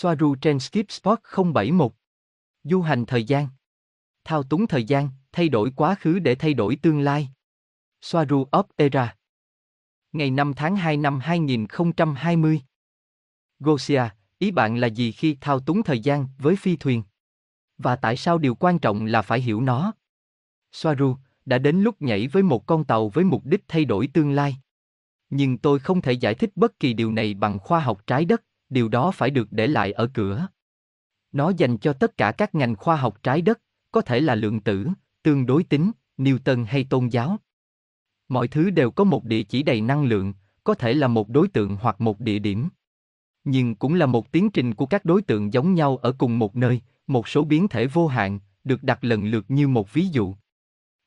Soaru 0.00 0.34
trên 0.34 0.60
Skip 0.60 0.90
Spot 0.90 1.18
071. 1.54 1.92
Du 2.64 2.82
hành 2.82 3.06
thời 3.06 3.24
gian. 3.24 3.48
Thao 4.24 4.42
túng 4.42 4.66
thời 4.66 4.84
gian, 4.84 5.08
thay 5.32 5.48
đổi 5.48 5.72
quá 5.76 5.94
khứ 5.94 6.18
để 6.18 6.34
thay 6.34 6.54
đổi 6.54 6.76
tương 6.82 7.00
lai. 7.00 7.28
Soaru 8.00 8.44
of 8.52 8.62
Era. 8.76 9.16
Ngày 10.12 10.30
5 10.30 10.54
tháng 10.54 10.76
2 10.76 10.96
năm 10.96 11.20
2020. 11.20 12.60
Gosia, 13.58 14.02
ý 14.38 14.50
bạn 14.50 14.76
là 14.76 14.86
gì 14.86 15.12
khi 15.12 15.36
thao 15.40 15.60
túng 15.60 15.82
thời 15.82 16.00
gian 16.00 16.26
với 16.38 16.56
phi 16.56 16.76
thuyền? 16.76 17.02
Và 17.78 17.96
tại 17.96 18.16
sao 18.16 18.38
điều 18.38 18.54
quan 18.54 18.78
trọng 18.78 19.04
là 19.04 19.22
phải 19.22 19.40
hiểu 19.40 19.60
nó? 19.60 19.92
Soaru, 20.72 21.16
đã 21.44 21.58
đến 21.58 21.80
lúc 21.80 22.02
nhảy 22.02 22.28
với 22.28 22.42
một 22.42 22.66
con 22.66 22.84
tàu 22.84 23.08
với 23.08 23.24
mục 23.24 23.44
đích 23.44 23.64
thay 23.68 23.84
đổi 23.84 24.06
tương 24.06 24.30
lai. 24.30 24.56
Nhưng 25.30 25.58
tôi 25.58 25.78
không 25.78 26.02
thể 26.02 26.12
giải 26.12 26.34
thích 26.34 26.50
bất 26.56 26.80
kỳ 26.80 26.92
điều 26.92 27.12
này 27.12 27.34
bằng 27.34 27.58
khoa 27.58 27.80
học 27.80 28.06
trái 28.06 28.24
đất, 28.24 28.42
điều 28.70 28.88
đó 28.88 29.10
phải 29.10 29.30
được 29.30 29.48
để 29.50 29.66
lại 29.66 29.92
ở 29.92 30.06
cửa. 30.06 30.48
Nó 31.32 31.52
dành 31.56 31.78
cho 31.78 31.92
tất 31.92 32.16
cả 32.16 32.32
các 32.32 32.54
ngành 32.54 32.76
khoa 32.76 32.96
học 32.96 33.22
trái 33.22 33.42
đất, 33.42 33.60
có 33.92 34.00
thể 34.00 34.20
là 34.20 34.34
lượng 34.34 34.60
tử, 34.60 34.88
tương 35.22 35.46
đối 35.46 35.64
tính, 35.64 35.90
Newton 36.18 36.64
hay 36.64 36.84
tôn 36.84 37.08
giáo. 37.08 37.36
Mọi 38.28 38.48
thứ 38.48 38.70
đều 38.70 38.90
có 38.90 39.04
một 39.04 39.24
địa 39.24 39.42
chỉ 39.42 39.62
đầy 39.62 39.80
năng 39.80 40.04
lượng, 40.04 40.34
có 40.64 40.74
thể 40.74 40.94
là 40.94 41.08
một 41.08 41.28
đối 41.28 41.48
tượng 41.48 41.76
hoặc 41.76 42.00
một 42.00 42.20
địa 42.20 42.38
điểm. 42.38 42.68
Nhưng 43.44 43.74
cũng 43.74 43.94
là 43.94 44.06
một 44.06 44.32
tiến 44.32 44.50
trình 44.50 44.74
của 44.74 44.86
các 44.86 45.04
đối 45.04 45.22
tượng 45.22 45.52
giống 45.52 45.74
nhau 45.74 45.96
ở 45.96 46.12
cùng 46.12 46.38
một 46.38 46.56
nơi, 46.56 46.80
một 47.06 47.28
số 47.28 47.44
biến 47.44 47.68
thể 47.68 47.86
vô 47.86 48.06
hạn, 48.06 48.40
được 48.64 48.82
đặt 48.82 49.04
lần 49.04 49.24
lượt 49.24 49.44
như 49.48 49.68
một 49.68 49.92
ví 49.92 50.06
dụ. 50.06 50.34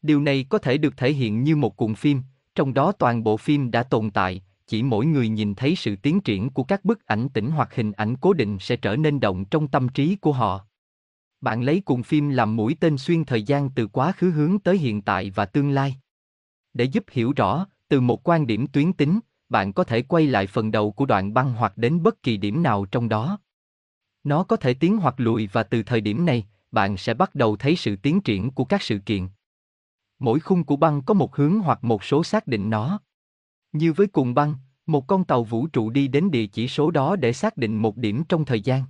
Điều 0.01 0.21
này 0.21 0.45
có 0.49 0.57
thể 0.57 0.77
được 0.77 0.97
thể 0.97 1.13
hiện 1.13 1.43
như 1.43 1.55
một 1.55 1.77
cuộn 1.77 1.95
phim, 1.95 2.21
trong 2.55 2.73
đó 2.73 2.91
toàn 2.91 3.23
bộ 3.23 3.37
phim 3.37 3.71
đã 3.71 3.83
tồn 3.83 4.11
tại, 4.11 4.41
chỉ 4.71 4.83
mỗi 4.83 5.05
người 5.05 5.29
nhìn 5.29 5.55
thấy 5.55 5.75
sự 5.75 5.95
tiến 5.95 6.21
triển 6.21 6.49
của 6.49 6.63
các 6.63 6.85
bức 6.85 7.05
ảnh 7.05 7.29
tĩnh 7.29 7.51
hoặc 7.51 7.75
hình 7.75 7.91
ảnh 7.91 8.15
cố 8.17 8.33
định 8.33 8.57
sẽ 8.59 8.75
trở 8.75 8.95
nên 8.95 9.19
động 9.19 9.45
trong 9.45 9.67
tâm 9.67 9.89
trí 9.89 10.15
của 10.15 10.31
họ. 10.31 10.65
Bạn 11.41 11.61
lấy 11.61 11.81
cuộn 11.81 12.03
phim 12.03 12.29
làm 12.29 12.55
mũi 12.55 12.75
tên 12.79 12.97
xuyên 12.97 13.25
thời 13.25 13.43
gian 13.43 13.69
từ 13.69 13.87
quá 13.87 14.11
khứ 14.11 14.31
hướng 14.31 14.59
tới 14.59 14.77
hiện 14.77 15.01
tại 15.01 15.31
và 15.35 15.45
tương 15.45 15.69
lai. 15.69 15.95
Để 16.73 16.85
giúp 16.85 17.03
hiểu 17.11 17.33
rõ, 17.35 17.67
từ 17.87 18.01
một 18.01 18.29
quan 18.29 18.47
điểm 18.47 18.67
tuyến 18.67 18.93
tính, 18.93 19.19
bạn 19.49 19.73
có 19.73 19.83
thể 19.83 20.01
quay 20.01 20.27
lại 20.27 20.47
phần 20.47 20.71
đầu 20.71 20.91
của 20.91 21.05
đoạn 21.05 21.33
băng 21.33 21.53
hoặc 21.53 21.77
đến 21.77 22.03
bất 22.03 22.23
kỳ 22.23 22.37
điểm 22.37 22.63
nào 22.63 22.85
trong 22.85 23.09
đó. 23.09 23.39
Nó 24.23 24.43
có 24.43 24.55
thể 24.55 24.73
tiến 24.73 24.97
hoặc 24.97 25.15
lùi 25.17 25.47
và 25.47 25.63
từ 25.63 25.83
thời 25.83 26.01
điểm 26.01 26.25
này, 26.25 26.47
bạn 26.71 26.97
sẽ 26.97 27.13
bắt 27.13 27.35
đầu 27.35 27.55
thấy 27.55 27.75
sự 27.75 27.95
tiến 27.95 28.21
triển 28.21 28.51
của 28.51 28.65
các 28.65 28.81
sự 28.81 28.99
kiện. 29.05 29.27
Mỗi 30.19 30.39
khung 30.39 30.63
của 30.63 30.75
băng 30.75 31.01
có 31.01 31.13
một 31.13 31.35
hướng 31.35 31.59
hoặc 31.59 31.83
một 31.83 32.03
số 32.03 32.23
xác 32.23 32.47
định 32.47 32.69
nó. 32.69 32.99
Như 33.73 33.93
với 33.93 34.07
cùng 34.07 34.33
băng, 34.33 34.55
một 34.85 35.07
con 35.07 35.23
tàu 35.23 35.43
vũ 35.43 35.67
trụ 35.67 35.89
đi 35.89 36.07
đến 36.07 36.31
địa 36.31 36.45
chỉ 36.45 36.67
số 36.67 36.91
đó 36.91 37.15
để 37.15 37.33
xác 37.33 37.57
định 37.57 37.77
một 37.77 37.97
điểm 37.97 38.23
trong 38.29 38.45
thời 38.45 38.61
gian. 38.61 38.83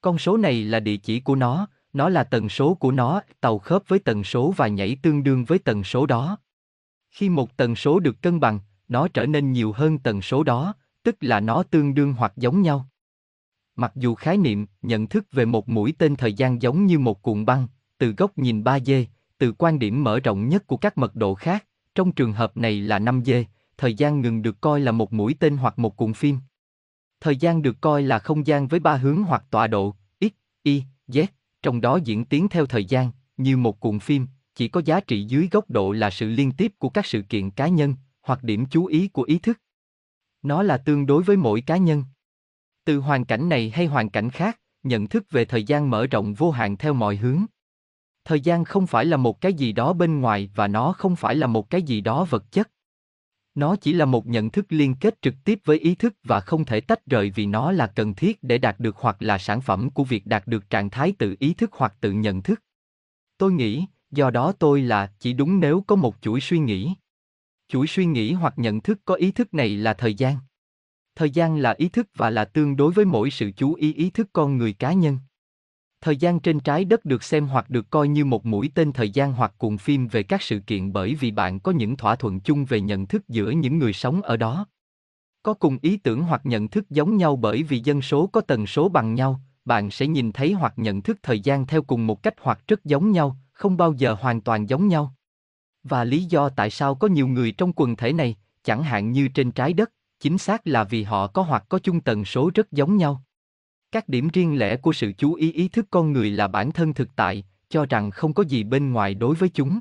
Con 0.00 0.18
số 0.18 0.36
này 0.36 0.64
là 0.64 0.80
địa 0.80 0.96
chỉ 0.96 1.20
của 1.20 1.34
nó, 1.34 1.66
nó 1.92 2.08
là 2.08 2.24
tần 2.24 2.48
số 2.48 2.74
của 2.74 2.90
nó, 2.90 3.22
tàu 3.40 3.58
khớp 3.58 3.82
với 3.88 3.98
tần 3.98 4.24
số 4.24 4.54
và 4.56 4.68
nhảy 4.68 4.96
tương 5.02 5.22
đương 5.22 5.44
với 5.44 5.58
tần 5.58 5.84
số 5.84 6.06
đó. 6.06 6.38
Khi 7.10 7.28
một 7.28 7.56
tần 7.56 7.76
số 7.76 8.00
được 8.00 8.22
cân 8.22 8.40
bằng, 8.40 8.60
nó 8.88 9.08
trở 9.08 9.26
nên 9.26 9.52
nhiều 9.52 9.72
hơn 9.72 9.98
tần 9.98 10.22
số 10.22 10.42
đó, 10.42 10.74
tức 11.02 11.16
là 11.20 11.40
nó 11.40 11.62
tương 11.62 11.94
đương 11.94 12.12
hoặc 12.12 12.32
giống 12.36 12.62
nhau. 12.62 12.88
Mặc 13.76 13.92
dù 13.94 14.14
khái 14.14 14.36
niệm, 14.36 14.66
nhận 14.82 15.06
thức 15.06 15.26
về 15.32 15.44
một 15.44 15.68
mũi 15.68 15.94
tên 15.98 16.16
thời 16.16 16.32
gian 16.32 16.62
giống 16.62 16.86
như 16.86 16.98
một 16.98 17.22
cuộn 17.22 17.44
băng, 17.44 17.66
từ 17.98 18.12
góc 18.12 18.38
nhìn 18.38 18.62
3D, 18.62 19.04
từ 19.38 19.52
quan 19.58 19.78
điểm 19.78 20.04
mở 20.04 20.20
rộng 20.20 20.48
nhất 20.48 20.66
của 20.66 20.76
các 20.76 20.98
mật 20.98 21.16
độ 21.16 21.34
khác, 21.34 21.66
trong 21.94 22.12
trường 22.12 22.32
hợp 22.32 22.56
này 22.56 22.80
là 22.80 22.98
5D, 22.98 23.44
thời 23.82 23.94
gian 23.94 24.20
ngừng 24.20 24.42
được 24.42 24.60
coi 24.60 24.80
là 24.80 24.92
một 24.92 25.12
mũi 25.12 25.34
tên 25.40 25.56
hoặc 25.56 25.78
một 25.78 25.96
cuộn 25.96 26.14
phim. 26.14 26.38
Thời 27.20 27.36
gian 27.36 27.62
được 27.62 27.80
coi 27.80 28.02
là 28.02 28.18
không 28.18 28.46
gian 28.46 28.68
với 28.68 28.80
ba 28.80 28.96
hướng 28.96 29.22
hoặc 29.22 29.44
tọa 29.50 29.66
độ, 29.66 29.94
x, 30.20 30.24
y, 30.62 30.82
z, 31.08 31.26
trong 31.62 31.80
đó 31.80 31.98
diễn 32.04 32.24
tiến 32.24 32.48
theo 32.48 32.66
thời 32.66 32.84
gian, 32.84 33.10
như 33.36 33.56
một 33.56 33.80
cuộn 33.80 33.98
phim, 33.98 34.26
chỉ 34.54 34.68
có 34.68 34.82
giá 34.84 35.00
trị 35.00 35.24
dưới 35.24 35.48
góc 35.52 35.70
độ 35.70 35.92
là 35.92 36.10
sự 36.10 36.28
liên 36.28 36.52
tiếp 36.52 36.72
của 36.78 36.88
các 36.88 37.06
sự 37.06 37.22
kiện 37.22 37.50
cá 37.50 37.68
nhân, 37.68 37.94
hoặc 38.20 38.42
điểm 38.42 38.66
chú 38.66 38.86
ý 38.86 39.08
của 39.08 39.22
ý 39.22 39.38
thức. 39.38 39.58
Nó 40.42 40.62
là 40.62 40.78
tương 40.78 41.06
đối 41.06 41.22
với 41.22 41.36
mỗi 41.36 41.60
cá 41.60 41.76
nhân. 41.76 42.04
Từ 42.84 42.98
hoàn 42.98 43.24
cảnh 43.24 43.48
này 43.48 43.70
hay 43.70 43.86
hoàn 43.86 44.10
cảnh 44.10 44.30
khác, 44.30 44.60
nhận 44.82 45.06
thức 45.06 45.30
về 45.30 45.44
thời 45.44 45.64
gian 45.64 45.90
mở 45.90 46.06
rộng 46.06 46.34
vô 46.34 46.50
hạn 46.50 46.76
theo 46.76 46.94
mọi 46.94 47.16
hướng. 47.16 47.44
Thời 48.24 48.40
gian 48.40 48.64
không 48.64 48.86
phải 48.86 49.04
là 49.04 49.16
một 49.16 49.40
cái 49.40 49.54
gì 49.54 49.72
đó 49.72 49.92
bên 49.92 50.20
ngoài 50.20 50.50
và 50.54 50.68
nó 50.68 50.92
không 50.92 51.16
phải 51.16 51.34
là 51.34 51.46
một 51.46 51.70
cái 51.70 51.82
gì 51.82 52.00
đó 52.00 52.24
vật 52.30 52.52
chất. 52.52 52.70
Nó 53.54 53.76
chỉ 53.76 53.92
là 53.92 54.04
một 54.04 54.26
nhận 54.26 54.50
thức 54.50 54.66
liên 54.68 54.94
kết 54.94 55.22
trực 55.22 55.34
tiếp 55.44 55.60
với 55.64 55.78
ý 55.78 55.94
thức 55.94 56.14
và 56.24 56.40
không 56.40 56.64
thể 56.64 56.80
tách 56.80 57.06
rời 57.06 57.30
vì 57.30 57.46
nó 57.46 57.72
là 57.72 57.86
cần 57.86 58.14
thiết 58.14 58.42
để 58.42 58.58
đạt 58.58 58.80
được 58.80 58.96
hoặc 58.96 59.22
là 59.22 59.38
sản 59.38 59.60
phẩm 59.60 59.90
của 59.90 60.04
việc 60.04 60.26
đạt 60.26 60.46
được 60.46 60.70
trạng 60.70 60.90
thái 60.90 61.12
tự 61.18 61.36
ý 61.38 61.54
thức 61.54 61.70
hoặc 61.72 61.94
tự 62.00 62.12
nhận 62.12 62.42
thức. 62.42 62.62
Tôi 63.38 63.52
nghĩ, 63.52 63.86
do 64.10 64.30
đó 64.30 64.52
tôi 64.58 64.82
là 64.82 65.12
chỉ 65.18 65.32
đúng 65.32 65.60
nếu 65.60 65.84
có 65.86 65.96
một 65.96 66.16
chuỗi 66.20 66.40
suy 66.40 66.58
nghĩ. 66.58 66.94
Chuỗi 67.68 67.86
suy 67.86 68.06
nghĩ 68.06 68.32
hoặc 68.32 68.54
nhận 68.56 68.80
thức 68.80 69.00
có 69.04 69.14
ý 69.14 69.32
thức 69.32 69.54
này 69.54 69.76
là 69.76 69.94
thời 69.94 70.14
gian. 70.14 70.36
Thời 71.14 71.30
gian 71.30 71.56
là 71.56 71.74
ý 71.78 71.88
thức 71.88 72.08
và 72.16 72.30
là 72.30 72.44
tương 72.44 72.76
đối 72.76 72.92
với 72.92 73.04
mỗi 73.04 73.30
sự 73.30 73.50
chú 73.56 73.74
ý 73.74 73.92
ý 73.92 74.10
thức 74.10 74.28
con 74.32 74.56
người 74.56 74.72
cá 74.72 74.92
nhân. 74.92 75.18
Thời 76.02 76.16
gian 76.16 76.40
trên 76.40 76.60
trái 76.60 76.84
đất 76.84 77.04
được 77.04 77.22
xem 77.22 77.46
hoặc 77.46 77.70
được 77.70 77.90
coi 77.90 78.08
như 78.08 78.24
một 78.24 78.46
mũi 78.46 78.70
tên 78.74 78.92
thời 78.92 79.10
gian 79.10 79.32
hoặc 79.32 79.54
cuộn 79.58 79.78
phim 79.78 80.08
về 80.08 80.22
các 80.22 80.42
sự 80.42 80.58
kiện 80.58 80.92
bởi 80.92 81.14
vì 81.14 81.30
bạn 81.30 81.60
có 81.60 81.72
những 81.72 81.96
thỏa 81.96 82.16
thuận 82.16 82.40
chung 82.40 82.64
về 82.64 82.80
nhận 82.80 83.06
thức 83.06 83.28
giữa 83.28 83.50
những 83.50 83.78
người 83.78 83.92
sống 83.92 84.22
ở 84.22 84.36
đó. 84.36 84.66
Có 85.42 85.54
cùng 85.54 85.78
ý 85.82 85.96
tưởng 85.96 86.22
hoặc 86.22 86.40
nhận 86.44 86.68
thức 86.68 86.90
giống 86.90 87.16
nhau 87.16 87.36
bởi 87.36 87.62
vì 87.62 87.78
dân 87.84 88.02
số 88.02 88.26
có 88.26 88.40
tần 88.40 88.66
số 88.66 88.88
bằng 88.88 89.14
nhau, 89.14 89.40
bạn 89.64 89.90
sẽ 89.90 90.06
nhìn 90.06 90.32
thấy 90.32 90.52
hoặc 90.52 90.72
nhận 90.76 91.02
thức 91.02 91.18
thời 91.22 91.40
gian 91.40 91.66
theo 91.66 91.82
cùng 91.82 92.06
một 92.06 92.22
cách 92.22 92.34
hoặc 92.40 92.60
rất 92.68 92.84
giống 92.84 93.12
nhau, 93.12 93.36
không 93.52 93.76
bao 93.76 93.92
giờ 93.92 94.16
hoàn 94.20 94.40
toàn 94.40 94.68
giống 94.68 94.88
nhau. 94.88 95.14
Và 95.84 96.04
lý 96.04 96.24
do 96.24 96.48
tại 96.48 96.70
sao 96.70 96.94
có 96.94 97.08
nhiều 97.08 97.28
người 97.28 97.52
trong 97.52 97.72
quần 97.76 97.96
thể 97.96 98.12
này, 98.12 98.36
chẳng 98.64 98.82
hạn 98.82 99.12
như 99.12 99.28
trên 99.28 99.50
trái 99.50 99.72
đất, 99.72 99.92
chính 100.20 100.38
xác 100.38 100.66
là 100.66 100.84
vì 100.84 101.02
họ 101.02 101.26
có 101.26 101.42
hoặc 101.42 101.64
có 101.68 101.78
chung 101.78 102.00
tần 102.00 102.24
số 102.24 102.50
rất 102.54 102.72
giống 102.72 102.96
nhau. 102.96 103.22
Các 103.92 104.08
điểm 104.08 104.28
riêng 104.32 104.58
lẻ 104.58 104.76
của 104.76 104.92
sự 104.92 105.12
chú 105.18 105.34
ý 105.34 105.52
ý 105.52 105.68
thức 105.68 105.86
con 105.90 106.12
người 106.12 106.30
là 106.30 106.48
bản 106.48 106.72
thân 106.72 106.94
thực 106.94 107.08
tại, 107.16 107.44
cho 107.68 107.86
rằng 107.86 108.10
không 108.10 108.34
có 108.34 108.42
gì 108.42 108.64
bên 108.64 108.92
ngoài 108.92 109.14
đối 109.14 109.34
với 109.34 109.48
chúng. 109.48 109.78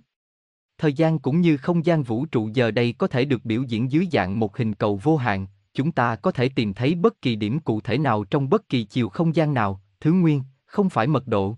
Thời 0.78 0.94
gian 0.94 1.20
cũng 1.20 1.42
như 1.42 1.58
không 1.58 1.86
gian 1.86 2.04
vũ 2.04 2.26
trụ 2.26 2.50
giờ 2.54 2.72
đây 2.72 2.94
có 2.98 3.08
thể 3.08 3.26
được 3.26 3.46
biểu 3.46 3.64
diễn 3.64 3.92
dưới 3.92 4.08
dạng 4.12 4.40
một 4.40 4.58
hình 4.58 4.74
cầu 4.74 5.00
vô 5.04 5.18
hạn, 5.18 5.48
chúng 5.74 5.92
ta 5.92 6.16
có 6.16 6.32
thể 6.32 6.50
tìm 6.50 6.74
thấy 6.74 6.96
bất 6.96 7.22
kỳ 7.22 7.36
điểm 7.36 7.60
cụ 7.60 7.82
thể 7.82 7.98
nào 7.98 8.24
trong 8.24 8.50
bất 8.50 8.70
kỳ 8.70 8.84
chiều 8.84 9.10
không 9.10 9.36
gian 9.36 9.54
nào, 9.54 9.82
thứ 10.00 10.12
nguyên, 10.14 10.44
không 10.66 10.90
phải 10.90 11.08
mật 11.08 11.28
độ. 11.28 11.58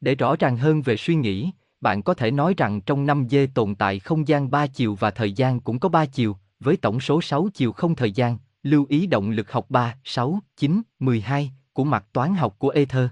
Để 0.00 0.14
rõ 0.14 0.36
ràng 0.36 0.56
hơn 0.56 0.82
về 0.82 0.96
suy 0.96 1.14
nghĩ, 1.14 1.50
bạn 1.80 2.02
có 2.02 2.14
thể 2.14 2.30
nói 2.30 2.54
rằng 2.56 2.80
trong 2.80 3.06
năm 3.06 3.26
d 3.30 3.36
tồn 3.54 3.74
tại 3.74 3.98
không 3.98 4.28
gian 4.28 4.50
ba 4.50 4.66
chiều 4.66 4.94
và 4.94 5.10
thời 5.10 5.32
gian 5.32 5.60
cũng 5.60 5.78
có 5.78 5.88
ba 5.88 6.06
chiều, 6.06 6.36
với 6.60 6.76
tổng 6.76 7.00
số 7.00 7.20
6 7.22 7.48
chiều 7.54 7.72
không 7.72 7.94
thời 7.94 8.12
gian, 8.12 8.38
lưu 8.62 8.86
ý 8.88 9.06
động 9.06 9.30
lực 9.30 9.52
học 9.52 9.66
3, 9.68 9.96
6, 10.04 10.40
9, 10.56 10.82
12, 10.98 11.52
của 11.78 11.84
mặt 11.84 12.04
toán 12.12 12.34
học 12.34 12.54
của 12.58 12.68
Ether. 12.68 13.08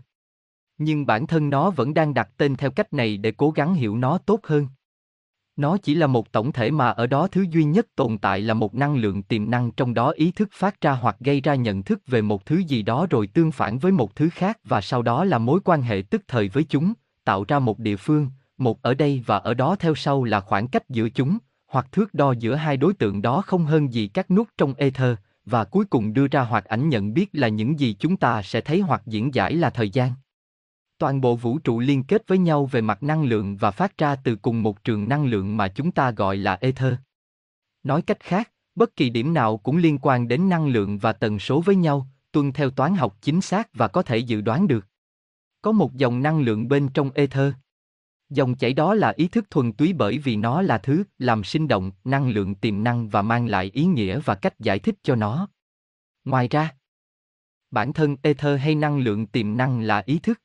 Nhưng 0.78 1.06
bản 1.06 1.26
thân 1.26 1.50
nó 1.50 1.70
vẫn 1.70 1.94
đang 1.94 2.14
đặt 2.14 2.30
tên 2.36 2.56
theo 2.56 2.70
cách 2.70 2.92
này 2.92 3.16
để 3.16 3.32
cố 3.36 3.50
gắng 3.50 3.74
hiểu 3.74 3.96
nó 3.96 4.18
tốt 4.18 4.40
hơn. 4.42 4.68
Nó 5.56 5.76
chỉ 5.76 5.94
là 5.94 6.06
một 6.06 6.32
tổng 6.32 6.52
thể 6.52 6.70
mà 6.70 6.88
ở 6.88 7.06
đó 7.06 7.28
thứ 7.28 7.46
duy 7.50 7.64
nhất 7.64 7.86
tồn 7.96 8.18
tại 8.18 8.40
là 8.40 8.54
một 8.54 8.74
năng 8.74 8.96
lượng 8.96 9.22
tiềm 9.22 9.50
năng 9.50 9.70
trong 9.70 9.94
đó 9.94 10.10
ý 10.10 10.30
thức 10.30 10.48
phát 10.52 10.80
ra 10.80 10.92
hoặc 10.92 11.16
gây 11.20 11.40
ra 11.40 11.54
nhận 11.54 11.82
thức 11.82 12.02
về 12.06 12.22
một 12.22 12.46
thứ 12.46 12.56
gì 12.56 12.82
đó 12.82 13.06
rồi 13.10 13.26
tương 13.26 13.52
phản 13.52 13.78
với 13.78 13.92
một 13.92 14.16
thứ 14.16 14.28
khác 14.28 14.58
và 14.64 14.80
sau 14.80 15.02
đó 15.02 15.24
là 15.24 15.38
mối 15.38 15.60
quan 15.64 15.82
hệ 15.82 16.02
tức 16.10 16.22
thời 16.28 16.48
với 16.48 16.64
chúng, 16.64 16.92
tạo 17.24 17.44
ra 17.48 17.58
một 17.58 17.78
địa 17.78 17.96
phương, 17.96 18.30
một 18.58 18.82
ở 18.82 18.94
đây 18.94 19.22
và 19.26 19.38
ở 19.38 19.54
đó 19.54 19.76
theo 19.76 19.94
sau 19.94 20.24
là 20.24 20.40
khoảng 20.40 20.68
cách 20.68 20.88
giữa 20.88 21.08
chúng, 21.08 21.38
hoặc 21.66 21.92
thước 21.92 22.14
đo 22.14 22.32
giữa 22.32 22.54
hai 22.54 22.76
đối 22.76 22.94
tượng 22.94 23.22
đó 23.22 23.42
không 23.46 23.64
hơn 23.64 23.92
gì 23.92 24.08
các 24.08 24.30
nút 24.30 24.48
trong 24.58 24.74
ether, 24.74 25.16
và 25.46 25.64
cuối 25.64 25.84
cùng 25.84 26.12
đưa 26.12 26.26
ra 26.26 26.42
hoạt 26.42 26.64
ảnh 26.64 26.88
nhận 26.88 27.14
biết 27.14 27.28
là 27.32 27.48
những 27.48 27.80
gì 27.80 27.96
chúng 27.98 28.16
ta 28.16 28.42
sẽ 28.42 28.60
thấy 28.60 28.80
hoặc 28.80 29.02
diễn 29.06 29.34
giải 29.34 29.54
là 29.54 29.70
thời 29.70 29.90
gian. 29.90 30.12
Toàn 30.98 31.20
bộ 31.20 31.36
vũ 31.36 31.58
trụ 31.58 31.80
liên 31.80 32.04
kết 32.04 32.22
với 32.26 32.38
nhau 32.38 32.66
về 32.66 32.80
mặt 32.80 33.02
năng 33.02 33.24
lượng 33.24 33.56
và 33.56 33.70
phát 33.70 33.98
ra 33.98 34.16
từ 34.16 34.36
cùng 34.36 34.62
một 34.62 34.84
trường 34.84 35.08
năng 35.08 35.26
lượng 35.26 35.56
mà 35.56 35.68
chúng 35.68 35.92
ta 35.92 36.10
gọi 36.10 36.36
là 36.36 36.58
ether. 36.60 36.94
Nói 37.82 38.02
cách 38.02 38.20
khác, 38.20 38.50
bất 38.74 38.96
kỳ 38.96 39.10
điểm 39.10 39.34
nào 39.34 39.56
cũng 39.56 39.76
liên 39.76 39.98
quan 40.02 40.28
đến 40.28 40.48
năng 40.48 40.66
lượng 40.68 40.98
và 40.98 41.12
tần 41.12 41.38
số 41.38 41.60
với 41.60 41.76
nhau, 41.76 42.06
tuân 42.32 42.52
theo 42.52 42.70
toán 42.70 42.94
học 42.94 43.16
chính 43.20 43.40
xác 43.40 43.74
và 43.74 43.88
có 43.88 44.02
thể 44.02 44.18
dự 44.18 44.40
đoán 44.40 44.66
được. 44.68 44.86
Có 45.62 45.72
một 45.72 45.94
dòng 45.94 46.22
năng 46.22 46.40
lượng 46.40 46.68
bên 46.68 46.88
trong 46.88 47.10
ether. 47.10 47.52
Dòng 48.30 48.54
chảy 48.54 48.72
đó 48.72 48.94
là 48.94 49.12
ý 49.16 49.28
thức 49.28 49.50
thuần 49.50 49.72
túy 49.72 49.92
bởi 49.92 50.18
vì 50.18 50.36
nó 50.36 50.62
là 50.62 50.78
thứ 50.78 51.04
làm 51.18 51.44
sinh 51.44 51.68
động, 51.68 51.92
năng 52.04 52.28
lượng 52.28 52.54
tiềm 52.54 52.84
năng 52.84 53.08
và 53.08 53.22
mang 53.22 53.46
lại 53.46 53.70
ý 53.74 53.84
nghĩa 53.84 54.20
và 54.20 54.34
cách 54.34 54.60
giải 54.60 54.78
thích 54.78 54.94
cho 55.02 55.14
nó. 55.14 55.48
Ngoài 56.24 56.48
ra, 56.48 56.74
bản 57.70 57.92
thân 57.92 58.16
ether 58.22 58.60
hay 58.60 58.74
năng 58.74 58.98
lượng 58.98 59.26
tiềm 59.26 59.56
năng 59.56 59.80
là 59.80 60.02
ý 60.06 60.18
thức. 60.18 60.40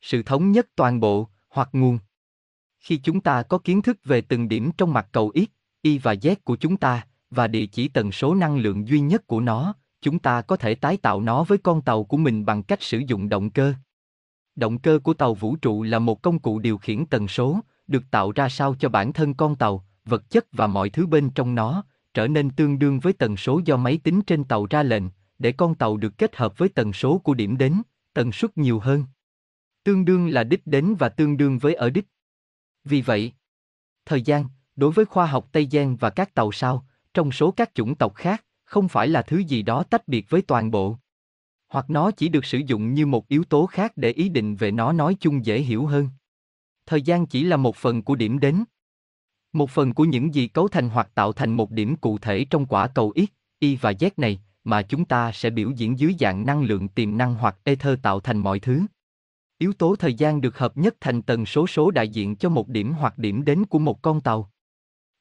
Sự 0.00 0.22
thống 0.22 0.52
nhất 0.52 0.66
toàn 0.76 1.00
bộ, 1.00 1.28
hoặc 1.48 1.68
nguồn. 1.72 1.98
Khi 2.78 2.96
chúng 2.96 3.20
ta 3.20 3.42
có 3.42 3.58
kiến 3.58 3.82
thức 3.82 3.98
về 4.04 4.20
từng 4.20 4.48
điểm 4.48 4.70
trong 4.78 4.92
mặt 4.92 5.08
cầu 5.12 5.32
X, 5.34 5.48
Y 5.82 5.98
và 5.98 6.14
Z 6.14 6.36
của 6.44 6.56
chúng 6.56 6.76
ta, 6.76 7.06
và 7.30 7.46
địa 7.46 7.66
chỉ 7.66 7.88
tần 7.88 8.12
số 8.12 8.34
năng 8.34 8.56
lượng 8.56 8.88
duy 8.88 9.00
nhất 9.00 9.26
của 9.26 9.40
nó, 9.40 9.74
chúng 10.00 10.18
ta 10.18 10.42
có 10.42 10.56
thể 10.56 10.74
tái 10.74 10.96
tạo 10.96 11.20
nó 11.20 11.44
với 11.44 11.58
con 11.58 11.82
tàu 11.82 12.04
của 12.04 12.16
mình 12.16 12.44
bằng 12.44 12.62
cách 12.62 12.82
sử 12.82 12.98
dụng 12.98 13.28
động 13.28 13.50
cơ. 13.50 13.74
Động 14.56 14.78
cơ 14.78 14.98
của 14.98 15.14
tàu 15.14 15.34
vũ 15.34 15.56
trụ 15.56 15.82
là 15.82 15.98
một 15.98 16.22
công 16.22 16.38
cụ 16.38 16.58
điều 16.58 16.78
khiển 16.78 17.06
tần 17.06 17.28
số, 17.28 17.60
được 17.86 18.02
tạo 18.10 18.32
ra 18.32 18.48
sao 18.48 18.74
cho 18.78 18.88
bản 18.88 19.12
thân 19.12 19.34
con 19.34 19.56
tàu, 19.56 19.84
vật 20.04 20.30
chất 20.30 20.46
và 20.52 20.66
mọi 20.66 20.90
thứ 20.90 21.06
bên 21.06 21.30
trong 21.30 21.54
nó, 21.54 21.84
trở 22.14 22.28
nên 22.28 22.50
tương 22.50 22.78
đương 22.78 23.00
với 23.00 23.12
tần 23.12 23.36
số 23.36 23.60
do 23.64 23.76
máy 23.76 23.98
tính 24.04 24.22
trên 24.22 24.44
tàu 24.44 24.66
ra 24.70 24.82
lệnh, 24.82 25.02
để 25.38 25.52
con 25.52 25.74
tàu 25.74 25.96
được 25.96 26.18
kết 26.18 26.36
hợp 26.36 26.58
với 26.58 26.68
tần 26.68 26.92
số 26.92 27.18
của 27.18 27.34
điểm 27.34 27.56
đến, 27.56 27.82
tần 28.14 28.32
suất 28.32 28.58
nhiều 28.58 28.78
hơn. 28.78 29.04
Tương 29.84 30.04
đương 30.04 30.28
là 30.28 30.44
đích 30.44 30.66
đến 30.66 30.94
và 30.98 31.08
tương 31.08 31.36
đương 31.36 31.58
với 31.58 31.74
ở 31.74 31.90
đích. 31.90 32.06
Vì 32.84 33.02
vậy, 33.02 33.32
thời 34.06 34.22
gian, 34.22 34.48
đối 34.76 34.92
với 34.92 35.04
khoa 35.04 35.26
học 35.26 35.48
Tây 35.52 35.68
Giang 35.72 35.96
và 35.96 36.10
các 36.10 36.34
tàu 36.34 36.52
sao, 36.52 36.86
trong 37.14 37.32
số 37.32 37.50
các 37.50 37.74
chủng 37.74 37.94
tộc 37.94 38.14
khác, 38.14 38.44
không 38.64 38.88
phải 38.88 39.08
là 39.08 39.22
thứ 39.22 39.38
gì 39.38 39.62
đó 39.62 39.82
tách 39.82 40.08
biệt 40.08 40.30
với 40.30 40.42
toàn 40.42 40.70
bộ. 40.70 40.98
Hoặc 41.68 41.90
nó 41.90 42.10
chỉ 42.10 42.28
được 42.28 42.44
sử 42.44 42.58
dụng 42.58 42.94
như 42.94 43.06
một 43.06 43.28
yếu 43.28 43.44
tố 43.44 43.66
khác 43.66 43.92
để 43.96 44.10
ý 44.10 44.28
định 44.28 44.56
về 44.56 44.70
nó 44.70 44.92
nói 44.92 45.16
chung 45.20 45.46
dễ 45.46 45.60
hiểu 45.60 45.86
hơn. 45.86 46.08
Thời 46.86 47.02
gian 47.02 47.26
chỉ 47.26 47.44
là 47.44 47.56
một 47.56 47.76
phần 47.76 48.02
của 48.02 48.14
điểm 48.14 48.40
đến. 48.40 48.64
Một 49.52 49.70
phần 49.70 49.94
của 49.94 50.04
những 50.04 50.34
gì 50.34 50.48
cấu 50.48 50.68
thành 50.68 50.88
hoặc 50.88 51.10
tạo 51.14 51.32
thành 51.32 51.52
một 51.52 51.70
điểm 51.70 51.96
cụ 51.96 52.18
thể 52.18 52.44
trong 52.50 52.66
quả 52.66 52.88
cầu 52.88 53.12
X, 53.16 53.30
Y 53.58 53.76
và 53.76 53.92
Z 53.92 54.10
này, 54.16 54.40
mà 54.64 54.82
chúng 54.82 55.04
ta 55.04 55.32
sẽ 55.32 55.50
biểu 55.50 55.70
diễn 55.70 55.98
dưới 55.98 56.14
dạng 56.20 56.46
năng 56.46 56.62
lượng 56.62 56.88
tiềm 56.88 57.18
năng 57.18 57.34
hoặc 57.34 57.56
ether 57.64 57.98
tạo 58.02 58.20
thành 58.20 58.38
mọi 58.38 58.60
thứ. 58.60 58.82
Yếu 59.58 59.72
tố 59.72 59.96
thời 59.96 60.14
gian 60.14 60.40
được 60.40 60.58
hợp 60.58 60.76
nhất 60.76 60.96
thành 61.00 61.22
tần 61.22 61.46
số 61.46 61.66
số 61.66 61.90
đại 61.90 62.08
diện 62.08 62.36
cho 62.36 62.48
một 62.48 62.68
điểm 62.68 62.92
hoặc 62.92 63.18
điểm 63.18 63.44
đến 63.44 63.66
của 63.66 63.78
một 63.78 64.02
con 64.02 64.20
tàu. 64.20 64.50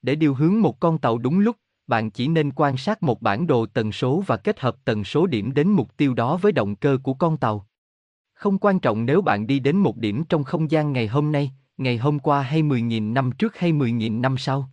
Để 0.02 0.16
điều 0.16 0.34
hướng 0.34 0.62
một 0.62 0.80
con 0.80 0.98
tàu 0.98 1.18
đúng 1.18 1.40
lúc, 1.40 1.56
bạn 1.88 2.12
chỉ 2.12 2.28
nên 2.28 2.52
quan 2.52 2.78
sát 2.78 3.04
một 3.04 3.22
bản 3.22 3.48
đồ 3.48 3.66
tần 3.66 3.92
số 3.92 4.24
và 4.28 4.38
kết 4.38 4.60
hợp 4.60 4.76
tần 4.86 5.04
số 5.04 5.28
điểm 5.28 5.54
đến 5.54 5.68
mục 5.68 5.98
tiêu 5.98 6.14
đó 6.14 6.38
với 6.38 6.52
động 6.52 6.76
cơ 6.76 6.98
của 7.04 7.14
con 7.14 7.38
tàu. 7.38 7.68
Không 8.34 8.58
quan 8.58 8.80
trọng 8.80 9.06
nếu 9.06 9.22
bạn 9.22 9.48
đi 9.48 9.60
đến 9.60 9.78
một 9.78 9.98
điểm 9.98 10.24
trong 10.24 10.44
không 10.44 10.72
gian 10.72 10.94
ngày 10.94 11.08
hôm 11.08 11.32
nay, 11.32 11.52
ngày 11.78 11.98
hôm 11.98 12.20
qua 12.20 12.42
hay 12.42 12.64
10.000 12.64 13.14
năm 13.14 13.32
trước 13.32 13.58
hay 13.58 13.74
10.000 13.74 14.22
năm 14.22 14.38
sau. 14.38 14.70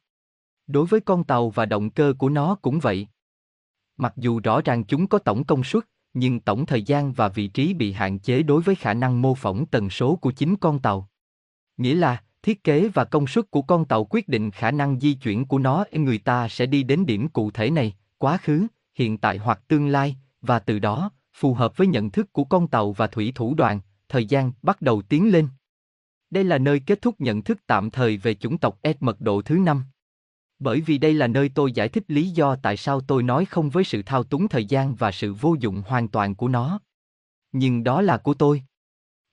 Đối 0.67 0.87
với 0.87 1.01
con 1.01 1.25
tàu 1.25 1.51
và 1.51 1.67
động 1.67 1.91
cơ 1.91 2.15
của 2.19 2.29
nó 2.29 2.55
cũng 2.55 2.81
vậy. 2.81 3.09
Mặc 3.97 4.13
dù 4.17 4.41
rõ 4.41 4.61
ràng 4.61 4.85
chúng 4.85 5.07
có 5.07 5.19
tổng 5.19 5.45
công 5.45 5.65
suất, 5.65 5.85
nhưng 6.15 6.41
tổng 6.41 6.67
thời 6.67 6.83
gian 6.83 7.13
và 7.13 7.29
vị 7.29 7.47
trí 7.47 7.75
bị 7.75 7.93
hạn 7.93 8.19
chế 8.19 8.43
đối 8.43 8.63
với 8.63 8.75
khả 8.75 8.95
năng 8.95 9.23
mô 9.23 9.35
phỏng 9.35 9.67
tần 9.67 9.91
số 9.91 10.17
của 10.17 10.31
chính 10.31 10.57
con 10.57 10.79
tàu. 10.79 11.09
Nghĩa 11.77 11.95
là, 11.95 12.23
thiết 12.43 12.65
kế 12.65 12.89
và 12.89 13.05
công 13.05 13.27
suất 13.27 13.51
của 13.51 13.63
con 13.63 13.85
tàu 13.85 14.05
quyết 14.05 14.29
định 14.29 14.51
khả 14.51 14.71
năng 14.71 15.01
di 15.01 15.15
chuyển 15.15 15.45
của 15.45 15.59
nó 15.59 15.85
người 15.93 16.19
ta 16.19 16.49
sẽ 16.49 16.67
đi 16.67 16.83
đến 16.83 17.07
điểm 17.07 17.29
cụ 17.29 17.51
thể 17.51 17.71
này, 17.71 17.95
quá 18.19 18.37
khứ, 18.37 18.67
hiện 18.95 19.19
tại 19.19 19.39
hoặc 19.39 19.61
tương 19.69 19.89
lai, 19.89 20.17
và 20.41 20.59
từ 20.59 20.79
đó, 20.79 21.11
phù 21.35 21.55
hợp 21.55 21.77
với 21.77 21.87
nhận 21.87 22.11
thức 22.11 22.33
của 22.33 22.45
con 22.45 22.69
tàu 22.69 22.93
và 22.93 23.07
thủy 23.07 23.33
thủ 23.35 23.55
đoàn, 23.55 23.81
thời 24.09 24.27
gian 24.27 24.53
bắt 24.63 24.83
đầu 24.83 25.03
tiến 25.03 25.33
lên. 25.33 25.49
Đây 26.31 26.45
là 26.45 26.59
nơi 26.59 26.81
kết 26.81 27.03
thúc 27.03 27.21
nhận 27.21 27.43
thức 27.43 27.59
tạm 27.67 27.91
thời 27.91 28.17
về 28.17 28.35
chủng 28.35 28.59
tộc 28.59 28.79
S 28.85 28.97
mật 29.01 29.21
độ 29.21 29.43
thứ 29.43 29.59
năm. 29.59 29.85
Bởi 30.59 30.81
vì 30.81 30.99
đây 30.99 31.15
là 31.15 31.27
nơi 31.27 31.49
tôi 31.49 31.73
giải 31.73 31.89
thích 31.89 32.05
lý 32.09 32.31
do 32.31 32.57
tại 32.57 32.77
sao 32.77 33.01
tôi 33.01 33.23
nói 33.23 33.45
không 33.45 33.71
với 33.71 33.85
sự 33.85 34.03
thao 34.03 34.25
túng 34.25 34.49
thời 34.49 34.65
gian 34.65 34.95
và 34.95 35.13
sự 35.13 35.35
vô 35.35 35.57
dụng 35.61 35.83
hoàn 35.87 36.09
toàn 36.09 36.35
của 36.35 36.49
nó. 36.49 36.81
Nhưng 37.53 37.85
đó 37.85 38.03
là 38.03 38.17
của 38.17 38.35
tôi. 38.35 38.63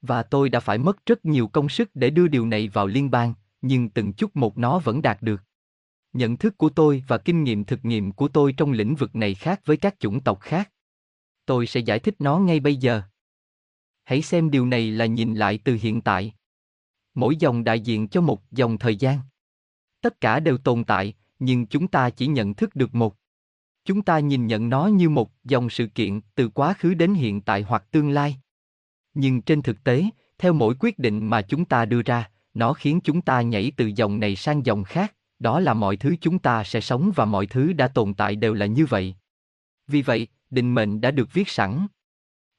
Và 0.01 0.23
tôi 0.23 0.49
đã 0.49 0.59
phải 0.59 0.77
mất 0.77 1.05
rất 1.05 1.25
nhiều 1.25 1.47
công 1.47 1.69
sức 1.69 1.89
để 1.93 2.09
đưa 2.09 2.27
điều 2.27 2.45
này 2.45 2.67
vào 2.67 2.87
liên 2.87 3.11
bang, 3.11 3.33
nhưng 3.61 3.89
từng 3.89 4.13
chút 4.13 4.35
một 4.35 4.57
nó 4.57 4.79
vẫn 4.79 5.01
đạt 5.01 5.21
được. 5.21 5.41
Nhận 6.13 6.37
thức 6.37 6.57
của 6.57 6.69
tôi 6.69 7.03
và 7.07 7.17
kinh 7.17 7.43
nghiệm 7.43 7.65
thực 7.65 7.85
nghiệm 7.85 8.11
của 8.11 8.27
tôi 8.27 8.53
trong 8.53 8.71
lĩnh 8.71 8.95
vực 8.95 9.15
này 9.15 9.35
khác 9.35 9.61
với 9.65 9.77
các 9.77 9.99
chủng 9.99 10.19
tộc 10.19 10.39
khác. 10.41 10.71
Tôi 11.45 11.67
sẽ 11.67 11.79
giải 11.79 11.99
thích 11.99 12.15
nó 12.19 12.37
ngay 12.39 12.59
bây 12.59 12.75
giờ. 12.75 13.01
Hãy 14.03 14.21
xem 14.21 14.51
điều 14.51 14.65
này 14.65 14.91
là 14.91 15.05
nhìn 15.05 15.35
lại 15.35 15.59
từ 15.63 15.77
hiện 15.81 16.01
tại. 16.01 16.33
Mỗi 17.13 17.35
dòng 17.35 17.63
đại 17.63 17.79
diện 17.79 18.07
cho 18.07 18.21
một 18.21 18.51
dòng 18.51 18.77
thời 18.77 18.95
gian. 18.95 19.19
Tất 20.01 20.21
cả 20.21 20.39
đều 20.39 20.57
tồn 20.57 20.83
tại, 20.83 21.13
nhưng 21.39 21.65
chúng 21.67 21.87
ta 21.87 22.09
chỉ 22.09 22.27
nhận 22.27 22.53
thức 22.53 22.75
được 22.75 22.95
một. 22.95 23.15
Chúng 23.85 24.01
ta 24.01 24.19
nhìn 24.19 24.47
nhận 24.47 24.69
nó 24.69 24.87
như 24.87 25.09
một 25.09 25.31
dòng 25.43 25.69
sự 25.69 25.87
kiện 25.87 26.21
từ 26.35 26.49
quá 26.49 26.73
khứ 26.73 26.93
đến 26.93 27.13
hiện 27.13 27.41
tại 27.41 27.61
hoặc 27.61 27.91
tương 27.91 28.09
lai. 28.09 28.39
Nhưng 29.13 29.41
trên 29.41 29.61
thực 29.61 29.83
tế, 29.83 30.05
theo 30.37 30.53
mỗi 30.53 30.75
quyết 30.79 30.99
định 30.99 31.29
mà 31.29 31.41
chúng 31.41 31.65
ta 31.65 31.85
đưa 31.85 32.01
ra, 32.01 32.29
nó 32.53 32.73
khiến 32.73 32.99
chúng 33.03 33.21
ta 33.21 33.41
nhảy 33.41 33.71
từ 33.77 33.91
dòng 33.95 34.19
này 34.19 34.35
sang 34.35 34.65
dòng 34.65 34.83
khác, 34.83 35.15
đó 35.39 35.59
là 35.59 35.73
mọi 35.73 35.97
thứ 35.97 36.15
chúng 36.21 36.39
ta 36.39 36.63
sẽ 36.63 36.81
sống 36.81 37.11
và 37.15 37.25
mọi 37.25 37.47
thứ 37.47 37.73
đã 37.73 37.87
tồn 37.87 38.13
tại 38.13 38.35
đều 38.35 38.53
là 38.53 38.65
như 38.65 38.85
vậy. 38.85 39.15
Vì 39.87 40.01
vậy, 40.01 40.27
định 40.49 40.75
mệnh 40.75 41.01
đã 41.01 41.11
được 41.11 41.33
viết 41.33 41.49
sẵn. 41.49 41.87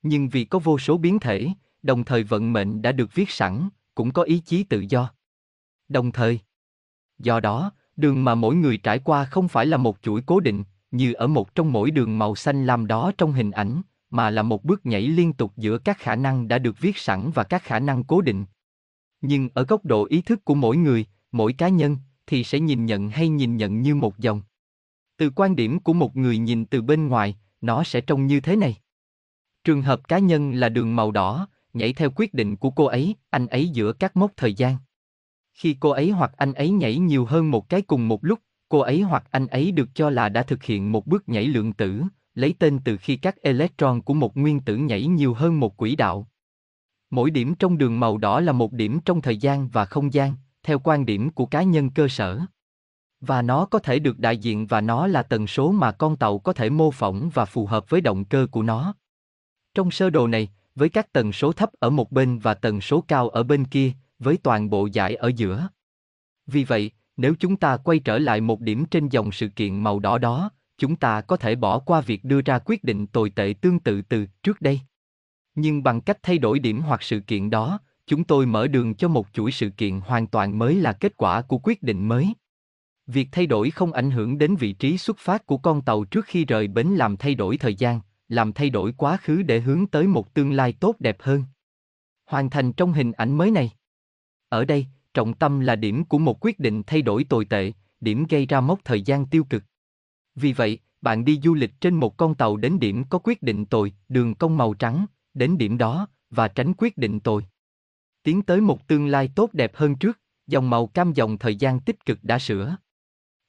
Nhưng 0.02 0.28
vì 0.28 0.44
có 0.44 0.58
vô 0.58 0.78
số 0.78 0.98
biến 0.98 1.18
thể, 1.18 1.48
đồng 1.82 2.04
thời 2.04 2.22
vận 2.22 2.52
mệnh 2.52 2.82
đã 2.82 2.92
được 2.92 3.14
viết 3.14 3.30
sẵn, 3.30 3.68
cũng 3.94 4.12
có 4.12 4.22
ý 4.22 4.38
chí 4.38 4.64
tự 4.64 4.84
do. 4.88 5.12
Đồng 5.88 6.12
thời, 6.12 6.40
do 7.18 7.40
đó, 7.40 7.72
đường 7.96 8.24
mà 8.24 8.34
mỗi 8.34 8.54
người 8.54 8.76
trải 8.76 8.98
qua 8.98 9.24
không 9.24 9.48
phải 9.48 9.66
là 9.66 9.76
một 9.76 9.98
chuỗi 10.02 10.22
cố 10.26 10.40
định, 10.40 10.64
như 10.90 11.12
ở 11.12 11.26
một 11.26 11.54
trong 11.54 11.72
mỗi 11.72 11.90
đường 11.90 12.18
màu 12.18 12.34
xanh 12.34 12.66
lam 12.66 12.86
đó 12.86 13.12
trong 13.18 13.32
hình 13.32 13.50
ảnh, 13.50 13.82
mà 14.10 14.30
là 14.30 14.42
một 14.42 14.64
bước 14.64 14.86
nhảy 14.86 15.02
liên 15.02 15.32
tục 15.32 15.52
giữa 15.56 15.78
các 15.78 15.98
khả 15.98 16.16
năng 16.16 16.48
đã 16.48 16.58
được 16.58 16.80
viết 16.80 16.96
sẵn 16.98 17.30
và 17.34 17.44
các 17.44 17.62
khả 17.62 17.78
năng 17.78 18.04
cố 18.04 18.20
định. 18.20 18.44
Nhưng 19.20 19.48
ở 19.54 19.64
góc 19.64 19.84
độ 19.84 20.04
ý 20.04 20.22
thức 20.22 20.44
của 20.44 20.54
mỗi 20.54 20.76
người, 20.76 21.06
mỗi 21.32 21.52
cá 21.52 21.68
nhân, 21.68 21.96
thì 22.26 22.44
sẽ 22.44 22.60
nhìn 22.60 22.86
nhận 22.86 23.10
hay 23.10 23.28
nhìn 23.28 23.56
nhận 23.56 23.82
như 23.82 23.94
một 23.94 24.18
dòng. 24.18 24.42
Từ 25.16 25.30
quan 25.30 25.56
điểm 25.56 25.80
của 25.80 25.92
một 25.92 26.16
người 26.16 26.38
nhìn 26.38 26.66
từ 26.66 26.82
bên 26.82 27.08
ngoài, 27.08 27.36
nó 27.60 27.84
sẽ 27.84 28.00
trông 28.00 28.26
như 28.26 28.40
thế 28.40 28.56
này. 28.56 28.76
Trường 29.64 29.82
hợp 29.82 30.08
cá 30.08 30.18
nhân 30.18 30.52
là 30.52 30.68
đường 30.68 30.96
màu 30.96 31.10
đỏ, 31.10 31.48
nhảy 31.72 31.92
theo 31.92 32.10
quyết 32.16 32.34
định 32.34 32.56
của 32.56 32.70
cô 32.70 32.84
ấy, 32.84 33.14
anh 33.30 33.46
ấy 33.46 33.68
giữa 33.68 33.92
các 33.92 34.16
mốc 34.16 34.32
thời 34.36 34.54
gian. 34.54 34.76
Khi 35.54 35.76
cô 35.80 35.90
ấy 35.90 36.10
hoặc 36.10 36.32
anh 36.36 36.52
ấy 36.52 36.70
nhảy 36.70 36.98
nhiều 36.98 37.24
hơn 37.24 37.50
một 37.50 37.68
cái 37.68 37.82
cùng 37.82 38.08
một 38.08 38.24
lúc, 38.24 38.38
cô 38.68 38.78
ấy 38.78 39.00
hoặc 39.00 39.24
anh 39.30 39.46
ấy 39.46 39.72
được 39.72 39.88
cho 39.94 40.10
là 40.10 40.28
đã 40.28 40.42
thực 40.42 40.62
hiện 40.62 40.92
một 40.92 41.06
bước 41.06 41.28
nhảy 41.28 41.46
lượng 41.46 41.72
tử, 41.72 42.02
lấy 42.40 42.54
tên 42.58 42.78
từ 42.84 42.96
khi 42.96 43.16
các 43.16 43.42
electron 43.42 44.02
của 44.02 44.14
một 44.14 44.36
nguyên 44.36 44.60
tử 44.60 44.76
nhảy 44.76 45.06
nhiều 45.06 45.34
hơn 45.34 45.60
một 45.60 45.76
quỹ 45.76 45.96
đạo. 45.96 46.28
Mỗi 47.10 47.30
điểm 47.30 47.54
trong 47.54 47.78
đường 47.78 48.00
màu 48.00 48.18
đỏ 48.18 48.40
là 48.40 48.52
một 48.52 48.72
điểm 48.72 49.00
trong 49.04 49.20
thời 49.20 49.36
gian 49.36 49.68
và 49.68 49.84
không 49.84 50.12
gian, 50.12 50.34
theo 50.62 50.78
quan 50.78 51.06
điểm 51.06 51.30
của 51.30 51.46
cá 51.46 51.62
nhân 51.62 51.90
cơ 51.90 52.08
sở. 52.08 52.40
Và 53.20 53.42
nó 53.42 53.66
có 53.66 53.78
thể 53.78 53.98
được 53.98 54.18
đại 54.18 54.36
diện 54.38 54.66
và 54.66 54.80
nó 54.80 55.06
là 55.06 55.22
tần 55.22 55.46
số 55.46 55.72
mà 55.72 55.92
con 55.92 56.16
tàu 56.16 56.38
có 56.38 56.52
thể 56.52 56.70
mô 56.70 56.90
phỏng 56.90 57.30
và 57.34 57.44
phù 57.44 57.66
hợp 57.66 57.90
với 57.90 58.00
động 58.00 58.24
cơ 58.24 58.46
của 58.50 58.62
nó. 58.62 58.94
Trong 59.74 59.90
sơ 59.90 60.10
đồ 60.10 60.26
này, 60.26 60.48
với 60.74 60.88
các 60.88 61.12
tần 61.12 61.32
số 61.32 61.52
thấp 61.52 61.70
ở 61.78 61.90
một 61.90 62.12
bên 62.12 62.38
và 62.38 62.54
tần 62.54 62.80
số 62.80 63.04
cao 63.08 63.28
ở 63.28 63.42
bên 63.42 63.64
kia, 63.64 63.92
với 64.18 64.36
toàn 64.36 64.70
bộ 64.70 64.88
giải 64.92 65.14
ở 65.14 65.30
giữa. 65.36 65.68
Vì 66.46 66.64
vậy, 66.64 66.90
nếu 67.16 67.34
chúng 67.40 67.56
ta 67.56 67.76
quay 67.76 67.98
trở 67.98 68.18
lại 68.18 68.40
một 68.40 68.60
điểm 68.60 68.84
trên 68.84 69.08
dòng 69.08 69.32
sự 69.32 69.48
kiện 69.48 69.82
màu 69.82 69.98
đỏ 69.98 70.18
đó, 70.18 70.50
chúng 70.80 70.96
ta 70.96 71.20
có 71.20 71.36
thể 71.36 71.54
bỏ 71.54 71.78
qua 71.78 72.00
việc 72.00 72.24
đưa 72.24 72.40
ra 72.40 72.58
quyết 72.58 72.84
định 72.84 73.06
tồi 73.06 73.30
tệ 73.30 73.54
tương 73.60 73.78
tự 73.78 74.02
từ 74.02 74.26
trước 74.42 74.60
đây. 74.60 74.80
Nhưng 75.54 75.82
bằng 75.82 76.00
cách 76.00 76.18
thay 76.22 76.38
đổi 76.38 76.58
điểm 76.58 76.80
hoặc 76.80 77.02
sự 77.02 77.20
kiện 77.20 77.50
đó, 77.50 77.80
chúng 78.06 78.24
tôi 78.24 78.46
mở 78.46 78.66
đường 78.66 78.94
cho 78.94 79.08
một 79.08 79.26
chuỗi 79.32 79.50
sự 79.50 79.70
kiện 79.70 80.00
hoàn 80.00 80.26
toàn 80.26 80.58
mới 80.58 80.74
là 80.74 80.92
kết 80.92 81.16
quả 81.16 81.42
của 81.42 81.58
quyết 81.58 81.82
định 81.82 82.08
mới. 82.08 82.34
Việc 83.06 83.28
thay 83.32 83.46
đổi 83.46 83.70
không 83.70 83.92
ảnh 83.92 84.10
hưởng 84.10 84.38
đến 84.38 84.56
vị 84.56 84.72
trí 84.72 84.98
xuất 84.98 85.18
phát 85.18 85.46
của 85.46 85.56
con 85.56 85.82
tàu 85.82 86.04
trước 86.04 86.24
khi 86.24 86.44
rời 86.44 86.68
bến 86.68 86.86
làm 86.86 87.16
thay 87.16 87.34
đổi 87.34 87.56
thời 87.56 87.74
gian, 87.74 88.00
làm 88.28 88.52
thay 88.52 88.70
đổi 88.70 88.92
quá 88.96 89.16
khứ 89.16 89.42
để 89.42 89.60
hướng 89.60 89.86
tới 89.86 90.06
một 90.06 90.34
tương 90.34 90.52
lai 90.52 90.72
tốt 90.72 90.96
đẹp 90.98 91.16
hơn. 91.20 91.44
Hoàn 92.26 92.50
thành 92.50 92.72
trong 92.72 92.92
hình 92.92 93.12
ảnh 93.12 93.38
mới 93.38 93.50
này. 93.50 93.70
Ở 94.48 94.64
đây, 94.64 94.86
trọng 95.14 95.34
tâm 95.34 95.60
là 95.60 95.76
điểm 95.76 96.04
của 96.04 96.18
một 96.18 96.44
quyết 96.44 96.58
định 96.58 96.82
thay 96.86 97.02
đổi 97.02 97.24
tồi 97.24 97.44
tệ, 97.44 97.72
điểm 98.00 98.24
gây 98.28 98.46
ra 98.46 98.60
mốc 98.60 98.80
thời 98.84 99.02
gian 99.02 99.26
tiêu 99.26 99.44
cực. 99.44 99.62
Vì 100.34 100.52
vậy, 100.52 100.78
bạn 101.00 101.24
đi 101.24 101.40
du 101.42 101.54
lịch 101.54 101.80
trên 101.80 101.94
một 101.94 102.16
con 102.16 102.34
tàu 102.34 102.56
đến 102.56 102.78
điểm 102.78 103.04
có 103.04 103.18
quyết 103.18 103.42
định 103.42 103.66
tồi, 103.66 103.92
đường 104.08 104.34
cong 104.34 104.56
màu 104.56 104.74
trắng, 104.74 105.06
đến 105.34 105.58
điểm 105.58 105.78
đó, 105.78 106.08
và 106.30 106.48
tránh 106.48 106.72
quyết 106.78 106.98
định 106.98 107.20
tồi. 107.20 107.44
Tiến 108.22 108.42
tới 108.42 108.60
một 108.60 108.88
tương 108.88 109.06
lai 109.06 109.30
tốt 109.34 109.50
đẹp 109.52 109.72
hơn 109.74 109.96
trước, 109.96 110.20
dòng 110.46 110.70
màu 110.70 110.86
cam 110.86 111.12
dòng 111.12 111.38
thời 111.38 111.56
gian 111.56 111.80
tích 111.80 112.04
cực 112.04 112.18
đã 112.24 112.38
sửa. 112.38 112.76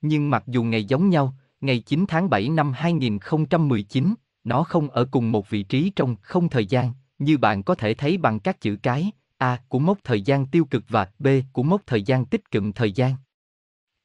Nhưng 0.01 0.29
mặc 0.29 0.43
dù 0.47 0.63
ngày 0.63 0.83
giống 0.83 1.09
nhau, 1.09 1.35
ngày 1.61 1.79
9 1.79 2.05
tháng 2.07 2.29
7 2.29 2.49
năm 2.49 2.71
2019, 2.75 4.13
nó 4.43 4.63
không 4.63 4.89
ở 4.89 5.05
cùng 5.11 5.31
một 5.31 5.49
vị 5.49 5.63
trí 5.63 5.91
trong 5.95 6.15
không 6.21 6.49
thời 6.49 6.65
gian, 6.65 6.93
như 7.19 7.37
bạn 7.37 7.63
có 7.63 7.75
thể 7.75 7.93
thấy 7.93 8.17
bằng 8.17 8.39
các 8.39 8.61
chữ 8.61 8.77
cái 8.83 9.11
A 9.37 9.59
của 9.67 9.79
mốc 9.79 9.97
thời 10.03 10.21
gian 10.21 10.47
tiêu 10.47 10.65
cực 10.65 10.83
và 10.89 11.11
B 11.19 11.27
của 11.53 11.63
mốc 11.63 11.81
thời 11.85 12.03
gian 12.03 12.25
tích 12.25 12.51
cực 12.51 12.63
thời 12.75 12.91
gian. 12.91 13.15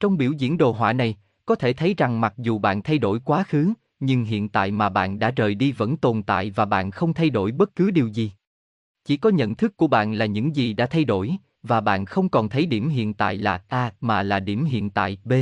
Trong 0.01 0.17
biểu 0.17 0.33
diễn 0.33 0.59
đồ 0.59 0.73
họa 0.73 0.93
này, 0.93 1.17
có 1.47 1.55
thể 1.55 1.73
thấy 1.73 1.95
rằng 1.95 2.21
mặc 2.21 2.35
dù 2.37 2.59
bạn 2.59 2.83
thay 2.83 2.99
đổi 2.99 3.21
quá 3.25 3.45
khứ, 3.49 3.73
nhưng 4.01 4.25
hiện 4.25 4.49
tại 4.49 4.71
mà 4.71 4.89
bạn 4.89 5.19
đã 5.19 5.31
rời 5.31 5.55
đi 5.55 5.73
vẫn 5.73 5.97
tồn 5.97 6.23
tại 6.23 6.51
và 6.51 6.65
bạn 6.65 6.91
không 6.91 7.15
thay 7.15 7.31
đổi 7.31 7.53
bất 7.53 7.77
cứ 7.77 7.91
điều 7.91 8.07
gì. 8.07 8.33
Chỉ 9.05 9.17
có 9.17 9.31
nhận 9.31 9.55
thức 9.55 9.77
của 9.77 9.87
bạn 9.87 10.13
là 10.13 10.27
những 10.27 10.57
gì 10.57 10.73
đã 10.73 10.87
thay 10.87 11.05
đổi, 11.05 11.37
và 11.63 11.81
bạn 11.81 12.05
không 12.05 12.29
còn 12.29 12.49
thấy 12.49 12.67
điểm 12.67 12.89
hiện 12.89 13.15
tại 13.15 13.37
là 13.37 13.63
A 13.69 13.93
mà 14.01 14.23
là 14.23 14.41
điểm 14.41 14.65
hiện 14.65 14.91
tại 14.91 15.19
B. 15.25 15.33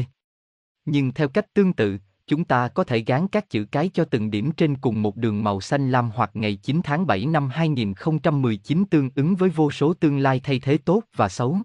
Nhưng 0.84 1.12
theo 1.12 1.28
cách 1.28 1.54
tương 1.54 1.72
tự, 1.72 1.98
chúng 2.26 2.44
ta 2.44 2.68
có 2.68 2.84
thể 2.84 2.98
gán 2.98 3.28
các 3.28 3.50
chữ 3.50 3.64
cái 3.64 3.90
cho 3.94 4.04
từng 4.04 4.30
điểm 4.30 4.52
trên 4.52 4.76
cùng 4.76 5.02
một 5.02 5.16
đường 5.16 5.44
màu 5.44 5.60
xanh 5.60 5.90
lam 5.90 6.10
hoặc 6.14 6.30
ngày 6.34 6.56
9 6.56 6.80
tháng 6.84 7.06
7 7.06 7.26
năm 7.26 7.48
2019 7.48 8.84
tương 8.84 9.10
ứng 9.14 9.34
với 9.34 9.50
vô 9.50 9.70
số 9.70 9.94
tương 9.94 10.18
lai 10.18 10.40
thay 10.44 10.58
thế 10.58 10.78
tốt 10.78 11.02
và 11.16 11.28
xấu. 11.28 11.58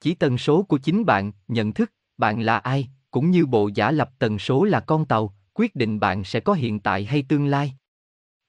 Chỉ 0.00 0.14
tần 0.14 0.38
số 0.38 0.62
của 0.62 0.78
chính 0.78 1.04
bạn, 1.04 1.32
nhận 1.48 1.72
thức, 1.72 1.92
bạn 2.18 2.40
là 2.40 2.58
ai, 2.58 2.88
cũng 3.18 3.30
như 3.30 3.46
bộ 3.46 3.70
giả 3.74 3.90
lập 3.90 4.10
tần 4.18 4.38
số 4.38 4.64
là 4.64 4.80
con 4.80 5.04
tàu, 5.04 5.34
quyết 5.54 5.76
định 5.76 6.00
bạn 6.00 6.24
sẽ 6.24 6.40
có 6.40 6.52
hiện 6.52 6.80
tại 6.80 7.04
hay 7.04 7.22
tương 7.22 7.46
lai. 7.46 7.72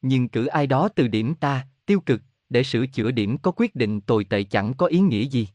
Nhưng 0.01 0.29
cử 0.29 0.45
ai 0.45 0.67
đó 0.67 0.89
từ 0.95 1.07
điểm 1.07 1.35
ta, 1.35 1.67
tiêu 1.85 1.99
cực, 1.99 2.21
để 2.49 2.63
sửa 2.63 2.85
chữa 2.85 3.11
điểm 3.11 3.37
có 3.37 3.51
quyết 3.55 3.75
định 3.75 4.01
tồi 4.01 4.23
tệ 4.23 4.43
chẳng 4.43 4.73
có 4.73 4.85
ý 4.85 4.99
nghĩa 4.99 5.23
gì. 5.23 5.47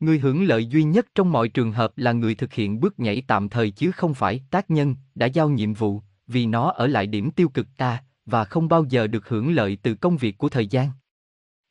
Người 0.00 0.18
hưởng 0.18 0.44
lợi 0.44 0.66
duy 0.66 0.82
nhất 0.84 1.06
trong 1.14 1.32
mọi 1.32 1.48
trường 1.48 1.72
hợp 1.72 1.98
là 1.98 2.12
người 2.12 2.34
thực 2.34 2.52
hiện 2.52 2.80
bước 2.80 2.98
nhảy 2.98 3.22
tạm 3.26 3.48
thời 3.48 3.70
chứ 3.70 3.90
không 3.90 4.14
phải 4.14 4.40
tác 4.50 4.70
nhân 4.70 4.94
đã 5.14 5.26
giao 5.26 5.48
nhiệm 5.48 5.74
vụ, 5.74 6.02
vì 6.26 6.46
nó 6.46 6.70
ở 6.70 6.86
lại 6.86 7.06
điểm 7.06 7.30
tiêu 7.30 7.48
cực 7.48 7.66
ta 7.76 8.04
và 8.26 8.44
không 8.44 8.68
bao 8.68 8.84
giờ 8.84 9.06
được 9.06 9.28
hưởng 9.28 9.54
lợi 9.54 9.78
từ 9.82 9.94
công 9.94 10.16
việc 10.16 10.38
của 10.38 10.48
thời 10.48 10.66
gian. 10.66 10.90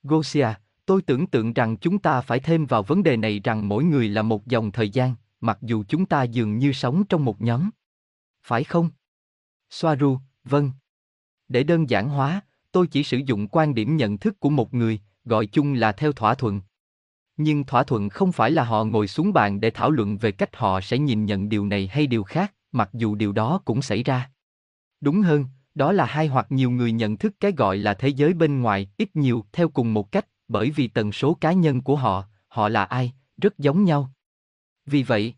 Gosia, 0.04 0.48
tôi 0.86 1.02
tưởng 1.02 1.28
tượng 1.28 1.54
rằng 1.54 1.78
chúng 1.78 2.00
ta 2.00 2.22
phải 2.22 2.40
thêm 2.40 2.66
vào 2.66 2.84
vấn 2.84 3.04
đề 3.04 3.18
này 3.18 3.40
rằng 3.44 3.70
mỗi 3.70 3.84
người 3.84 4.10
là 4.10 4.22
một 4.22 4.48
dòng 4.48 4.72
thời 4.72 4.90
gian, 4.90 5.16
mặc 5.46 5.58
dù 5.62 5.84
chúng 5.88 6.06
ta 6.06 6.24
dường 6.24 6.58
như 6.58 6.74
sống 6.74 7.04
trong 7.10 7.26
một 7.26 7.42
nhóm. 7.42 7.70
Phải 8.44 8.64
không? 8.64 8.90
Soaru, 9.70 10.20
vâng. 10.44 10.72
Để 11.48 11.64
đơn 11.64 11.90
giản 11.90 12.10
hóa, 12.10 12.42
tôi 12.72 12.88
chỉ 12.88 13.04
sử 13.04 13.18
dụng 13.18 13.48
quan 13.48 13.76
điểm 13.76 13.98
nhận 13.98 14.18
thức 14.18 14.40
của 14.40 14.50
một 14.50 14.74
người, 14.74 15.00
gọi 15.26 15.46
chung 15.46 15.74
là 15.74 15.92
theo 15.92 16.12
thỏa 16.12 16.36
thuận. 16.36 16.62
Nhưng 17.38 17.64
thỏa 17.64 17.84
thuận 17.84 18.10
không 18.10 18.32
phải 18.32 18.52
là 18.52 18.64
họ 18.64 18.84
ngồi 18.84 19.08
xuống 19.08 19.34
bàn 19.34 19.60
để 19.60 19.70
thảo 19.70 19.92
luận 19.92 20.18
về 20.18 20.32
cách 20.32 20.56
họ 20.56 20.82
sẽ 20.82 20.98
nhìn 20.98 21.26
nhận 21.26 21.50
điều 21.50 21.66
này 21.66 21.88
hay 21.88 22.08
điều 22.08 22.24
khác, 22.24 22.54
mặc 22.72 22.90
dù 22.94 23.16
điều 23.16 23.32
đó 23.32 23.62
cũng 23.66 23.82
xảy 23.82 24.04
ra. 24.04 24.32
Đúng 25.02 25.22
hơn, 25.22 25.46
đó 25.76 25.92
là 25.92 26.06
hai 26.06 26.28
hoặc 26.28 26.48
nhiều 26.50 26.72
người 26.72 26.92
nhận 26.92 27.18
thức 27.18 27.34
cái 27.40 27.52
gọi 27.52 27.78
là 27.78 27.94
thế 27.94 28.08
giới 28.08 28.34
bên 28.34 28.62
ngoài, 28.62 28.90
ít 28.98 29.16
nhiều 29.16 29.46
theo 29.52 29.70
cùng 29.70 29.94
một 29.94 30.12
cách, 30.12 30.26
bởi 30.48 30.72
vì 30.72 30.88
tần 30.88 31.12
số 31.12 31.34
cá 31.34 31.52
nhân 31.52 31.82
của 31.82 31.96
họ, 31.96 32.24
họ 32.48 32.70
là 32.70 32.84
ai, 32.84 33.14
rất 33.38 33.58
giống 33.58 33.84
nhau. 33.84 34.12
Vì 34.86 35.04
vậy, 35.04 35.34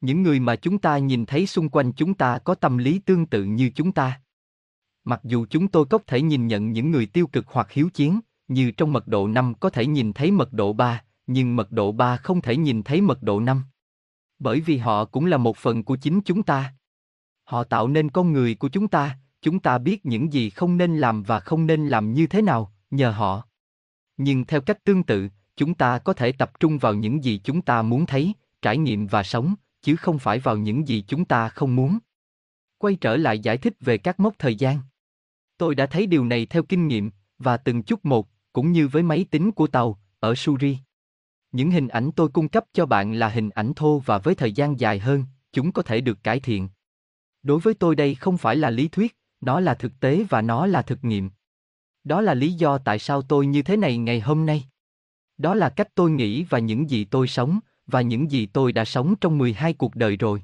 những 0.00 0.22
người 0.22 0.40
mà 0.40 0.56
chúng 0.56 0.78
ta 0.78 0.98
nhìn 0.98 1.26
thấy 1.26 1.46
xung 1.46 1.68
quanh 1.68 1.92
chúng 1.92 2.14
ta 2.14 2.38
có 2.38 2.54
tâm 2.54 2.78
lý 2.78 2.98
tương 2.98 3.26
tự 3.26 3.44
như 3.44 3.70
chúng 3.74 3.92
ta. 3.92 4.20
Mặc 5.04 5.20
dù 5.24 5.46
chúng 5.50 5.68
tôi 5.68 5.86
có 5.86 5.98
thể 6.06 6.22
nhìn 6.22 6.46
nhận 6.46 6.72
những 6.72 6.90
người 6.90 7.06
tiêu 7.06 7.26
cực 7.26 7.46
hoặc 7.48 7.70
hiếu 7.70 7.88
chiến, 7.94 8.20
như 8.48 8.70
trong 8.70 8.92
mật 8.92 9.08
độ 9.08 9.28
5 9.28 9.54
có 9.60 9.70
thể 9.70 9.86
nhìn 9.86 10.12
thấy 10.12 10.30
mật 10.30 10.52
độ 10.52 10.72
3, 10.72 11.02
nhưng 11.26 11.56
mật 11.56 11.72
độ 11.72 11.92
3 11.92 12.16
không 12.16 12.40
thể 12.40 12.56
nhìn 12.56 12.82
thấy 12.82 13.00
mật 13.00 13.22
độ 13.22 13.40
5. 13.40 13.64
Bởi 14.38 14.60
vì 14.60 14.76
họ 14.76 15.04
cũng 15.04 15.26
là 15.26 15.36
một 15.36 15.56
phần 15.56 15.84
của 15.84 15.96
chính 15.96 16.20
chúng 16.20 16.42
ta. 16.42 16.74
Họ 17.44 17.64
tạo 17.64 17.88
nên 17.88 18.10
con 18.10 18.32
người 18.32 18.54
của 18.54 18.68
chúng 18.68 18.88
ta, 18.88 19.18
chúng 19.42 19.60
ta 19.60 19.78
biết 19.78 20.06
những 20.06 20.32
gì 20.32 20.50
không 20.50 20.76
nên 20.76 20.96
làm 20.96 21.22
và 21.22 21.40
không 21.40 21.66
nên 21.66 21.88
làm 21.88 22.14
như 22.14 22.26
thế 22.26 22.42
nào, 22.42 22.72
nhờ 22.90 23.10
họ. 23.10 23.42
Nhưng 24.16 24.44
theo 24.44 24.60
cách 24.60 24.84
tương 24.84 25.02
tự, 25.02 25.28
chúng 25.56 25.74
ta 25.74 25.98
có 25.98 26.12
thể 26.12 26.32
tập 26.32 26.60
trung 26.60 26.78
vào 26.78 26.94
những 26.94 27.24
gì 27.24 27.40
chúng 27.44 27.62
ta 27.62 27.82
muốn 27.82 28.06
thấy, 28.06 28.34
trải 28.62 28.78
nghiệm 28.78 29.06
và 29.06 29.22
sống, 29.22 29.54
chứ 29.82 29.96
không 29.96 30.18
phải 30.18 30.38
vào 30.38 30.56
những 30.56 30.88
gì 30.88 31.04
chúng 31.08 31.24
ta 31.24 31.48
không 31.48 31.76
muốn. 31.76 31.98
Quay 32.78 32.94
trở 32.94 33.16
lại 33.16 33.38
giải 33.38 33.58
thích 33.58 33.74
về 33.80 33.98
các 33.98 34.20
mốc 34.20 34.34
thời 34.38 34.54
gian. 34.54 34.80
Tôi 35.58 35.74
đã 35.74 35.86
thấy 35.86 36.06
điều 36.06 36.24
này 36.24 36.46
theo 36.46 36.62
kinh 36.62 36.88
nghiệm, 36.88 37.10
và 37.38 37.56
từng 37.56 37.82
chút 37.82 38.04
một, 38.04 38.28
cũng 38.52 38.72
như 38.72 38.88
với 38.88 39.02
máy 39.02 39.26
tính 39.30 39.52
của 39.52 39.66
tàu, 39.66 39.98
ở 40.20 40.34
Suri. 40.34 40.78
Những 41.52 41.70
hình 41.70 41.88
ảnh 41.88 42.10
tôi 42.16 42.28
cung 42.28 42.48
cấp 42.48 42.64
cho 42.72 42.86
bạn 42.86 43.12
là 43.12 43.28
hình 43.28 43.50
ảnh 43.50 43.72
thô 43.76 43.98
và 43.98 44.18
với 44.18 44.34
thời 44.34 44.52
gian 44.52 44.80
dài 44.80 44.98
hơn, 44.98 45.24
chúng 45.52 45.72
có 45.72 45.82
thể 45.82 46.00
được 46.00 46.24
cải 46.24 46.40
thiện. 46.40 46.68
Đối 47.42 47.60
với 47.60 47.74
tôi 47.74 47.96
đây 47.96 48.14
không 48.14 48.38
phải 48.38 48.56
là 48.56 48.70
lý 48.70 48.88
thuyết, 48.88 49.16
nó 49.40 49.60
là 49.60 49.74
thực 49.74 50.00
tế 50.00 50.24
và 50.28 50.42
nó 50.42 50.66
là 50.66 50.82
thực 50.82 51.04
nghiệm. 51.04 51.30
Đó 52.04 52.20
là 52.20 52.34
lý 52.34 52.52
do 52.52 52.78
tại 52.78 52.98
sao 52.98 53.22
tôi 53.22 53.46
như 53.46 53.62
thế 53.62 53.76
này 53.76 53.98
ngày 53.98 54.20
hôm 54.20 54.46
nay. 54.46 54.64
Đó 55.38 55.54
là 55.54 55.68
cách 55.68 55.88
tôi 55.94 56.10
nghĩ 56.10 56.44
và 56.44 56.58
những 56.58 56.90
gì 56.90 57.04
tôi 57.04 57.28
sống, 57.28 57.60
và 57.88 58.00
những 58.00 58.30
gì 58.30 58.46
tôi 58.46 58.72
đã 58.72 58.84
sống 58.84 59.14
trong 59.20 59.38
12 59.38 59.72
cuộc 59.72 59.94
đời 59.94 60.16
rồi. 60.16 60.42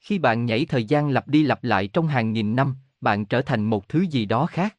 Khi 0.00 0.18
bạn 0.18 0.46
nhảy 0.46 0.64
thời 0.64 0.84
gian 0.84 1.08
lặp 1.10 1.28
đi 1.28 1.42
lặp 1.42 1.64
lại 1.64 1.88
trong 1.88 2.06
hàng 2.06 2.32
nghìn 2.32 2.56
năm, 2.56 2.76
bạn 3.00 3.24
trở 3.24 3.42
thành 3.42 3.64
một 3.64 3.88
thứ 3.88 4.00
gì 4.00 4.26
đó 4.26 4.46
khác. 4.46 4.76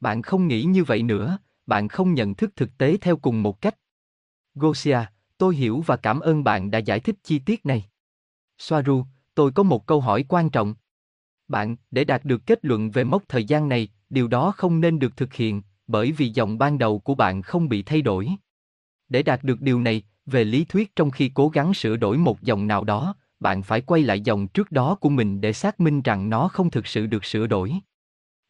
Bạn 0.00 0.22
không 0.22 0.48
nghĩ 0.48 0.62
như 0.62 0.84
vậy 0.84 1.02
nữa, 1.02 1.38
bạn 1.66 1.88
không 1.88 2.14
nhận 2.14 2.34
thức 2.34 2.52
thực 2.56 2.78
tế 2.78 2.96
theo 3.00 3.16
cùng 3.16 3.42
một 3.42 3.60
cách. 3.60 3.78
Gosia, 4.54 4.98
tôi 5.38 5.56
hiểu 5.56 5.80
và 5.86 5.96
cảm 5.96 6.20
ơn 6.20 6.44
bạn 6.44 6.70
đã 6.70 6.78
giải 6.78 7.00
thích 7.00 7.16
chi 7.22 7.38
tiết 7.38 7.66
này. 7.66 7.84
Soaru, 8.58 9.04
tôi 9.34 9.52
có 9.52 9.62
một 9.62 9.86
câu 9.86 10.00
hỏi 10.00 10.24
quan 10.28 10.50
trọng. 10.50 10.74
Bạn, 11.48 11.76
để 11.90 12.04
đạt 12.04 12.24
được 12.24 12.46
kết 12.46 12.64
luận 12.64 12.90
về 12.90 13.04
mốc 13.04 13.22
thời 13.28 13.44
gian 13.44 13.68
này, 13.68 13.88
điều 14.10 14.28
đó 14.28 14.52
không 14.56 14.80
nên 14.80 14.98
được 14.98 15.16
thực 15.16 15.34
hiện, 15.34 15.62
bởi 15.86 16.12
vì 16.12 16.28
dòng 16.28 16.58
ban 16.58 16.78
đầu 16.78 16.98
của 16.98 17.14
bạn 17.14 17.42
không 17.42 17.68
bị 17.68 17.82
thay 17.82 18.02
đổi. 18.02 18.28
Để 19.08 19.22
đạt 19.22 19.44
được 19.44 19.60
điều 19.60 19.80
này, 19.80 20.02
về 20.26 20.44
lý 20.44 20.64
thuyết 20.64 20.96
trong 20.96 21.10
khi 21.10 21.30
cố 21.34 21.48
gắng 21.48 21.74
sửa 21.74 21.96
đổi 21.96 22.18
một 22.18 22.42
dòng 22.42 22.66
nào 22.66 22.84
đó, 22.84 23.14
bạn 23.40 23.62
phải 23.62 23.80
quay 23.80 24.02
lại 24.02 24.20
dòng 24.20 24.48
trước 24.48 24.72
đó 24.72 24.94
của 24.94 25.08
mình 25.08 25.40
để 25.40 25.52
xác 25.52 25.80
minh 25.80 26.02
rằng 26.02 26.30
nó 26.30 26.48
không 26.48 26.70
thực 26.70 26.86
sự 26.86 27.06
được 27.06 27.24
sửa 27.24 27.46
đổi. 27.46 27.74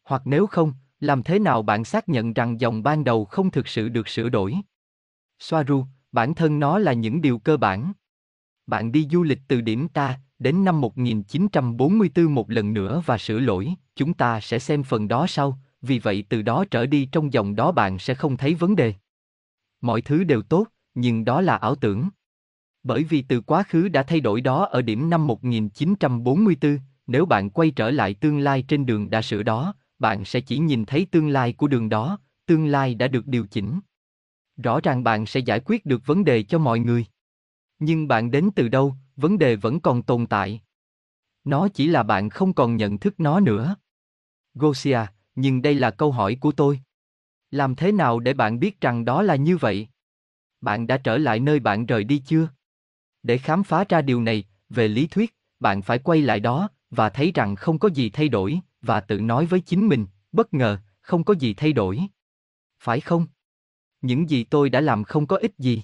Hoặc 0.03 0.21
nếu 0.25 0.47
không, 0.47 0.73
làm 0.99 1.23
thế 1.23 1.39
nào 1.39 1.61
bạn 1.61 1.85
xác 1.85 2.09
nhận 2.09 2.33
rằng 2.33 2.61
dòng 2.61 2.83
ban 2.83 3.03
đầu 3.03 3.25
không 3.25 3.51
thực 3.51 3.67
sự 3.67 3.89
được 3.89 4.07
sửa 4.07 4.29
đổi? 4.29 4.55
Soaru, 5.39 5.85
bản 6.11 6.35
thân 6.35 6.59
nó 6.59 6.79
là 6.79 6.93
những 6.93 7.21
điều 7.21 7.39
cơ 7.39 7.57
bản. 7.57 7.93
Bạn 8.67 8.91
đi 8.91 9.07
du 9.11 9.23
lịch 9.23 9.39
từ 9.47 9.61
điểm 9.61 9.87
ta, 9.87 10.19
đến 10.39 10.63
năm 10.63 10.81
1944 10.81 12.35
một 12.35 12.51
lần 12.51 12.73
nữa 12.73 13.01
và 13.05 13.17
sửa 13.17 13.39
lỗi, 13.39 13.73
chúng 13.95 14.13
ta 14.13 14.39
sẽ 14.39 14.59
xem 14.59 14.83
phần 14.83 15.07
đó 15.07 15.27
sau, 15.27 15.59
vì 15.81 15.99
vậy 15.99 16.23
từ 16.29 16.41
đó 16.41 16.65
trở 16.71 16.85
đi 16.85 17.05
trong 17.11 17.33
dòng 17.33 17.55
đó 17.55 17.71
bạn 17.71 17.99
sẽ 17.99 18.13
không 18.13 18.37
thấy 18.37 18.53
vấn 18.53 18.75
đề. 18.75 18.93
Mọi 19.81 20.01
thứ 20.01 20.23
đều 20.23 20.41
tốt, 20.41 20.67
nhưng 20.93 21.25
đó 21.25 21.41
là 21.41 21.55
ảo 21.55 21.75
tưởng. 21.75 22.09
Bởi 22.83 23.03
vì 23.03 23.21
từ 23.21 23.41
quá 23.41 23.63
khứ 23.63 23.89
đã 23.89 24.03
thay 24.03 24.19
đổi 24.19 24.41
đó 24.41 24.65
ở 24.65 24.81
điểm 24.81 25.09
năm 25.09 25.27
1944, 25.27 26.79
nếu 27.07 27.25
bạn 27.25 27.49
quay 27.49 27.71
trở 27.71 27.91
lại 27.91 28.13
tương 28.13 28.39
lai 28.39 28.61
trên 28.67 28.85
đường 28.85 29.09
đã 29.09 29.21
sửa 29.21 29.43
đó, 29.43 29.73
bạn 29.99 30.25
sẽ 30.25 30.41
chỉ 30.41 30.57
nhìn 30.57 30.85
thấy 30.85 31.07
tương 31.11 31.29
lai 31.29 31.53
của 31.53 31.67
đường 31.67 31.89
đó, 31.89 32.19
tương 32.45 32.65
lai 32.65 32.95
đã 32.95 33.07
được 33.07 33.27
điều 33.27 33.45
chỉnh. 33.47 33.79
Rõ 34.63 34.79
ràng 34.83 35.03
bạn 35.03 35.25
sẽ 35.25 35.39
giải 35.39 35.59
quyết 35.65 35.85
được 35.85 36.05
vấn 36.05 36.23
đề 36.23 36.43
cho 36.43 36.59
mọi 36.59 36.79
người. 36.79 37.05
Nhưng 37.79 38.07
bạn 38.07 38.31
đến 38.31 38.49
từ 38.55 38.67
đâu, 38.67 38.95
vấn 39.15 39.37
đề 39.37 39.55
vẫn 39.55 39.79
còn 39.79 40.01
tồn 40.01 40.27
tại. 40.27 40.61
Nó 41.43 41.67
chỉ 41.67 41.87
là 41.87 42.03
bạn 42.03 42.29
không 42.29 42.53
còn 42.53 42.75
nhận 42.75 42.97
thức 42.97 43.19
nó 43.19 43.39
nữa. 43.39 43.75
Gosia, 44.53 44.99
nhưng 45.35 45.61
đây 45.61 45.75
là 45.75 45.91
câu 45.91 46.11
hỏi 46.11 46.37
của 46.41 46.51
tôi. 46.51 46.79
Làm 47.51 47.75
thế 47.75 47.91
nào 47.91 48.19
để 48.19 48.33
bạn 48.33 48.59
biết 48.59 48.81
rằng 48.81 49.05
đó 49.05 49.21
là 49.21 49.35
như 49.35 49.57
vậy? 49.57 49.87
Bạn 50.61 50.87
đã 50.87 50.97
trở 50.97 51.17
lại 51.17 51.39
nơi 51.39 51.59
bạn 51.59 51.85
rời 51.85 52.03
đi 52.03 52.21
chưa? 52.25 52.49
Để 53.23 53.37
khám 53.37 53.63
phá 53.63 53.85
ra 53.89 54.01
điều 54.01 54.21
này, 54.21 54.43
về 54.69 54.87
lý 54.87 55.07
thuyết, 55.07 55.35
bạn 55.59 55.81
phải 55.81 55.99
quay 55.99 56.21
lại 56.21 56.39
đó 56.39 56.69
và 56.89 57.09
thấy 57.09 57.31
rằng 57.35 57.55
không 57.55 57.79
có 57.79 57.89
gì 57.89 58.09
thay 58.09 58.29
đổi 58.29 58.59
và 58.81 58.99
tự 58.99 59.21
nói 59.21 59.45
với 59.45 59.61
chính 59.61 59.87
mình, 59.87 60.05
bất 60.31 60.53
ngờ, 60.53 60.77
không 61.01 61.23
có 61.23 61.33
gì 61.33 61.53
thay 61.53 61.73
đổi. 61.73 61.99
Phải 62.79 62.99
không? 62.99 63.27
Những 64.01 64.29
gì 64.29 64.43
tôi 64.43 64.69
đã 64.69 64.81
làm 64.81 65.03
không 65.03 65.27
có 65.27 65.37
ích 65.37 65.53
gì. 65.57 65.83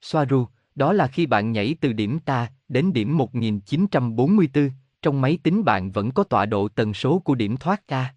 Soaru, 0.00 0.46
đó 0.74 0.92
là 0.92 1.06
khi 1.06 1.26
bạn 1.26 1.52
nhảy 1.52 1.76
từ 1.80 1.92
điểm 1.92 2.18
ta 2.18 2.52
đến 2.68 2.92
điểm 2.92 3.16
1944, 3.16 4.70
trong 5.02 5.20
máy 5.20 5.38
tính 5.42 5.64
bạn 5.64 5.90
vẫn 5.90 6.10
có 6.10 6.24
tọa 6.24 6.46
độ 6.46 6.68
tần 6.68 6.94
số 6.94 7.18
của 7.18 7.34
điểm 7.34 7.56
thoát 7.56 7.88
ra. 7.88 8.14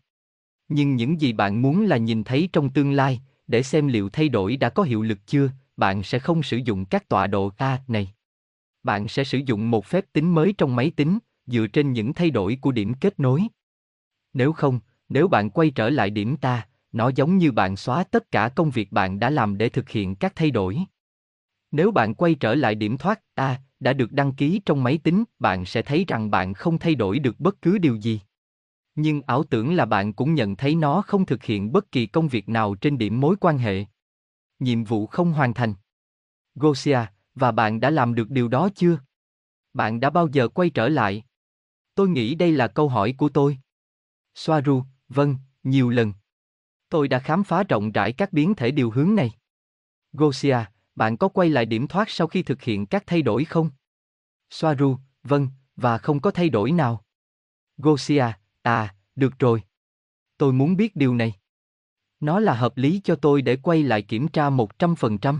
Nhưng 0.73 0.95
những 0.95 1.21
gì 1.21 1.33
bạn 1.33 1.61
muốn 1.61 1.85
là 1.85 1.97
nhìn 1.97 2.23
thấy 2.23 2.49
trong 2.53 2.69
tương 2.69 2.91
lai, 2.91 3.21
để 3.47 3.63
xem 3.63 3.87
liệu 3.87 4.09
thay 4.09 4.29
đổi 4.29 4.57
đã 4.57 4.69
có 4.69 4.83
hiệu 4.83 5.01
lực 5.01 5.19
chưa, 5.27 5.49
bạn 5.77 6.03
sẽ 6.03 6.19
không 6.19 6.43
sử 6.43 6.57
dụng 6.57 6.85
các 6.85 7.09
tọa 7.09 7.27
độ 7.27 7.51
A 7.57 7.79
này. 7.87 8.13
Bạn 8.83 9.07
sẽ 9.07 9.23
sử 9.23 9.37
dụng 9.45 9.71
một 9.71 9.85
phép 9.85 10.05
tính 10.13 10.35
mới 10.35 10.53
trong 10.57 10.75
máy 10.75 10.91
tính, 10.95 11.19
dựa 11.45 11.67
trên 11.67 11.93
những 11.93 12.13
thay 12.13 12.29
đổi 12.29 12.57
của 12.61 12.71
điểm 12.71 12.93
kết 12.93 13.19
nối. 13.19 13.41
Nếu 14.33 14.53
không, 14.53 14.79
nếu 15.09 15.27
bạn 15.27 15.49
quay 15.49 15.71
trở 15.71 15.89
lại 15.89 16.09
điểm 16.09 16.37
ta, 16.37 16.67
nó 16.91 17.11
giống 17.15 17.37
như 17.37 17.51
bạn 17.51 17.75
xóa 17.75 18.03
tất 18.03 18.31
cả 18.31 18.49
công 18.49 18.69
việc 18.69 18.91
bạn 18.91 19.19
đã 19.19 19.29
làm 19.29 19.57
để 19.57 19.69
thực 19.69 19.89
hiện 19.89 20.15
các 20.15 20.35
thay 20.35 20.51
đổi. 20.51 20.77
Nếu 21.71 21.91
bạn 21.91 22.13
quay 22.13 22.35
trở 22.35 22.55
lại 22.55 22.75
điểm 22.75 22.97
thoát 22.97 23.35
ta 23.35 23.61
đã 23.79 23.93
được 23.93 24.11
đăng 24.11 24.33
ký 24.33 24.61
trong 24.65 24.83
máy 24.83 24.97
tính, 25.03 25.23
bạn 25.39 25.65
sẽ 25.65 25.81
thấy 25.81 26.05
rằng 26.07 26.31
bạn 26.31 26.53
không 26.53 26.79
thay 26.79 26.95
đổi 26.95 27.19
được 27.19 27.39
bất 27.39 27.61
cứ 27.61 27.77
điều 27.77 27.95
gì. 27.95 28.21
Nhưng 28.95 29.21
ảo 29.21 29.43
tưởng 29.43 29.73
là 29.73 29.85
bạn 29.85 30.13
cũng 30.13 30.33
nhận 30.33 30.55
thấy 30.55 30.75
nó 30.75 31.01
không 31.01 31.25
thực 31.25 31.43
hiện 31.43 31.71
bất 31.71 31.91
kỳ 31.91 32.05
công 32.05 32.27
việc 32.27 32.49
nào 32.49 32.75
trên 32.75 32.97
điểm 32.97 33.19
mối 33.19 33.35
quan 33.39 33.57
hệ. 33.57 33.85
Nhiệm 34.59 34.83
vụ 34.83 35.07
không 35.07 35.33
hoàn 35.33 35.53
thành. 35.53 35.73
Gosia, 36.55 36.99
và 37.35 37.51
bạn 37.51 37.79
đã 37.79 37.89
làm 37.89 38.15
được 38.15 38.29
điều 38.29 38.47
đó 38.47 38.69
chưa? 38.75 38.99
Bạn 39.73 39.99
đã 39.99 40.09
bao 40.09 40.27
giờ 40.27 40.47
quay 40.47 40.69
trở 40.69 40.89
lại? 40.89 41.23
Tôi 41.95 42.09
nghĩ 42.09 42.35
đây 42.35 42.51
là 42.51 42.67
câu 42.67 42.89
hỏi 42.89 43.15
của 43.17 43.29
tôi. 43.29 43.57
Soaru, 44.35 44.83
vâng, 45.09 45.35
nhiều 45.63 45.89
lần. 45.89 46.13
Tôi 46.89 47.07
đã 47.07 47.19
khám 47.19 47.43
phá 47.43 47.63
rộng 47.63 47.91
rãi 47.91 48.13
các 48.13 48.33
biến 48.33 48.55
thể 48.55 48.71
điều 48.71 48.91
hướng 48.91 49.15
này. 49.15 49.31
Gosia, 50.13 50.57
bạn 50.95 51.17
có 51.17 51.27
quay 51.27 51.49
lại 51.49 51.65
điểm 51.65 51.87
thoát 51.87 52.09
sau 52.09 52.27
khi 52.27 52.43
thực 52.43 52.61
hiện 52.61 52.85
các 52.85 53.03
thay 53.07 53.21
đổi 53.21 53.45
không? 53.45 53.69
Soaru, 54.49 54.97
vâng, 55.23 55.47
và 55.75 55.97
không 55.97 56.19
có 56.19 56.31
thay 56.31 56.49
đổi 56.49 56.71
nào. 56.71 57.03
Gosia, 57.77 58.25
à, 58.61 58.95
được 59.15 59.39
rồi. 59.39 59.61
Tôi 60.37 60.53
muốn 60.53 60.77
biết 60.77 60.95
điều 60.95 61.15
này. 61.15 61.33
Nó 62.19 62.39
là 62.39 62.53
hợp 62.53 62.77
lý 62.77 63.01
cho 63.03 63.15
tôi 63.15 63.41
để 63.41 63.55
quay 63.55 63.83
lại 63.83 64.01
kiểm 64.01 64.27
tra 64.27 64.49
100%. 64.49 65.39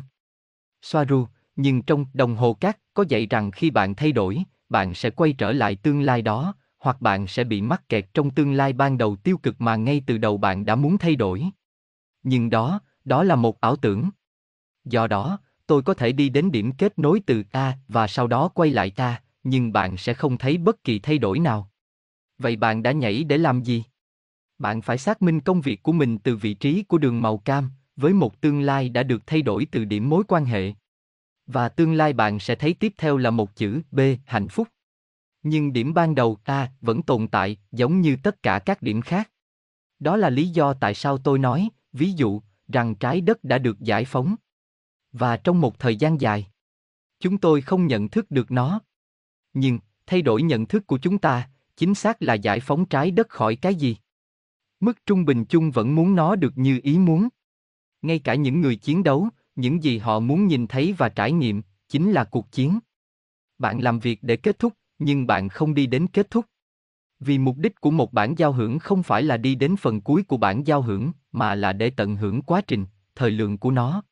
Soaru, 0.82 1.28
nhưng 1.56 1.82
trong 1.82 2.06
đồng 2.14 2.36
hồ 2.36 2.54
cát 2.54 2.78
có 2.94 3.06
dạy 3.10 3.26
rằng 3.26 3.52
khi 3.52 3.70
bạn 3.70 3.96
thay 3.96 4.12
đổi, 4.12 4.44
bạn 4.70 4.94
sẽ 4.94 5.10
quay 5.10 5.34
trở 5.34 5.52
lại 5.52 5.76
tương 5.76 6.02
lai 6.02 6.22
đó, 6.22 6.56
hoặc 6.80 7.02
bạn 7.02 7.28
sẽ 7.28 7.44
bị 7.44 7.62
mắc 7.62 7.90
kẹt 7.90 8.06
trong 8.14 8.32
tương 8.32 8.54
lai 8.54 8.74
ban 8.74 8.98
đầu 8.98 9.16
tiêu 9.16 9.38
cực 9.38 9.62
mà 9.62 9.76
ngay 9.76 10.04
từ 10.08 10.18
đầu 10.18 10.38
bạn 10.38 10.66
đã 10.66 10.76
muốn 10.76 10.98
thay 10.98 11.16
đổi. 11.16 11.46
Nhưng 12.24 12.50
đó, 12.50 12.80
đó 13.06 13.24
là 13.24 13.36
một 13.36 13.62
ảo 13.62 13.76
tưởng. 13.76 14.10
Do 14.86 15.08
đó, 15.08 15.40
tôi 15.68 15.82
có 15.82 15.94
thể 15.94 16.12
đi 16.12 16.30
đến 16.30 16.52
điểm 16.52 16.72
kết 16.72 17.00
nối 17.00 17.22
từ 17.26 17.44
A 17.52 17.78
và 17.88 18.08
sau 18.08 18.28
đó 18.28 18.48
quay 18.48 18.70
lại 18.70 18.92
ta, 18.92 19.22
nhưng 19.44 19.74
bạn 19.74 19.98
sẽ 19.98 20.14
không 20.14 20.38
thấy 20.38 20.58
bất 20.58 20.84
kỳ 20.84 21.00
thay 21.00 21.18
đổi 21.18 21.40
nào. 21.40 21.71
Vậy 22.42 22.56
bạn 22.56 22.84
đã 22.84 22.92
nhảy 22.92 23.24
để 23.24 23.38
làm 23.38 23.64
gì? 23.64 23.84
Bạn 24.60 24.82
phải 24.82 24.98
xác 24.98 25.22
minh 25.22 25.40
công 25.40 25.62
việc 25.62 25.84
của 25.84 25.92
mình 25.92 26.18
từ 26.18 26.36
vị 26.36 26.54
trí 26.54 26.84
của 26.84 26.98
đường 26.98 27.22
màu 27.22 27.38
cam, 27.38 27.72
với 27.96 28.14
một 28.14 28.42
tương 28.42 28.62
lai 28.62 28.90
đã 28.90 29.04
được 29.04 29.28
thay 29.28 29.42
đổi 29.42 29.68
từ 29.72 29.86
điểm 29.86 30.10
mối 30.10 30.24
quan 30.28 30.46
hệ. 30.46 30.74
Và 31.46 31.70
tương 31.70 31.94
lai 31.94 32.14
bạn 32.14 32.40
sẽ 32.40 32.56
thấy 32.56 32.74
tiếp 32.74 32.94
theo 32.98 33.18
là 33.18 33.30
một 33.30 33.56
chữ 33.56 33.82
B, 33.92 34.00
hạnh 34.26 34.48
phúc. 34.48 34.68
Nhưng 35.44 35.74
điểm 35.74 35.94
ban 35.94 36.16
đầu 36.16 36.38
A 36.44 36.72
vẫn 36.82 37.02
tồn 37.02 37.28
tại, 37.28 37.58
giống 37.72 38.02
như 38.02 38.18
tất 38.24 38.44
cả 38.44 38.60
các 38.60 38.82
điểm 38.82 39.02
khác. 39.02 39.32
Đó 40.00 40.18
là 40.18 40.30
lý 40.30 40.48
do 40.48 40.74
tại 40.74 40.94
sao 40.94 41.18
tôi 41.18 41.40
nói, 41.40 41.70
ví 41.94 42.12
dụ, 42.12 42.42
rằng 42.68 42.96
trái 42.96 43.22
đất 43.22 43.44
đã 43.44 43.58
được 43.58 43.80
giải 43.80 44.06
phóng. 44.06 44.36
Và 45.12 45.38
trong 45.38 45.62
một 45.62 45.80
thời 45.80 45.96
gian 45.96 46.22
dài, 46.22 46.48
chúng 47.20 47.38
tôi 47.38 47.62
không 47.62 47.88
nhận 47.88 48.10
thức 48.10 48.32
được 48.32 48.52
nó. 48.52 48.80
Nhưng, 49.54 49.80
thay 50.06 50.22
đổi 50.22 50.42
nhận 50.42 50.66
thức 50.66 50.88
của 50.88 50.98
chúng 50.98 51.18
ta, 51.18 51.50
chính 51.82 51.96
xác 51.96 52.22
là 52.22 52.34
giải 52.34 52.60
phóng 52.60 52.86
trái 52.86 53.12
đất 53.12 53.30
khỏi 53.30 53.56
cái 53.56 53.76
gì? 53.76 53.98
Mức 54.80 55.06
trung 55.06 55.26
bình 55.26 55.46
chung 55.46 55.72
vẫn 55.72 55.96
muốn 55.96 56.16
nó 56.16 56.36
được 56.36 56.58
như 56.58 56.80
ý 56.84 56.98
muốn. 56.98 57.28
Ngay 58.02 58.20
cả 58.20 58.36
những 58.36 58.62
người 58.62 58.76
chiến 58.76 59.04
đấu, 59.04 59.30
những 59.56 59.84
gì 59.84 59.98
họ 59.98 60.20
muốn 60.20 60.48
nhìn 60.48 60.68
thấy 60.68 60.94
và 60.98 61.10
trải 61.10 61.32
nghiệm, 61.32 61.62
chính 61.90 62.12
là 62.12 62.24
cuộc 62.24 62.52
chiến. 62.52 62.80
Bạn 63.58 63.80
làm 63.80 64.00
việc 64.00 64.20
để 64.22 64.36
kết 64.36 64.60
thúc, 64.60 64.74
nhưng 65.00 65.28
bạn 65.28 65.50
không 65.50 65.74
đi 65.74 65.86
đến 65.86 66.08
kết 66.08 66.32
thúc. 66.32 66.46
Vì 67.20 67.38
mục 67.38 67.58
đích 67.58 67.82
của 67.82 67.92
một 67.92 68.14
bản 68.14 68.36
giao 68.38 68.52
hưởng 68.52 68.80
không 68.80 69.04
phải 69.04 69.24
là 69.24 69.38
đi 69.38 69.56
đến 69.56 69.76
phần 69.76 70.02
cuối 70.02 70.24
của 70.24 70.38
bản 70.38 70.68
giao 70.68 70.82
hưởng, 70.82 71.12
mà 71.32 71.56
là 71.56 71.74
để 71.74 71.90
tận 71.90 72.16
hưởng 72.16 72.42
quá 72.42 72.62
trình, 72.62 72.86
thời 73.16 73.32
lượng 73.32 73.58
của 73.58 73.72
nó. 73.72 74.04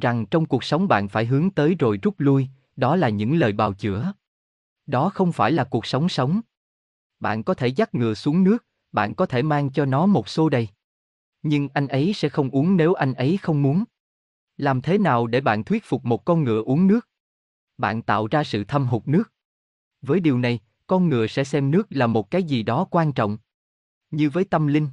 Rằng 0.00 0.26
trong 0.26 0.46
cuộc 0.46 0.64
sống 0.64 0.88
bạn 0.88 1.08
phải 1.08 1.26
hướng 1.26 1.50
tới 1.50 1.76
rồi 1.78 1.98
rút 2.02 2.14
lui, 2.18 2.48
đó 2.76 2.96
là 2.96 3.08
những 3.08 3.38
lời 3.38 3.52
bào 3.52 3.72
chữa. 3.72 4.12
Đó 4.86 5.10
không 5.10 5.32
phải 5.32 5.52
là 5.52 5.64
cuộc 5.64 5.86
sống 5.86 6.08
sống. 6.08 6.40
Bạn 7.20 7.42
có 7.42 7.54
thể 7.54 7.68
dắt 7.68 7.94
ngựa 7.94 8.14
xuống 8.14 8.44
nước, 8.44 8.66
bạn 8.92 9.14
có 9.14 9.26
thể 9.26 9.42
mang 9.42 9.72
cho 9.72 9.84
nó 9.84 10.06
một 10.06 10.28
xô 10.28 10.48
đầy. 10.48 10.68
Nhưng 11.42 11.68
anh 11.74 11.88
ấy 11.88 12.12
sẽ 12.14 12.28
không 12.28 12.50
uống 12.50 12.76
nếu 12.76 12.94
anh 12.94 13.14
ấy 13.14 13.38
không 13.42 13.62
muốn. 13.62 13.84
Làm 14.56 14.82
thế 14.82 14.98
nào 14.98 15.26
để 15.26 15.40
bạn 15.40 15.64
thuyết 15.64 15.84
phục 15.84 16.04
một 16.04 16.24
con 16.24 16.44
ngựa 16.44 16.62
uống 16.62 16.86
nước? 16.86 17.08
Bạn 17.78 18.02
tạo 18.02 18.26
ra 18.26 18.44
sự 18.44 18.64
thâm 18.64 18.86
hụt 18.86 19.08
nước. 19.08 19.32
Với 20.02 20.20
điều 20.20 20.38
này, 20.38 20.60
con 20.86 21.08
ngựa 21.08 21.26
sẽ 21.26 21.44
xem 21.44 21.70
nước 21.70 21.86
là 21.90 22.06
một 22.06 22.30
cái 22.30 22.42
gì 22.42 22.62
đó 22.62 22.86
quan 22.90 23.12
trọng. 23.12 23.38
Như 24.10 24.30
với 24.30 24.44
tâm 24.44 24.66
linh. 24.66 24.88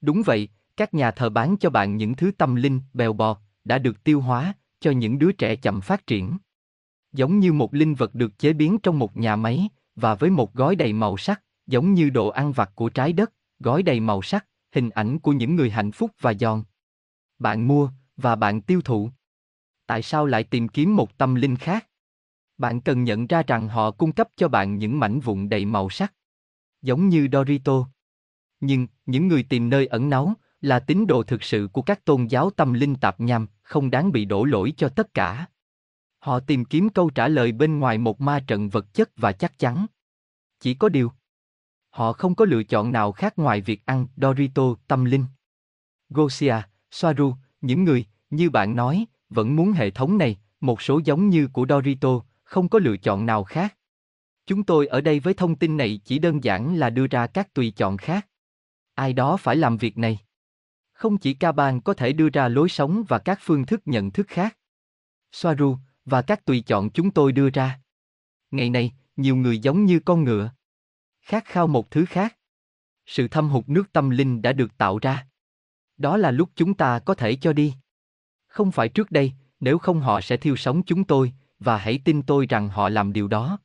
Đúng 0.00 0.22
vậy, 0.22 0.48
các 0.76 0.94
nhà 0.94 1.10
thờ 1.10 1.30
bán 1.30 1.56
cho 1.60 1.70
bạn 1.70 1.96
những 1.96 2.14
thứ 2.14 2.30
tâm 2.38 2.54
linh, 2.54 2.80
bèo 2.92 3.12
bọt, 3.12 3.38
đã 3.64 3.78
được 3.78 4.04
tiêu 4.04 4.20
hóa, 4.20 4.54
cho 4.80 4.90
những 4.90 5.18
đứa 5.18 5.32
trẻ 5.32 5.56
chậm 5.56 5.80
phát 5.80 6.06
triển. 6.06 6.38
Giống 7.12 7.38
như 7.38 7.52
một 7.52 7.74
linh 7.74 7.94
vật 7.94 8.14
được 8.14 8.38
chế 8.38 8.52
biến 8.52 8.78
trong 8.82 8.98
một 8.98 9.16
nhà 9.16 9.36
máy, 9.36 9.68
và 9.96 10.14
với 10.14 10.30
một 10.30 10.54
gói 10.54 10.76
đầy 10.76 10.92
màu 10.92 11.16
sắc, 11.16 11.42
giống 11.66 11.94
như 11.94 12.10
đồ 12.10 12.28
ăn 12.28 12.52
vặt 12.52 12.70
của 12.74 12.88
trái 12.88 13.12
đất, 13.12 13.32
gói 13.58 13.82
đầy 13.82 14.00
màu 14.00 14.22
sắc, 14.22 14.46
hình 14.72 14.90
ảnh 14.90 15.18
của 15.18 15.32
những 15.32 15.56
người 15.56 15.70
hạnh 15.70 15.92
phúc 15.92 16.10
và 16.20 16.34
giòn. 16.34 16.62
Bạn 17.38 17.68
mua, 17.68 17.90
và 18.16 18.36
bạn 18.36 18.60
tiêu 18.60 18.80
thụ. 18.80 19.10
Tại 19.86 20.02
sao 20.02 20.26
lại 20.26 20.44
tìm 20.44 20.68
kiếm 20.68 20.96
một 20.96 21.18
tâm 21.18 21.34
linh 21.34 21.56
khác? 21.56 21.86
Bạn 22.58 22.80
cần 22.80 23.04
nhận 23.04 23.26
ra 23.26 23.42
rằng 23.46 23.68
họ 23.68 23.90
cung 23.90 24.12
cấp 24.12 24.28
cho 24.36 24.48
bạn 24.48 24.78
những 24.78 25.00
mảnh 25.00 25.20
vụn 25.20 25.48
đầy 25.48 25.64
màu 25.64 25.90
sắc. 25.90 26.14
Giống 26.82 27.08
như 27.08 27.28
Dorito. 27.32 27.88
Nhưng, 28.60 28.86
những 29.06 29.28
người 29.28 29.42
tìm 29.42 29.70
nơi 29.70 29.86
ẩn 29.86 30.10
náu, 30.10 30.34
là 30.60 30.80
tín 30.80 31.06
đồ 31.06 31.22
thực 31.22 31.42
sự 31.42 31.68
của 31.72 31.82
các 31.82 32.04
tôn 32.04 32.26
giáo 32.26 32.50
tâm 32.50 32.72
linh 32.72 32.94
tạp 32.94 33.20
nham, 33.20 33.46
không 33.62 33.90
đáng 33.90 34.12
bị 34.12 34.24
đổ 34.24 34.44
lỗi 34.44 34.72
cho 34.76 34.88
tất 34.88 35.14
cả. 35.14 35.46
Họ 36.24 36.40
tìm 36.40 36.64
kiếm 36.64 36.88
câu 36.88 37.10
trả 37.10 37.28
lời 37.28 37.52
bên 37.52 37.78
ngoài 37.78 37.98
một 37.98 38.20
ma 38.20 38.44
trận 38.46 38.68
vật 38.68 38.94
chất 38.94 39.10
và 39.16 39.32
chắc 39.32 39.58
chắn. 39.58 39.86
Chỉ 40.60 40.74
có 40.74 40.88
điều, 40.88 41.12
họ 41.90 42.12
không 42.12 42.34
có 42.34 42.44
lựa 42.44 42.62
chọn 42.62 42.92
nào 42.92 43.12
khác 43.12 43.38
ngoài 43.38 43.60
việc 43.60 43.86
ăn 43.86 44.06
Dorito 44.16 44.62
tâm 44.88 45.04
linh. 45.04 45.24
Gosia, 46.08 46.54
Soaru, 46.90 47.34
những 47.60 47.84
người, 47.84 48.06
như 48.30 48.50
bạn 48.50 48.76
nói, 48.76 49.04
vẫn 49.28 49.56
muốn 49.56 49.72
hệ 49.72 49.90
thống 49.90 50.18
này, 50.18 50.38
một 50.60 50.82
số 50.82 51.00
giống 51.04 51.28
như 51.28 51.48
của 51.52 51.66
Dorito, 51.68 52.20
không 52.44 52.68
có 52.68 52.78
lựa 52.78 52.96
chọn 52.96 53.26
nào 53.26 53.44
khác. 53.44 53.76
Chúng 54.46 54.64
tôi 54.64 54.86
ở 54.86 55.00
đây 55.00 55.20
với 55.20 55.34
thông 55.34 55.56
tin 55.56 55.76
này 55.76 56.00
chỉ 56.04 56.18
đơn 56.18 56.44
giản 56.44 56.76
là 56.76 56.90
đưa 56.90 57.06
ra 57.06 57.26
các 57.26 57.54
tùy 57.54 57.70
chọn 57.76 57.96
khác. 57.96 58.28
Ai 58.94 59.12
đó 59.12 59.36
phải 59.36 59.56
làm 59.56 59.76
việc 59.76 59.98
này. 59.98 60.18
Không 60.92 61.18
chỉ 61.18 61.34
Kaban 61.34 61.80
có 61.80 61.94
thể 61.94 62.12
đưa 62.12 62.28
ra 62.28 62.48
lối 62.48 62.68
sống 62.68 63.04
và 63.08 63.18
các 63.18 63.38
phương 63.42 63.66
thức 63.66 63.82
nhận 63.84 64.10
thức 64.10 64.26
khác. 64.28 64.56
Soaru, 65.32 65.76
và 66.04 66.22
các 66.22 66.44
tùy 66.44 66.60
chọn 66.60 66.90
chúng 66.90 67.10
tôi 67.10 67.32
đưa 67.32 67.50
ra. 67.50 67.80
Ngày 68.50 68.70
nay, 68.70 68.92
nhiều 69.16 69.36
người 69.36 69.58
giống 69.58 69.84
như 69.84 70.00
con 70.00 70.24
ngựa. 70.24 70.50
Khát 71.20 71.44
khao 71.44 71.66
một 71.66 71.90
thứ 71.90 72.04
khác. 72.04 72.36
Sự 73.06 73.28
thâm 73.28 73.48
hụt 73.48 73.68
nước 73.68 73.92
tâm 73.92 74.10
linh 74.10 74.42
đã 74.42 74.52
được 74.52 74.78
tạo 74.78 74.98
ra. 74.98 75.26
Đó 75.96 76.16
là 76.16 76.30
lúc 76.30 76.50
chúng 76.54 76.74
ta 76.74 76.98
có 76.98 77.14
thể 77.14 77.36
cho 77.36 77.52
đi. 77.52 77.74
Không 78.46 78.72
phải 78.72 78.88
trước 78.88 79.10
đây, 79.10 79.32
nếu 79.60 79.78
không 79.78 80.00
họ 80.00 80.20
sẽ 80.20 80.36
thiêu 80.36 80.56
sống 80.56 80.82
chúng 80.82 81.04
tôi, 81.04 81.32
và 81.58 81.76
hãy 81.78 82.00
tin 82.04 82.22
tôi 82.22 82.46
rằng 82.46 82.68
họ 82.68 82.88
làm 82.88 83.12
điều 83.12 83.28
đó. 83.28 83.58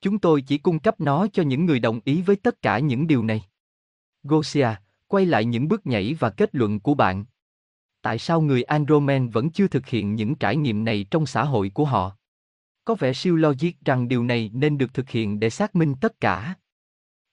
Chúng 0.00 0.18
tôi 0.18 0.42
chỉ 0.42 0.58
cung 0.58 0.78
cấp 0.78 1.00
nó 1.00 1.26
cho 1.32 1.42
những 1.42 1.66
người 1.66 1.80
đồng 1.80 2.00
ý 2.04 2.22
với 2.22 2.36
tất 2.36 2.62
cả 2.62 2.78
những 2.78 3.06
điều 3.06 3.22
này. 3.22 3.42
Gosia, 4.22 4.68
quay 5.06 5.26
lại 5.26 5.44
những 5.44 5.68
bước 5.68 5.86
nhảy 5.86 6.14
và 6.14 6.30
kết 6.30 6.54
luận 6.54 6.80
của 6.80 6.94
bạn. 6.94 7.24
Tại 8.04 8.18
sao 8.18 8.40
người 8.40 8.62
Andromen 8.62 9.28
vẫn 9.28 9.50
chưa 9.50 9.68
thực 9.68 9.86
hiện 9.86 10.14
những 10.14 10.34
trải 10.34 10.56
nghiệm 10.56 10.84
này 10.84 11.06
trong 11.10 11.26
xã 11.26 11.44
hội 11.44 11.70
của 11.74 11.84
họ? 11.84 12.16
Có 12.84 12.94
vẻ 12.94 13.12
siêu 13.12 13.36
logic 13.36 13.70
rằng 13.84 14.08
điều 14.08 14.24
này 14.24 14.50
nên 14.54 14.78
được 14.78 14.94
thực 14.94 15.10
hiện 15.10 15.40
để 15.40 15.50
xác 15.50 15.76
minh 15.76 15.94
tất 16.00 16.20
cả. 16.20 16.54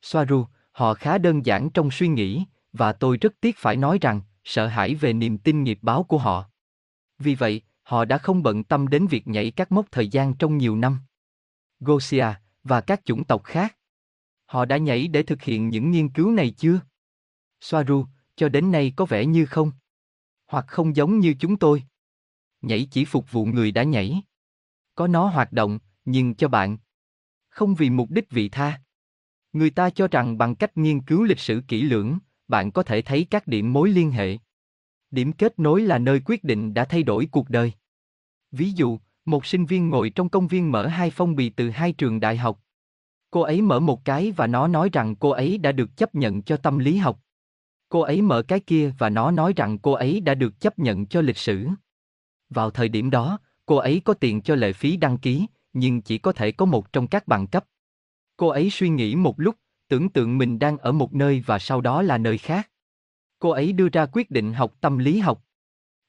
Soaru, 0.02 0.46
họ 0.72 0.94
khá 0.94 1.18
đơn 1.18 1.46
giản 1.46 1.70
trong 1.70 1.92
suy 1.92 2.08
nghĩ, 2.08 2.44
và 2.74 2.94
tôi 2.94 3.18
rất 3.18 3.34
tiếc 3.42 3.58
phải 3.58 3.76
nói 3.76 3.98
rằng, 4.02 4.22
sợ 4.44 4.68
hãi 4.68 4.96
về 4.96 5.14
niềm 5.14 5.38
tin 5.38 5.64
nghiệp 5.64 5.80
báo 5.82 6.04
của 6.04 6.18
họ. 6.18 6.50
Vì 7.20 7.36
vậy, 7.36 7.62
họ 7.84 8.06
đã 8.06 8.18
không 8.18 8.44
bận 8.44 8.64
tâm 8.64 8.88
đến 8.88 9.08
việc 9.08 9.28
nhảy 9.28 9.52
các 9.52 9.72
mốc 9.72 9.86
thời 9.92 10.08
gian 10.08 10.34
trong 10.34 10.58
nhiều 10.58 10.76
năm. 10.76 11.00
Gosia, 11.80 12.28
và 12.64 12.82
các 12.82 13.06
chủng 13.06 13.24
tộc 13.24 13.44
khác. 13.44 13.78
Họ 14.46 14.66
đã 14.66 14.78
nhảy 14.78 15.08
để 15.08 15.24
thực 15.24 15.42
hiện 15.42 15.70
những 15.70 15.92
nghiên 15.92 16.10
cứu 16.10 16.32
này 16.32 16.52
chưa? 16.52 16.80
Soaru, 17.62 18.06
cho 18.36 18.50
đến 18.50 18.72
nay 18.72 18.94
có 18.96 19.06
vẻ 19.06 19.26
như 19.26 19.46
không. 19.46 19.72
Hoặc 20.52 20.66
không 20.68 20.96
giống 20.96 21.20
như 21.20 21.34
chúng 21.40 21.58
tôi. 21.58 21.84
Nhảy 22.62 22.88
chỉ 22.92 23.06
phục 23.06 23.32
vụ 23.32 23.46
người 23.46 23.72
đã 23.72 23.84
nhảy. 23.84 24.22
Có 24.96 25.08
nó 25.08 25.28
hoạt 25.28 25.54
động, 25.54 25.80
nhưng 26.06 26.36
cho 26.36 26.48
bạn. 26.48 26.78
Không 27.50 27.76
vì 27.76 27.90
mục 27.90 28.12
đích 28.12 28.30
vị 28.30 28.50
tha. 28.50 28.82
Người 29.54 29.70
ta 29.70 29.90
cho 29.90 30.08
rằng 30.08 30.38
bằng 30.38 30.56
cách 30.56 30.78
nghiên 30.78 31.02
cứu 31.02 31.24
lịch 31.24 31.40
sử 31.40 31.62
kỹ 31.68 31.82
lưỡng, 31.82 32.18
bạn 32.48 32.72
có 32.72 32.84
thể 32.84 33.02
thấy 33.02 33.28
các 33.30 33.48
điểm 33.48 33.74
mối 33.74 33.90
liên 33.90 34.12
hệ. 34.12 34.38
Điểm 35.12 35.34
kết 35.34 35.60
nối 35.60 35.82
là 35.82 35.98
nơi 35.98 36.22
quyết 36.26 36.44
định 36.44 36.74
đã 36.74 36.86
thay 36.86 37.04
đổi 37.04 37.28
cuộc 37.32 37.50
đời. 37.50 37.74
Ví 38.52 38.72
dụ, 38.72 39.00
một 39.26 39.46
sinh 39.46 39.66
viên 39.66 39.90
ngồi 39.90 40.10
trong 40.10 40.30
công 40.30 40.48
viên 40.48 40.72
mở 40.72 40.88
hai 40.88 41.12
phong 41.12 41.36
bì 41.36 41.50
từ 41.50 41.70
hai 41.70 41.94
trường 41.94 42.20
đại 42.20 42.38
học. 42.38 42.60
Cô 43.30 43.42
ấy 43.42 43.62
mở 43.62 43.80
một 43.80 44.06
cái 44.06 44.32
và 44.32 44.48
nó 44.48 44.68
nói 44.68 44.90
rằng 44.94 45.16
cô 45.16 45.30
ấy 45.30 45.58
đã 45.58 45.72
được 45.72 45.98
chấp 45.98 46.16
nhận 46.16 46.42
cho 46.42 46.58
tâm 46.58 46.78
lý 46.78 46.98
học. 46.98 47.20
Cô 47.92 48.00
ấy 48.00 48.22
mở 48.22 48.42
cái 48.42 48.60
kia 48.60 48.92
và 48.98 49.10
nó 49.10 49.32
nói 49.32 49.54
rằng 49.56 49.78
cô 49.78 49.92
ấy 49.92 50.20
đã 50.20 50.36
được 50.36 50.60
chấp 50.60 50.80
nhận 50.80 51.06
cho 51.06 51.22
lịch 51.22 51.38
sử. 51.38 51.68
Vào 52.50 52.72
thời 52.72 52.90
điểm 52.90 53.10
đó, 53.10 53.40
cô 53.66 53.76
ấy 53.76 54.02
có 54.06 54.14
tiền 54.14 54.42
cho 54.42 54.56
lệ 54.56 54.74
phí 54.74 54.98
đăng 54.98 55.18
ký, 55.18 55.46
nhưng 55.74 56.02
chỉ 56.02 56.18
có 56.18 56.34
thể 56.34 56.52
có 56.52 56.66
một 56.66 56.94
trong 56.94 57.08
các 57.08 57.28
bằng 57.28 57.48
cấp. 57.48 57.66
Cô 58.38 58.48
ấy 58.48 58.70
suy 58.70 58.90
nghĩ 58.90 59.16
một 59.16 59.40
lúc, 59.40 59.56
tưởng 59.88 60.10
tượng 60.10 60.38
mình 60.38 60.60
đang 60.60 60.78
ở 60.78 60.92
một 60.92 61.14
nơi 61.14 61.44
và 61.46 61.60
sau 61.60 61.82
đó 61.82 62.02
là 62.02 62.18
nơi 62.18 62.38
khác. 62.38 62.70
Cô 63.40 63.50
ấy 63.50 63.74
đưa 63.74 63.90
ra 63.90 64.06
quyết 64.06 64.32
định 64.32 64.54
học 64.54 64.76
tâm 64.82 64.98
lý 64.98 65.20
học. 65.20 65.44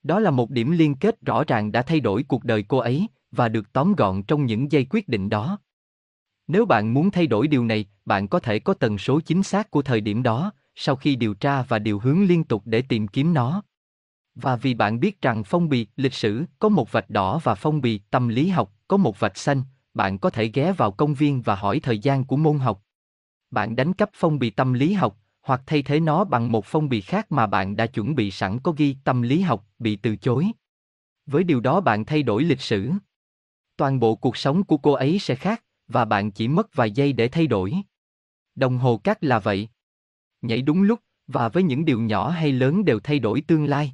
Đó 0.03 0.21
là 0.21 0.31
một 0.31 0.51
điểm 0.51 0.71
liên 0.71 0.95
kết 0.95 1.21
rõ 1.21 1.45
ràng 1.45 1.73
đã 1.73 1.83
thay 1.83 2.01
đổi 2.01 2.23
cuộc 2.23 2.45
đời 2.45 2.64
cô 2.68 2.79
ấy 2.79 3.07
và 3.31 3.49
được 3.49 3.73
tóm 3.73 3.95
gọn 3.95 4.23
trong 4.23 4.47
những 4.47 4.73
giây 4.73 4.87
quyết 4.90 5.09
định 5.09 5.29
đó. 5.29 5.59
Nếu 6.47 6.66
bạn 6.66 6.95
muốn 6.95 7.11
thay 7.11 7.27
đổi 7.27 7.49
điều 7.49 7.64
này, 7.64 7.87
bạn 8.05 8.29
có 8.29 8.40
thể 8.40 8.59
có 8.59 8.75
tần 8.75 8.99
số 8.99 9.21
chính 9.21 9.42
xác 9.42 9.71
của 9.71 9.83
thời 9.83 10.01
điểm 10.01 10.23
đó, 10.23 10.53
sau 10.74 10.96
khi 10.96 11.16
điều 11.16 11.35
tra 11.35 11.62
và 11.62 11.78
điều 11.78 11.98
hướng 11.98 12.24
liên 12.24 12.44
tục 12.44 12.62
để 12.64 12.82
tìm 12.82 13.08
kiếm 13.08 13.35
nó. 13.35 13.62
Và 14.35 14.56
vì 14.56 14.74
bạn 14.74 15.00
biết 15.00 15.22
rằng 15.22 15.44
phong 15.44 15.68
bì 15.68 15.87
lịch 15.96 16.14
sử 16.14 16.44
có 16.58 16.68
một 16.68 16.92
vạch 16.92 17.11
đỏ 17.11 17.38
và 17.38 17.54
phong 17.54 17.80
bì 17.80 17.98
tâm 17.98 18.28
lý 18.28 18.48
học 18.48 18.72
có 18.88 18.96
một 18.96 19.20
vạch 19.20 19.37
xanh, 19.37 19.62
bạn 19.94 20.18
có 20.18 20.30
thể 20.30 20.50
ghé 20.54 20.72
vào 20.72 20.90
công 20.90 21.14
viên 21.14 21.42
và 21.42 21.54
hỏi 21.54 21.80
thời 21.80 21.98
gian 21.98 22.24
của 22.24 22.37
môn 22.37 22.58
học. 22.58 22.82
Bạn 23.50 23.76
đánh 23.76 23.92
cắp 23.92 24.11
phong 24.14 24.38
bì 24.38 24.50
tâm 24.50 24.72
lý 24.72 24.92
học, 24.92 25.18
hoặc 25.42 25.62
thay 25.66 25.82
thế 25.82 26.00
nó 26.00 26.24
bằng 26.24 26.52
một 26.52 26.64
phong 26.66 26.88
bì 26.88 27.00
khác 27.00 27.32
mà 27.32 27.46
bạn 27.46 27.76
đã 27.76 27.87
chuẩn 27.87 28.14
bị 28.14 28.30
sẵn 28.30 28.58
có 28.58 28.72
ghi 28.76 28.96
tâm 29.04 29.22
lý 29.22 29.40
học 29.40 29.66
bị 29.78 29.96
từ 29.96 30.16
chối. 30.16 30.46
Với 31.26 31.44
điều 31.44 31.61
đó 31.61 31.80
bạn 31.80 32.04
thay 32.04 32.22
đổi 32.22 32.44
lịch 32.44 32.61
sử. 32.61 32.90
Toàn 33.76 34.00
bộ 34.00 34.14
cuộc 34.14 34.37
sống 34.37 34.64
của 34.64 34.76
cô 34.76 34.92
ấy 34.92 35.18
sẽ 35.18 35.35
khác, 35.35 35.64
và 35.88 36.04
bạn 36.04 36.30
chỉ 36.30 36.48
mất 36.48 36.74
vài 36.74 36.90
giây 36.90 37.12
để 37.12 37.28
thay 37.28 37.46
đổi. 37.46 37.74
Đồng 38.54 38.78
hồ 38.78 38.96
cát 38.96 39.24
là 39.24 39.38
vậy. 39.38 39.68
Nhảy 40.42 40.62
đúng 40.62 40.83
lúc, 40.83 41.00
và 41.26 41.48
với 41.48 41.62
những 41.62 41.85
điều 41.85 42.00
nhỏ 42.00 42.28
hay 42.28 42.52
lớn 42.52 42.85
đều 42.85 43.00
thay 43.00 43.18
đổi 43.18 43.40
tương 43.40 43.64
lai. 43.64 43.92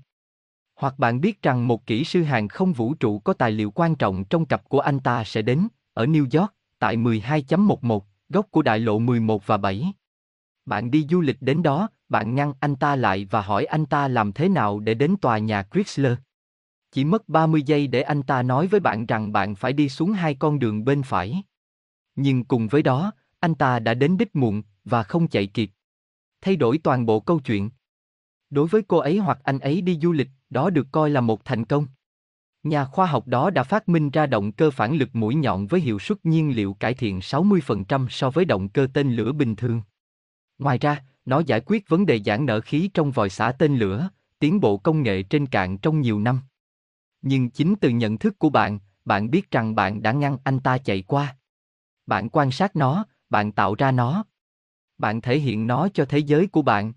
Hoặc 0.75 0.99
bạn 0.99 1.21
biết 1.21 1.43
rằng 1.43 1.69
một 1.69 1.87
kỹ 1.87 2.05
sư 2.05 2.23
hàng 2.23 2.49
không 2.49 2.73
vũ 2.73 2.95
trụ 2.95 3.19
có 3.19 3.33
tài 3.33 3.51
liệu 3.51 3.71
quan 3.71 3.95
trọng 3.95 4.25
trong 4.25 4.47
cặp 4.47 4.69
của 4.69 4.81
anh 4.81 5.01
ta 5.01 5.25
sẽ 5.25 5.43
đến, 5.43 5.69
ở 5.95 6.07
New 6.07 6.41
York, 6.41 6.55
tại 6.79 6.97
12.11, 6.97 8.01
góc 8.29 8.47
của 8.51 8.63
đại 8.63 8.79
lộ 8.79 8.99
11 8.99 9.47
và 9.47 9.57
7. 9.57 9.93
Bạn 10.67 10.91
đi 10.91 11.07
du 11.11 11.21
lịch 11.21 11.37
đến 11.41 11.63
đó, 11.63 11.89
bạn 12.09 12.35
ngăn 12.35 12.53
anh 12.61 12.77
ta 12.77 12.97
lại 12.97 13.27
và 13.31 13.41
hỏi 13.41 13.65
anh 13.65 13.87
ta 13.87 14.09
làm 14.09 14.33
thế 14.33 14.49
nào 14.49 14.81
để 14.81 14.95
đến 14.95 15.17
tòa 15.21 15.39
nhà 15.39 15.63
Chrysler. 15.63 16.19
Chỉ 16.93 17.05
mất 17.05 17.29
30 17.29 17.63
giây 17.63 17.87
để 17.87 18.03
anh 18.03 18.23
ta 18.23 18.43
nói 18.43 18.67
với 18.67 18.81
bạn 18.81 19.07
rằng 19.07 19.33
bạn 19.33 19.55
phải 19.55 19.73
đi 19.73 19.89
xuống 19.89 20.13
hai 20.13 20.35
con 20.35 20.59
đường 20.59 20.85
bên 20.85 21.03
phải. 21.03 21.43
Nhưng 22.17 22.45
cùng 22.45 22.69
với 22.69 22.83
đó, 22.83 23.13
anh 23.41 23.55
ta 23.55 23.79
đã 23.79 23.95
đến 23.95 24.17
đích 24.19 24.37
muộn 24.37 24.63
và 24.85 25.03
không 25.03 25.29
chạy 25.29 25.47
kịp. 25.47 25.71
Thay 26.41 26.57
đổi 26.57 26.79
toàn 26.79 27.07
bộ 27.07 27.21
câu 27.21 27.41
chuyện. 27.41 27.71
Đối 28.51 28.69
với 28.69 28.83
cô 28.89 28.99
ấy 28.99 29.19
hoặc 29.19 29.39
anh 29.45 29.59
ấy 29.59 29.81
đi 29.81 29.99
du 30.03 30.13
lịch, 30.13 30.29
đó 30.51 30.71
được 30.71 30.87
coi 30.93 31.11
là 31.11 31.21
một 31.21 31.45
thành 31.45 31.65
công. 31.65 31.87
Nhà 32.63 32.85
khoa 32.85 33.07
học 33.07 33.27
đó 33.27 33.51
đã 33.51 33.63
phát 33.63 33.89
minh 33.89 34.11
ra 34.11 34.27
động 34.27 34.53
cơ 34.53 34.71
phản 34.71 34.97
lực 34.97 35.09
mũi 35.13 35.35
nhọn 35.35 35.67
với 35.67 35.81
hiệu 35.81 35.99
suất 35.99 36.27
nhiên 36.27 36.57
liệu 36.57 36.75
cải 36.75 36.95
thiện 36.95 37.19
60% 37.19 38.07
so 38.11 38.31
với 38.31 38.45
động 38.45 38.69
cơ 38.69 38.87
tên 38.95 39.13
lửa 39.13 39.33
bình 39.33 39.57
thường. 39.57 39.83
Ngoài 40.59 40.79
ra, 40.79 41.05
nó 41.25 41.41
giải 41.41 41.61
quyết 41.67 41.89
vấn 41.89 42.07
đề 42.07 42.21
giãn 42.21 42.47
nở 42.47 42.61
khí 42.61 42.91
trong 42.95 43.11
vòi 43.11 43.31
xả 43.31 43.53
tên 43.53 43.77
lửa, 43.77 44.11
tiến 44.39 44.61
bộ 44.61 44.77
công 44.79 45.03
nghệ 45.03 45.23
trên 45.23 45.47
cạn 45.47 45.79
trong 45.79 46.01
nhiều 46.01 46.21
năm. 46.21 46.41
Nhưng 47.23 47.51
chính 47.51 47.75
từ 47.81 47.89
nhận 47.89 48.19
thức 48.19 48.39
của 48.39 48.51
bạn, 48.51 48.79
bạn 49.05 49.31
biết 49.31 49.51
rằng 49.51 49.75
bạn 49.75 50.03
đã 50.03 50.13
ngăn 50.13 50.37
anh 50.45 50.61
ta 50.61 50.79
chạy 50.79 51.03
qua. 51.03 51.37
Bạn 52.07 52.29
quan 52.29 52.51
sát 52.51 52.77
nó, 52.77 53.05
bạn 53.31 53.53
tạo 53.53 53.75
ra 53.75 53.91
nó. 53.91 54.25
Bạn 54.99 55.21
thể 55.21 55.39
hiện 55.39 55.67
nó 55.67 55.89
cho 55.89 56.05
thế 56.05 56.19
giới 56.19 56.47
của 56.47 56.63
bạn. 56.63 56.93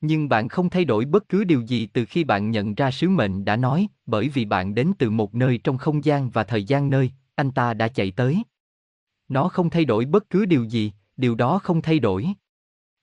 Nhưng 0.00 0.28
bạn 0.28 0.48
không 0.48 0.70
thay 0.70 0.84
đổi 0.84 1.04
bất 1.04 1.28
cứ 1.28 1.44
điều 1.44 1.60
gì 1.60 1.86
từ 1.86 2.04
khi 2.04 2.24
bạn 2.24 2.50
nhận 2.50 2.74
ra 2.74 2.90
sứ 2.90 3.08
mệnh 3.08 3.44
đã 3.44 3.56
nói, 3.56 3.88
bởi 4.06 4.28
vì 4.28 4.44
bạn 4.44 4.74
đến 4.74 4.92
từ 4.98 5.10
một 5.10 5.34
nơi 5.34 5.60
trong 5.64 5.78
không 5.78 6.04
gian 6.04 6.30
và 6.30 6.44
thời 6.44 6.64
gian 6.64 6.90
nơi 6.90 7.10
anh 7.34 7.50
ta 7.50 7.74
đã 7.74 7.88
chạy 7.88 8.10
tới. 8.10 8.42
Nó 9.28 9.48
không 9.48 9.70
thay 9.70 9.84
đổi 9.84 10.04
bất 10.04 10.30
cứ 10.30 10.46
điều 10.46 10.64
gì, 10.64 10.92
điều 11.16 11.34
đó 11.34 11.58
không 11.58 11.82
thay 11.82 11.98
đổi. 11.98 12.28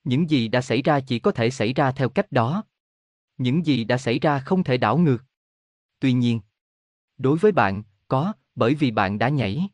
Những 0.03 0.29
gì 0.29 0.47
đã 0.47 0.61
xảy 0.61 0.81
ra 0.81 0.99
chỉ 0.99 1.19
có 1.19 1.31
thể 1.31 1.49
xảy 1.49 1.73
ra 1.73 1.91
theo 1.91 2.09
cách 2.09 2.31
đó. 2.31 2.63
Những 3.37 3.65
gì 3.65 3.83
đã 3.83 3.97
xảy 3.97 4.19
ra 4.19 4.39
không 4.39 4.63
thể 4.63 4.77
đảo 4.77 4.97
ngược. 4.97 5.25
Tuy 5.99 6.13
nhiên, 6.13 6.39
đối 7.17 7.37
với 7.37 7.51
bạn, 7.51 7.83
có, 8.07 8.33
bởi 8.55 8.75
vì 8.75 8.91
bạn 8.91 9.19
đã 9.19 9.29
nhảy. 9.29 9.69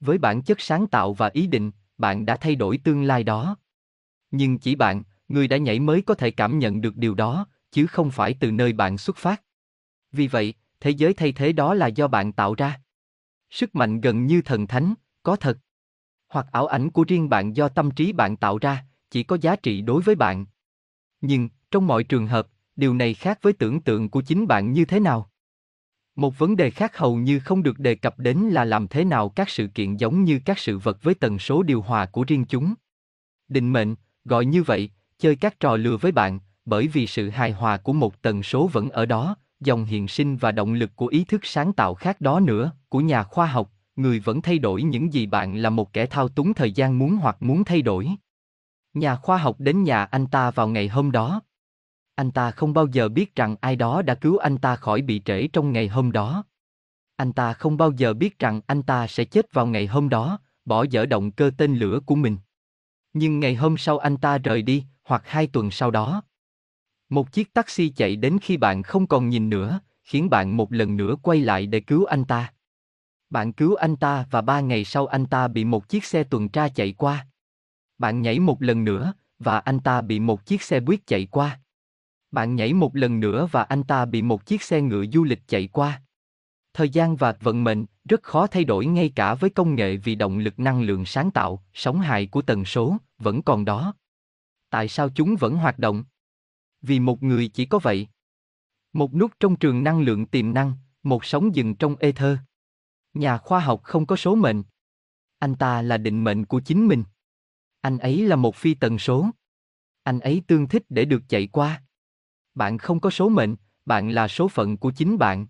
Với 0.00 0.18
bản 0.18 0.42
chất 0.42 0.60
sáng 0.60 0.86
tạo 0.86 1.14
và 1.14 1.30
ý 1.32 1.46
định, 1.46 1.70
bạn 1.98 2.26
đã 2.26 2.36
thay 2.36 2.54
đổi 2.54 2.78
tương 2.78 3.02
lai 3.02 3.24
đó. 3.24 3.56
Nhưng 4.30 4.58
chỉ 4.58 4.74
bạn, 4.74 5.02
người 5.28 5.48
đã 5.48 5.56
nhảy 5.56 5.80
mới 5.80 6.02
có 6.02 6.14
thể 6.14 6.30
cảm 6.30 6.58
nhận 6.58 6.80
được 6.80 6.96
điều 6.96 7.14
đó, 7.14 7.46
chứ 7.70 7.86
không 7.86 8.10
phải 8.10 8.34
từ 8.40 8.52
nơi 8.52 8.72
bạn 8.72 8.98
xuất 8.98 9.16
phát. 9.16 9.42
Vì 10.12 10.26
vậy, 10.26 10.54
thế 10.80 10.90
giới 10.90 11.14
thay 11.14 11.32
thế 11.32 11.52
đó 11.52 11.74
là 11.74 11.86
do 11.86 12.08
bạn 12.08 12.32
tạo 12.32 12.54
ra. 12.54 12.80
Sức 13.50 13.74
mạnh 13.74 14.00
gần 14.00 14.26
như 14.26 14.42
thần 14.42 14.66
thánh, 14.66 14.94
có 15.22 15.36
thật. 15.36 15.58
Hoặc 16.28 16.46
ảo 16.52 16.66
ảnh 16.66 16.90
của 16.90 17.04
riêng 17.08 17.28
bạn 17.28 17.56
do 17.56 17.68
tâm 17.68 17.90
trí 17.90 18.12
bạn 18.12 18.36
tạo 18.36 18.58
ra, 18.58 18.84
chỉ 19.10 19.22
có 19.22 19.38
giá 19.40 19.56
trị 19.56 19.80
đối 19.80 20.02
với 20.02 20.14
bạn. 20.14 20.46
Nhưng, 21.20 21.48
trong 21.70 21.86
mọi 21.86 22.04
trường 22.04 22.26
hợp, 22.26 22.48
điều 22.76 22.94
này 22.94 23.14
khác 23.14 23.38
với 23.42 23.52
tưởng 23.52 23.80
tượng 23.80 24.08
của 24.08 24.22
chính 24.22 24.46
bạn 24.46 24.72
như 24.72 24.84
thế 24.84 25.00
nào? 25.00 25.30
Một 26.16 26.38
vấn 26.38 26.56
đề 26.56 26.70
khác 26.70 26.96
hầu 26.96 27.16
như 27.16 27.40
không 27.40 27.62
được 27.62 27.78
đề 27.78 27.94
cập 27.94 28.18
đến 28.18 28.38
là 28.38 28.64
làm 28.64 28.88
thế 28.88 29.04
nào 29.04 29.28
các 29.28 29.50
sự 29.50 29.66
kiện 29.74 29.96
giống 29.96 30.24
như 30.24 30.40
các 30.44 30.58
sự 30.58 30.78
vật 30.78 31.02
với 31.02 31.14
tần 31.14 31.38
số 31.38 31.62
điều 31.62 31.82
hòa 31.82 32.06
của 32.06 32.24
riêng 32.28 32.44
chúng. 32.48 32.74
Định 33.48 33.72
mệnh, 33.72 33.94
gọi 34.26 34.46
như 34.46 34.62
vậy, 34.62 34.90
chơi 35.18 35.36
các 35.36 35.60
trò 35.60 35.76
lừa 35.76 35.96
với 35.96 36.12
bạn, 36.12 36.38
bởi 36.64 36.88
vì 36.88 37.06
sự 37.06 37.30
hài 37.30 37.52
hòa 37.52 37.76
của 37.76 37.92
một 37.92 38.22
tần 38.22 38.42
số 38.42 38.66
vẫn 38.72 38.90
ở 38.90 39.06
đó, 39.06 39.36
dòng 39.60 39.84
hiện 39.84 40.08
sinh 40.08 40.36
và 40.36 40.52
động 40.52 40.72
lực 40.72 40.90
của 40.96 41.06
ý 41.06 41.24
thức 41.24 41.40
sáng 41.44 41.72
tạo 41.72 41.94
khác 41.94 42.20
đó 42.20 42.40
nữa, 42.40 42.72
của 42.88 43.00
nhà 43.00 43.22
khoa 43.22 43.46
học, 43.46 43.70
người 43.96 44.20
vẫn 44.20 44.42
thay 44.42 44.58
đổi 44.58 44.82
những 44.82 45.12
gì 45.12 45.26
bạn 45.26 45.56
là 45.56 45.70
một 45.70 45.92
kẻ 45.92 46.06
thao 46.06 46.28
túng 46.28 46.54
thời 46.54 46.72
gian 46.72 46.98
muốn 46.98 47.16
hoặc 47.16 47.36
muốn 47.40 47.64
thay 47.64 47.82
đổi. 47.82 48.10
Nhà 48.94 49.16
khoa 49.16 49.38
học 49.38 49.56
đến 49.58 49.82
nhà 49.82 50.04
anh 50.04 50.26
ta 50.26 50.50
vào 50.50 50.68
ngày 50.68 50.88
hôm 50.88 51.10
đó. 51.10 51.40
Anh 52.14 52.30
ta 52.30 52.50
không 52.50 52.74
bao 52.74 52.86
giờ 52.86 53.08
biết 53.08 53.34
rằng 53.34 53.56
ai 53.60 53.76
đó 53.76 54.02
đã 54.02 54.14
cứu 54.14 54.38
anh 54.38 54.58
ta 54.58 54.76
khỏi 54.76 55.02
bị 55.02 55.22
trễ 55.24 55.48
trong 55.48 55.72
ngày 55.72 55.88
hôm 55.88 56.12
đó. 56.12 56.44
Anh 57.16 57.32
ta 57.32 57.52
không 57.52 57.76
bao 57.76 57.92
giờ 57.92 58.14
biết 58.14 58.38
rằng 58.38 58.60
anh 58.66 58.82
ta 58.82 59.06
sẽ 59.06 59.24
chết 59.24 59.52
vào 59.52 59.66
ngày 59.66 59.86
hôm 59.86 60.08
đó, 60.08 60.38
bỏ 60.64 60.84
dở 60.90 61.06
động 61.06 61.30
cơ 61.30 61.50
tên 61.58 61.76
lửa 61.76 62.00
của 62.06 62.14
mình. 62.14 62.36
Nhưng 63.18 63.40
ngày 63.40 63.54
hôm 63.54 63.76
sau 63.76 63.98
anh 63.98 64.16
ta 64.16 64.38
rời 64.38 64.62
đi, 64.62 64.84
hoặc 65.04 65.22
hai 65.24 65.46
tuần 65.46 65.70
sau 65.70 65.90
đó. 65.90 66.22
Một 67.08 67.32
chiếc 67.32 67.54
taxi 67.54 67.88
chạy 67.88 68.16
đến 68.16 68.38
khi 68.42 68.56
bạn 68.56 68.82
không 68.82 69.06
còn 69.06 69.28
nhìn 69.28 69.50
nữa, 69.50 69.80
khiến 70.04 70.30
bạn 70.30 70.56
một 70.56 70.72
lần 70.72 70.96
nữa 70.96 71.16
quay 71.22 71.40
lại 71.40 71.66
để 71.66 71.80
cứu 71.80 72.04
anh 72.04 72.24
ta. 72.24 72.52
Bạn 73.30 73.52
cứu 73.52 73.74
anh 73.74 73.96
ta 73.96 74.26
và 74.30 74.40
ba 74.40 74.60
ngày 74.60 74.84
sau 74.84 75.06
anh 75.06 75.26
ta 75.26 75.48
bị 75.48 75.64
một 75.64 75.88
chiếc 75.88 76.04
xe 76.04 76.24
tuần 76.24 76.48
tra 76.48 76.68
chạy 76.68 76.92
qua. 76.92 77.26
Bạn 77.98 78.22
nhảy 78.22 78.38
một 78.38 78.62
lần 78.62 78.84
nữa, 78.84 79.12
và 79.38 79.58
anh 79.58 79.80
ta 79.80 80.00
bị 80.00 80.20
một 80.20 80.46
chiếc 80.46 80.62
xe 80.62 80.80
buýt 80.80 81.06
chạy 81.06 81.26
qua. 81.26 81.60
Bạn 82.30 82.56
nhảy 82.56 82.72
một 82.72 82.96
lần 82.96 83.20
nữa 83.20 83.48
và 83.52 83.62
anh 83.62 83.82
ta 83.82 84.04
bị 84.04 84.22
một 84.22 84.46
chiếc 84.46 84.62
xe 84.62 84.80
ngựa 84.80 85.04
du 85.12 85.24
lịch 85.24 85.42
chạy 85.48 85.66
qua. 85.66 86.02
Thời 86.76 86.88
gian 86.88 87.16
và 87.16 87.36
vận 87.40 87.64
mệnh 87.64 87.86
rất 88.04 88.22
khó 88.22 88.46
thay 88.46 88.64
đổi 88.64 88.86
ngay 88.86 89.12
cả 89.14 89.34
với 89.34 89.50
công 89.50 89.74
nghệ 89.74 89.96
vì 89.96 90.14
động 90.14 90.38
lực 90.38 90.58
năng 90.58 90.82
lượng 90.82 91.04
sáng 91.04 91.30
tạo, 91.30 91.64
sóng 91.74 92.00
hài 92.00 92.26
của 92.26 92.42
tần 92.42 92.64
số 92.64 92.96
vẫn 93.18 93.42
còn 93.42 93.64
đó. 93.64 93.94
Tại 94.70 94.88
sao 94.88 95.08
chúng 95.14 95.36
vẫn 95.36 95.56
hoạt 95.56 95.78
động? 95.78 96.04
Vì 96.82 97.00
một 97.00 97.22
người 97.22 97.48
chỉ 97.48 97.66
có 97.66 97.78
vậy. 97.78 98.08
Một 98.92 99.14
nút 99.14 99.32
trong 99.40 99.56
trường 99.56 99.84
năng 99.84 100.00
lượng 100.00 100.26
tiềm 100.26 100.54
năng, 100.54 100.72
một 101.02 101.24
sóng 101.24 101.54
dừng 101.54 101.74
trong 101.74 101.96
ether. 101.96 102.38
Nhà 103.14 103.38
khoa 103.38 103.60
học 103.60 103.80
không 103.82 104.06
có 104.06 104.16
số 104.16 104.34
mệnh. 104.34 104.62
Anh 105.38 105.54
ta 105.54 105.82
là 105.82 105.98
định 105.98 106.24
mệnh 106.24 106.44
của 106.44 106.60
chính 106.60 106.88
mình. 106.88 107.04
Anh 107.80 107.98
ấy 107.98 108.26
là 108.26 108.36
một 108.36 108.56
phi 108.56 108.74
tần 108.74 108.98
số. 108.98 109.30
Anh 110.02 110.20
ấy 110.20 110.42
tương 110.46 110.68
thích 110.68 110.82
để 110.88 111.04
được 111.04 111.22
chạy 111.28 111.46
qua. 111.46 111.82
Bạn 112.54 112.78
không 112.78 113.00
có 113.00 113.10
số 113.10 113.28
mệnh, 113.28 113.56
bạn 113.86 114.10
là 114.10 114.28
số 114.28 114.48
phận 114.48 114.76
của 114.76 114.92
chính 114.96 115.18
bạn. 115.18 115.46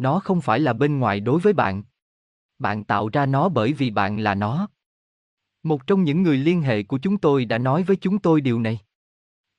Nó 0.00 0.20
không 0.20 0.40
phải 0.40 0.60
là 0.60 0.72
bên 0.72 0.98
ngoài 0.98 1.20
đối 1.20 1.40
với 1.40 1.52
bạn. 1.52 1.82
Bạn 2.58 2.84
tạo 2.84 3.08
ra 3.08 3.26
nó 3.26 3.48
bởi 3.48 3.72
vì 3.72 3.90
bạn 3.90 4.18
là 4.18 4.34
nó. 4.34 4.68
Một 5.62 5.86
trong 5.86 6.04
những 6.04 6.22
người 6.22 6.36
liên 6.36 6.62
hệ 6.62 6.82
của 6.82 6.98
chúng 6.98 7.18
tôi 7.18 7.44
đã 7.44 7.58
nói 7.58 7.82
với 7.82 7.96
chúng 7.96 8.18
tôi 8.18 8.40
điều 8.40 8.60
này. 8.60 8.78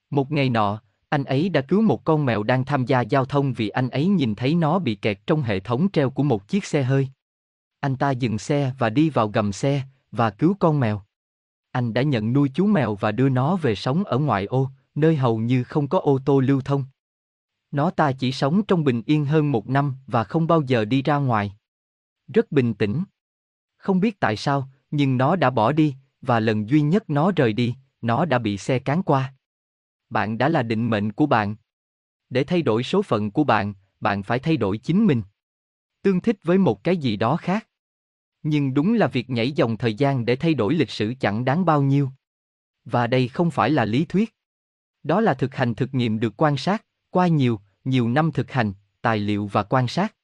Một 0.09 0.31
ngày 0.31 0.49
nọ, 0.49 0.81
anh 1.09 1.23
ấy 1.23 1.49
đã 1.49 1.61
cứu 1.61 1.81
một 1.81 2.03
con 2.03 2.25
mèo 2.25 2.43
đang 2.43 2.65
tham 2.65 2.85
gia 2.85 3.01
giao 3.01 3.25
thông 3.25 3.53
vì 3.53 3.69
anh 3.69 3.89
ấy 3.89 4.07
nhìn 4.07 4.35
thấy 4.35 4.55
nó 4.55 4.79
bị 4.79 4.95
kẹt 4.95 5.27
trong 5.27 5.41
hệ 5.41 5.59
thống 5.59 5.91
treo 5.93 6.09
của 6.09 6.23
một 6.23 6.47
chiếc 6.47 6.65
xe 6.65 6.83
hơi. 6.83 7.07
Anh 7.79 7.95
ta 7.95 8.11
dừng 8.11 8.37
xe 8.37 8.73
và 8.77 8.89
đi 8.89 9.09
vào 9.09 9.27
gầm 9.27 9.51
xe 9.51 9.81
và 10.11 10.29
cứu 10.29 10.55
con 10.59 10.79
mèo. 10.79 11.01
Anh 11.71 11.93
đã 11.93 12.01
nhận 12.01 12.33
nuôi 12.33 12.51
chú 12.53 12.65
mèo 12.65 12.95
và 12.95 13.11
đưa 13.11 13.29
nó 13.29 13.55
về 13.55 13.75
sống 13.75 14.03
ở 14.03 14.17
ngoại 14.17 14.45
ô, 14.45 14.69
nơi 14.95 15.15
hầu 15.15 15.37
như 15.37 15.63
không 15.63 15.87
có 15.87 15.99
ô 15.99 16.19
tô 16.25 16.39
lưu 16.39 16.61
thông. 16.61 16.85
Nó 17.71 17.89
ta 17.89 18.11
chỉ 18.11 18.31
sống 18.31 18.61
trong 18.67 18.83
bình 18.83 19.01
yên 19.05 19.25
hơn 19.25 19.51
một 19.51 19.69
năm 19.69 19.95
và 20.07 20.23
không 20.23 20.47
bao 20.47 20.61
giờ 20.61 20.85
đi 20.85 21.01
ra 21.01 21.17
ngoài. 21.17 21.55
Rất 22.27 22.51
bình 22.51 22.73
tĩnh. 22.73 23.03
Không 23.77 23.99
biết 23.99 24.19
tại 24.19 24.37
sao, 24.37 24.69
nhưng 24.91 25.17
nó 25.17 25.35
đã 25.35 25.49
bỏ 25.49 25.71
đi, 25.71 25.95
và 26.21 26.39
lần 26.39 26.69
duy 26.69 26.81
nhất 26.81 27.09
nó 27.09 27.31
rời 27.35 27.53
đi, 27.53 27.75
nó 28.01 28.25
đã 28.25 28.39
bị 28.39 28.57
xe 28.57 28.79
cán 28.79 29.03
qua. 29.03 29.33
Bạn 30.09 30.37
đã 30.37 30.49
là 30.49 30.63
định 30.63 30.89
mệnh 30.89 31.11
của 31.11 31.25
bạn. 31.25 31.55
Để 32.29 32.43
thay 32.43 32.61
đổi 32.61 32.83
số 32.83 33.01
phận 33.01 33.31
của 33.31 33.43
bạn, 33.43 33.73
bạn 33.99 34.23
phải 34.23 34.39
thay 34.39 34.57
đổi 34.57 34.77
chính 34.77 35.07
mình. 35.07 35.21
Tương 36.01 36.21
thích 36.21 36.37
với 36.43 36.57
một 36.57 36.83
cái 36.83 36.97
gì 36.97 37.15
đó 37.15 37.37
khác. 37.37 37.67
Nhưng 38.43 38.73
đúng 38.73 38.93
là 38.93 39.07
việc 39.07 39.29
nhảy 39.29 39.51
dòng 39.51 39.77
thời 39.77 39.93
gian 39.93 40.25
để 40.25 40.35
thay 40.35 40.53
đổi 40.53 40.73
lịch 40.73 40.89
sử 40.89 41.13
chẳng 41.19 41.45
đáng 41.45 41.65
bao 41.65 41.81
nhiêu. 41.81 42.09
Và 42.85 43.07
đây 43.07 43.27
không 43.27 43.51
phải 43.51 43.69
là 43.69 43.85
lý 43.85 44.05
thuyết. 44.05 44.35
Đó 45.03 45.21
là 45.21 45.33
thực 45.33 45.55
hành 45.55 45.75
thực 45.75 45.93
nghiệm 45.93 46.19
được 46.19 46.33
quan 46.37 46.57
sát, 46.57 46.85
qua 47.11 47.27
nhiều, 47.27 47.59
nhiều 47.83 48.09
năm 48.09 48.31
thực 48.31 48.51
hành, 48.51 48.73
tài 49.01 49.19
liệu 49.19 49.47
và 49.47 49.63
quan 49.63 49.87
sát. 49.87 50.15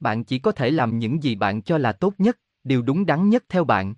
Bạn 0.00 0.24
chỉ 0.24 0.38
có 0.38 0.52
thể 0.52 0.70
làm 0.70 0.98
những 0.98 1.22
gì 1.22 1.34
bạn 1.34 1.62
cho 1.62 1.78
là 1.78 1.92
tốt 1.92 2.14
nhất, 2.18 2.38
điều 2.64 2.82
đúng 2.82 3.06
đắn 3.06 3.28
nhất 3.28 3.44
theo 3.48 3.64
bạn. 3.64 3.94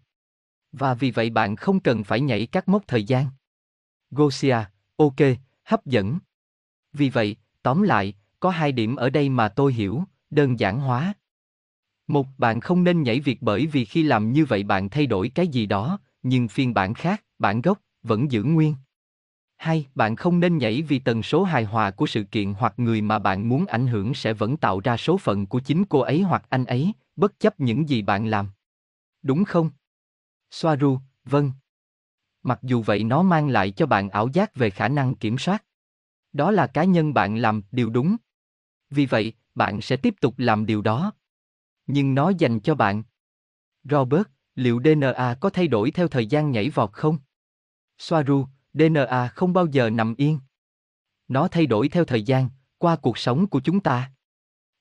Và 0.73 0.95
vì 0.95 1.11
vậy 1.11 1.31
bạn 1.31 1.57
không 1.57 1.81
cần 1.81 2.05
phải 2.05 2.21
nhảy 2.21 2.47
các 2.47 2.69
mốc 2.69 2.83
thời 2.87 3.05
gian. 3.05 3.27
Gosia, 4.11 4.59
ok, 4.97 5.17
hấp 5.65 5.87
dẫn. 5.87 6.19
Vì 6.93 7.11
vậy, 7.11 7.37
tóm 7.63 7.83
lại, 7.83 8.15
có 8.41 8.51
hai 8.51 8.73
điểm 8.73 8.97
ở 8.97 9.11
đây 9.11 9.29
mà 9.29 9.49
tôi 9.49 9.73
hiểu, 9.73 10.03
đơn 10.31 10.59
giản 10.61 10.81
hóa. 10.81 11.15
Một, 12.07 12.27
bạn 12.39 12.61
không 12.61 12.85
nên 12.85 13.03
nhảy 13.03 13.21
việc 13.21 13.43
bởi 13.43 13.67
vì 13.67 13.85
khi 13.85 14.03
làm 14.03 14.33
như 14.33 14.45
vậy 14.45 14.63
bạn 14.63 14.89
thay 14.89 15.07
đổi 15.07 15.29
cái 15.29 15.49
gì 15.49 15.67
đó, 15.67 15.99
nhưng 16.23 16.49
phiên 16.49 16.75
bản 16.75 16.95
khác, 16.95 17.25
bản 17.39 17.61
gốc, 17.61 17.79
vẫn 18.03 18.33
giữ 18.33 18.43
nguyên. 18.43 18.75
Hai, 19.59 19.87
bạn 19.95 20.17
không 20.17 20.41
nên 20.41 20.59
nhảy 20.59 20.83
vì 20.83 20.99
tần 20.99 21.23
số 21.23 21.45
hài 21.45 21.65
hòa 21.65 21.91
của 21.91 22.07
sự 22.07 22.25
kiện 22.25 22.53
hoặc 22.53 22.75
người 22.77 23.01
mà 23.01 23.19
bạn 23.19 23.49
muốn 23.49 23.67
ảnh 23.67 23.87
hưởng 23.87 24.15
sẽ 24.15 24.33
vẫn 24.33 24.57
tạo 24.57 24.81
ra 24.81 24.97
số 24.97 25.19
phận 25.19 25.47
của 25.47 25.61
chính 25.61 25.85
cô 25.85 26.01
ấy 26.01 26.23
hoặc 26.23 26.45
anh 26.49 26.65
ấy, 26.65 26.93
bất 27.17 27.41
chấp 27.41 27.61
những 27.61 27.89
gì 27.89 28.03
bạn 28.03 28.27
làm. 28.27 28.49
Đúng 29.23 29.45
không? 29.45 29.71
Soaru, 30.51 30.99
vâng. 31.25 31.53
Mặc 32.43 32.59
dù 32.63 32.83
vậy 32.83 33.05
nó 33.05 33.23
mang 33.23 33.49
lại 33.49 33.71
cho 33.71 33.87
bạn 33.87 34.11
ảo 34.11 34.29
giác 34.33 34.57
về 34.57 34.71
khả 34.71 34.89
năng 34.89 35.15
kiểm 35.15 35.39
soát. 35.39 35.65
Đó 36.33 36.51
là 36.51 36.67
cá 36.67 36.85
nhân 36.85 37.15
bạn 37.15 37.37
làm 37.37 37.63
điều 37.73 37.91
đúng. 37.91 38.17
Vì 38.91 39.07
vậy, 39.07 39.33
bạn 39.55 39.81
sẽ 39.81 39.97
tiếp 39.97 40.15
tục 40.21 40.35
làm 40.37 40.67
điều 40.67 40.83
đó. 40.83 41.13
Nhưng 41.87 42.15
nó 42.15 42.33
dành 42.39 42.61
cho 42.61 42.75
bạn. 42.75 43.03
Robert, 43.85 44.27
liệu 44.55 44.81
DNA 44.81 45.35
có 45.41 45.51
thay 45.51 45.69
đổi 45.69 45.91
theo 45.91 46.09
thời 46.09 46.27
gian 46.27 46.51
nhảy 46.51 46.71
vọt 46.71 46.93
không? 46.93 47.19
Soaru, 47.99 48.47
DNA 48.79 49.29
không 49.29 49.53
bao 49.53 49.67
giờ 49.67 49.91
nằm 49.91 50.15
yên. 50.19 50.39
Nó 51.29 51.49
thay 51.49 51.67
đổi 51.67 51.89
theo 51.89 52.05
thời 52.05 52.23
gian, 52.23 52.49
qua 52.79 52.97
cuộc 52.97 53.19
sống 53.19 53.47
của 53.47 53.61
chúng 53.61 53.81
ta. 53.81 54.13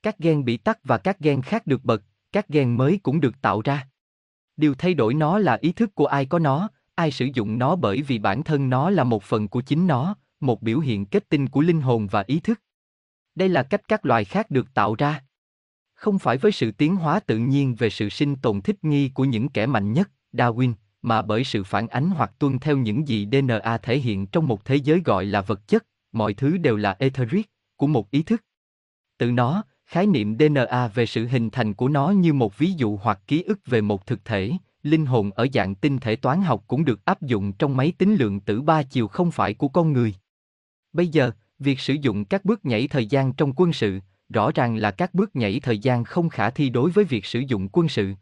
Các 0.02 0.18
gen 0.18 0.44
bị 0.44 0.56
tắt 0.56 0.78
và 0.84 0.98
các 0.98 1.18
gen 1.20 1.42
khác 1.42 1.66
được 1.66 1.84
bật, 1.84 2.02
các 2.32 2.48
gen 2.48 2.76
mới 2.76 3.00
cũng 3.02 3.20
được 3.20 3.40
tạo 3.42 3.60
ra. 3.60 3.88
Điều 4.56 4.74
thay 4.74 4.94
đổi 4.94 5.14
nó 5.14 5.38
là 5.38 5.58
ý 5.60 5.72
thức 5.72 5.94
của 5.94 6.06
ai 6.06 6.26
có 6.26 6.38
nó, 6.38 6.68
ai 6.94 7.10
sử 7.10 7.28
dụng 7.34 7.58
nó 7.58 7.76
bởi 7.76 8.02
vì 8.02 8.18
bản 8.18 8.42
thân 8.42 8.70
nó 8.70 8.90
là 8.90 9.04
một 9.04 9.22
phần 9.22 9.48
của 9.48 9.60
chính 9.60 9.86
nó, 9.86 10.16
một 10.40 10.62
biểu 10.62 10.80
hiện 10.80 11.06
kết 11.06 11.28
tinh 11.28 11.48
của 11.48 11.60
linh 11.60 11.80
hồn 11.80 12.06
và 12.06 12.24
ý 12.26 12.40
thức. 12.40 12.60
Đây 13.34 13.48
là 13.48 13.62
cách 13.62 13.82
các 13.88 14.06
loài 14.06 14.24
khác 14.24 14.50
được 14.50 14.74
tạo 14.74 14.94
ra. 14.94 15.24
Không 15.94 16.18
phải 16.18 16.36
với 16.36 16.52
sự 16.52 16.70
tiến 16.70 16.96
hóa 16.96 17.20
tự 17.20 17.38
nhiên 17.38 17.74
về 17.74 17.90
sự 17.90 18.08
sinh 18.08 18.36
tồn 18.36 18.60
thích 18.60 18.84
nghi 18.84 19.08
của 19.08 19.24
những 19.24 19.48
kẻ 19.48 19.66
mạnh 19.66 19.92
nhất, 19.92 20.10
Darwin, 20.32 20.72
mà 21.02 21.22
bởi 21.22 21.44
sự 21.44 21.64
phản 21.64 21.88
ánh 21.88 22.10
hoặc 22.10 22.32
tuân 22.38 22.58
theo 22.58 22.76
những 22.76 23.08
gì 23.08 23.28
DNA 23.32 23.78
thể 23.78 23.98
hiện 23.98 24.26
trong 24.26 24.46
một 24.46 24.64
thế 24.64 24.76
giới 24.76 25.02
gọi 25.04 25.24
là 25.24 25.40
vật 25.40 25.68
chất, 25.68 25.86
mọi 26.12 26.34
thứ 26.34 26.56
đều 26.56 26.76
là 26.76 26.96
etheric, 26.98 27.50
của 27.76 27.86
một 27.86 28.10
ý 28.10 28.22
thức. 28.22 28.44
Từ 29.18 29.30
nó, 29.30 29.62
khái 29.86 30.06
niệm 30.06 30.36
DNA 30.38 30.88
về 30.88 31.06
sự 31.06 31.26
hình 31.26 31.50
thành 31.50 31.74
của 31.74 31.88
nó 31.88 32.10
như 32.10 32.32
một 32.32 32.58
ví 32.58 32.72
dụ 32.72 32.96
hoặc 32.96 33.20
ký 33.26 33.42
ức 33.42 33.60
về 33.66 33.80
một 33.80 34.06
thực 34.06 34.24
thể, 34.24 34.52
linh 34.82 35.06
hồn 35.06 35.30
ở 35.30 35.46
dạng 35.52 35.74
tinh 35.74 35.98
thể 35.98 36.16
toán 36.16 36.42
học 36.42 36.64
cũng 36.66 36.84
được 36.84 37.04
áp 37.04 37.22
dụng 37.22 37.52
trong 37.52 37.76
máy 37.76 37.92
tính 37.98 38.14
lượng 38.14 38.40
tử 38.40 38.62
ba 38.62 38.82
chiều 38.82 39.08
không 39.08 39.30
phải 39.30 39.54
của 39.54 39.68
con 39.68 39.92
người. 39.92 40.14
Bây 40.92 41.08
giờ, 41.08 41.30
việc 41.58 41.80
sử 41.80 41.94
dụng 41.94 42.24
các 42.24 42.44
bước 42.44 42.64
nhảy 42.64 42.88
thời 42.88 43.06
gian 43.06 43.32
trong 43.32 43.52
quân 43.56 43.72
sự, 43.72 44.00
rõ 44.28 44.50
ràng 44.54 44.76
là 44.76 44.90
các 44.90 45.14
bước 45.14 45.36
nhảy 45.36 45.60
thời 45.60 45.78
gian 45.78 46.04
không 46.04 46.28
khả 46.28 46.50
thi 46.50 46.70
đối 46.70 46.90
với 46.90 47.04
việc 47.04 47.24
sử 47.24 47.38
dụng 47.38 47.68
quân 47.72 47.88
sự. 47.88 48.14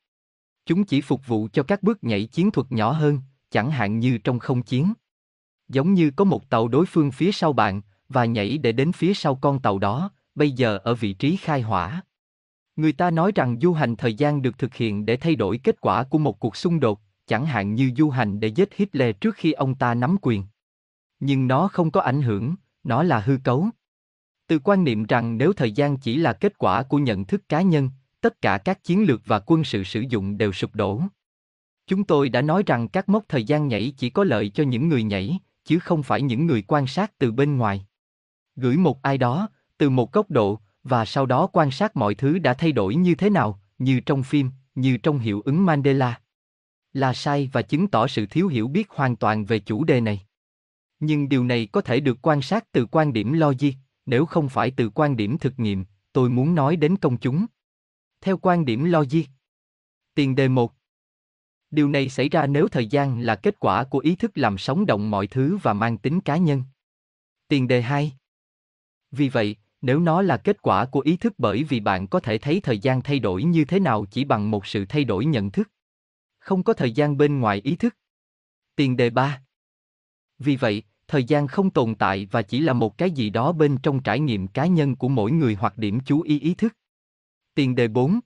Chúng 0.66 0.84
chỉ 0.84 1.00
phục 1.00 1.26
vụ 1.26 1.48
cho 1.52 1.62
các 1.62 1.82
bước 1.82 2.04
nhảy 2.04 2.26
chiến 2.26 2.50
thuật 2.50 2.72
nhỏ 2.72 2.92
hơn, 2.92 3.20
chẳng 3.50 3.70
hạn 3.70 3.98
như 3.98 4.18
trong 4.18 4.38
không 4.38 4.62
chiến. 4.62 4.92
Giống 5.68 5.94
như 5.94 6.10
có 6.10 6.24
một 6.24 6.50
tàu 6.50 6.68
đối 6.68 6.86
phương 6.86 7.10
phía 7.10 7.32
sau 7.32 7.52
bạn, 7.52 7.82
và 8.08 8.24
nhảy 8.24 8.58
để 8.58 8.72
đến 8.72 8.92
phía 8.92 9.14
sau 9.14 9.34
con 9.34 9.62
tàu 9.62 9.78
đó, 9.78 10.10
bây 10.34 10.50
giờ 10.50 10.78
ở 10.78 10.94
vị 10.94 11.12
trí 11.12 11.36
khai 11.36 11.62
hỏa. 11.62 12.02
Người 12.76 12.92
ta 12.92 13.10
nói 13.10 13.32
rằng 13.34 13.60
du 13.62 13.72
hành 13.72 13.96
thời 13.96 14.14
gian 14.14 14.42
được 14.42 14.58
thực 14.58 14.74
hiện 14.74 15.06
để 15.06 15.16
thay 15.16 15.36
đổi 15.36 15.58
kết 15.58 15.80
quả 15.80 16.04
của 16.04 16.18
một 16.18 16.40
cuộc 16.40 16.56
xung 16.56 16.80
đột, 16.80 17.00
chẳng 17.26 17.46
hạn 17.46 17.74
như 17.74 17.90
du 17.96 18.10
hành 18.10 18.40
để 18.40 18.48
giết 18.48 18.74
Hitler 18.74 19.16
trước 19.20 19.34
khi 19.34 19.52
ông 19.52 19.74
ta 19.74 19.94
nắm 19.94 20.16
quyền. 20.22 20.44
Nhưng 21.20 21.46
nó 21.46 21.68
không 21.68 21.90
có 21.90 22.00
ảnh 22.00 22.22
hưởng, 22.22 22.54
nó 22.84 23.02
là 23.02 23.20
hư 23.20 23.38
cấu. 23.44 23.68
Từ 24.46 24.58
quan 24.58 24.84
niệm 24.84 25.04
rằng 25.04 25.38
nếu 25.38 25.52
thời 25.52 25.72
gian 25.72 25.96
chỉ 25.96 26.16
là 26.16 26.32
kết 26.32 26.58
quả 26.58 26.82
của 26.82 26.98
nhận 26.98 27.24
thức 27.24 27.48
cá 27.48 27.62
nhân, 27.62 27.90
tất 28.26 28.42
cả 28.42 28.58
các 28.58 28.84
chiến 28.84 29.04
lược 29.06 29.22
và 29.26 29.40
quân 29.46 29.64
sự 29.64 29.84
sử 29.84 30.00
dụng 30.00 30.38
đều 30.38 30.52
sụp 30.52 30.74
đổ. 30.74 31.02
Chúng 31.86 32.04
tôi 32.04 32.28
đã 32.28 32.42
nói 32.42 32.62
rằng 32.66 32.88
các 32.88 33.08
mốc 33.08 33.24
thời 33.28 33.44
gian 33.44 33.68
nhảy 33.68 33.92
chỉ 33.96 34.10
có 34.10 34.24
lợi 34.24 34.48
cho 34.48 34.64
những 34.64 34.88
người 34.88 35.02
nhảy, 35.02 35.38
chứ 35.64 35.78
không 35.78 36.02
phải 36.02 36.22
những 36.22 36.46
người 36.46 36.62
quan 36.62 36.86
sát 36.86 37.18
từ 37.18 37.32
bên 37.32 37.56
ngoài. 37.56 37.86
Gửi 38.56 38.76
một 38.76 39.02
ai 39.02 39.18
đó, 39.18 39.48
từ 39.78 39.90
một 39.90 40.12
góc 40.12 40.30
độ, 40.30 40.60
và 40.82 41.04
sau 41.04 41.26
đó 41.26 41.46
quan 41.52 41.70
sát 41.70 41.96
mọi 41.96 42.14
thứ 42.14 42.38
đã 42.38 42.54
thay 42.54 42.72
đổi 42.72 42.94
như 42.94 43.14
thế 43.14 43.30
nào, 43.30 43.60
như 43.78 44.00
trong 44.00 44.22
phim, 44.22 44.50
như 44.74 44.96
trong 44.96 45.18
hiệu 45.18 45.42
ứng 45.44 45.66
Mandela. 45.66 46.20
Là 46.92 47.12
sai 47.12 47.50
và 47.52 47.62
chứng 47.62 47.88
tỏ 47.88 48.06
sự 48.06 48.26
thiếu 48.26 48.48
hiểu 48.48 48.68
biết 48.68 48.90
hoàn 48.90 49.16
toàn 49.16 49.44
về 49.44 49.58
chủ 49.58 49.84
đề 49.84 50.00
này. 50.00 50.20
Nhưng 51.00 51.28
điều 51.28 51.44
này 51.44 51.66
có 51.72 51.80
thể 51.80 52.00
được 52.00 52.18
quan 52.22 52.42
sát 52.42 52.72
từ 52.72 52.86
quan 52.86 53.12
điểm 53.12 53.32
logic, 53.32 53.72
nếu 54.06 54.26
không 54.26 54.48
phải 54.48 54.70
từ 54.70 54.90
quan 54.90 55.16
điểm 55.16 55.38
thực 55.38 55.58
nghiệm, 55.58 55.84
tôi 56.12 56.30
muốn 56.30 56.54
nói 56.54 56.76
đến 56.76 56.96
công 56.96 57.16
chúng. 57.16 57.46
Theo 58.20 58.36
quan 58.36 58.64
điểm 58.64 58.84
logic. 58.84 59.24
Tiền 60.14 60.34
đề 60.34 60.48
một. 60.48 60.72
Điều 61.70 61.88
này 61.88 62.08
xảy 62.08 62.28
ra 62.28 62.46
nếu 62.46 62.68
thời 62.68 62.86
gian 62.86 63.20
là 63.20 63.36
kết 63.36 63.60
quả 63.60 63.84
của 63.84 63.98
ý 63.98 64.16
thức 64.16 64.30
làm 64.34 64.58
sống 64.58 64.86
động 64.86 65.10
mọi 65.10 65.26
thứ 65.26 65.58
và 65.62 65.72
mang 65.72 65.98
tính 65.98 66.20
cá 66.20 66.36
nhân. 66.36 66.62
Tiền 67.48 67.68
đề 67.68 67.82
2. 67.82 68.12
Vì 69.10 69.28
vậy, 69.28 69.56
nếu 69.80 70.00
nó 70.00 70.22
là 70.22 70.36
kết 70.36 70.62
quả 70.62 70.84
của 70.84 71.00
ý 71.00 71.16
thức 71.16 71.34
bởi 71.38 71.64
vì 71.64 71.80
bạn 71.80 72.08
có 72.08 72.20
thể 72.20 72.38
thấy 72.38 72.60
thời 72.60 72.78
gian 72.78 73.02
thay 73.02 73.18
đổi 73.18 73.42
như 73.42 73.64
thế 73.64 73.80
nào 73.80 74.06
chỉ 74.10 74.24
bằng 74.24 74.50
một 74.50 74.66
sự 74.66 74.84
thay 74.88 75.04
đổi 75.04 75.24
nhận 75.24 75.50
thức. 75.50 75.70
Không 76.38 76.62
có 76.62 76.72
thời 76.72 76.92
gian 76.92 77.16
bên 77.16 77.40
ngoài 77.40 77.60
ý 77.64 77.76
thức. 77.76 77.96
Tiền 78.76 78.96
đề 78.96 79.10
3. 79.10 79.42
Vì 80.38 80.56
vậy, 80.56 80.82
thời 81.08 81.24
gian 81.24 81.46
không 81.46 81.70
tồn 81.70 81.94
tại 81.94 82.28
và 82.30 82.42
chỉ 82.42 82.60
là 82.60 82.72
một 82.72 82.98
cái 82.98 83.10
gì 83.10 83.30
đó 83.30 83.52
bên 83.52 83.78
trong 83.82 84.02
trải 84.02 84.20
nghiệm 84.20 84.48
cá 84.48 84.66
nhân 84.66 84.96
của 84.96 85.08
mỗi 85.08 85.32
người 85.32 85.54
hoặc 85.54 85.78
điểm 85.78 86.00
chú 86.06 86.20
ý 86.20 86.40
ý 86.40 86.54
thức. 86.54 86.76
Tiền 87.56 87.74
đề 87.74 87.88
4. 87.88 88.20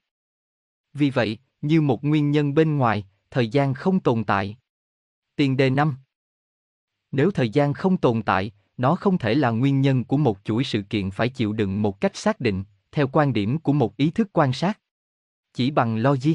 Vì 0.94 1.10
vậy, 1.10 1.38
như 1.60 1.80
một 1.80 2.04
nguyên 2.04 2.30
nhân 2.30 2.54
bên 2.54 2.76
ngoài, 2.76 3.06
thời 3.30 3.48
gian 3.48 3.74
không 3.74 4.00
tồn 4.00 4.24
tại. 4.24 4.56
Tiền 5.36 5.56
đề 5.56 5.70
5. 5.70 5.96
Nếu 7.12 7.30
thời 7.30 7.50
gian 7.50 7.72
không 7.72 7.96
tồn 7.96 8.22
tại, 8.22 8.52
nó 8.76 8.94
không 8.94 9.18
thể 9.18 9.34
là 9.34 9.50
nguyên 9.50 9.80
nhân 9.80 10.04
của 10.04 10.16
một 10.16 10.38
chuỗi 10.44 10.64
sự 10.64 10.82
kiện 10.82 11.10
phải 11.10 11.28
chịu 11.28 11.52
đựng 11.52 11.82
một 11.82 12.00
cách 12.00 12.16
xác 12.16 12.40
định, 12.40 12.64
theo 12.92 13.08
quan 13.12 13.32
điểm 13.32 13.58
của 13.58 13.72
một 13.72 13.96
ý 13.96 14.10
thức 14.10 14.28
quan 14.32 14.52
sát. 14.52 14.80
Chỉ 15.54 15.70
bằng 15.70 15.96
logic. 15.96 16.34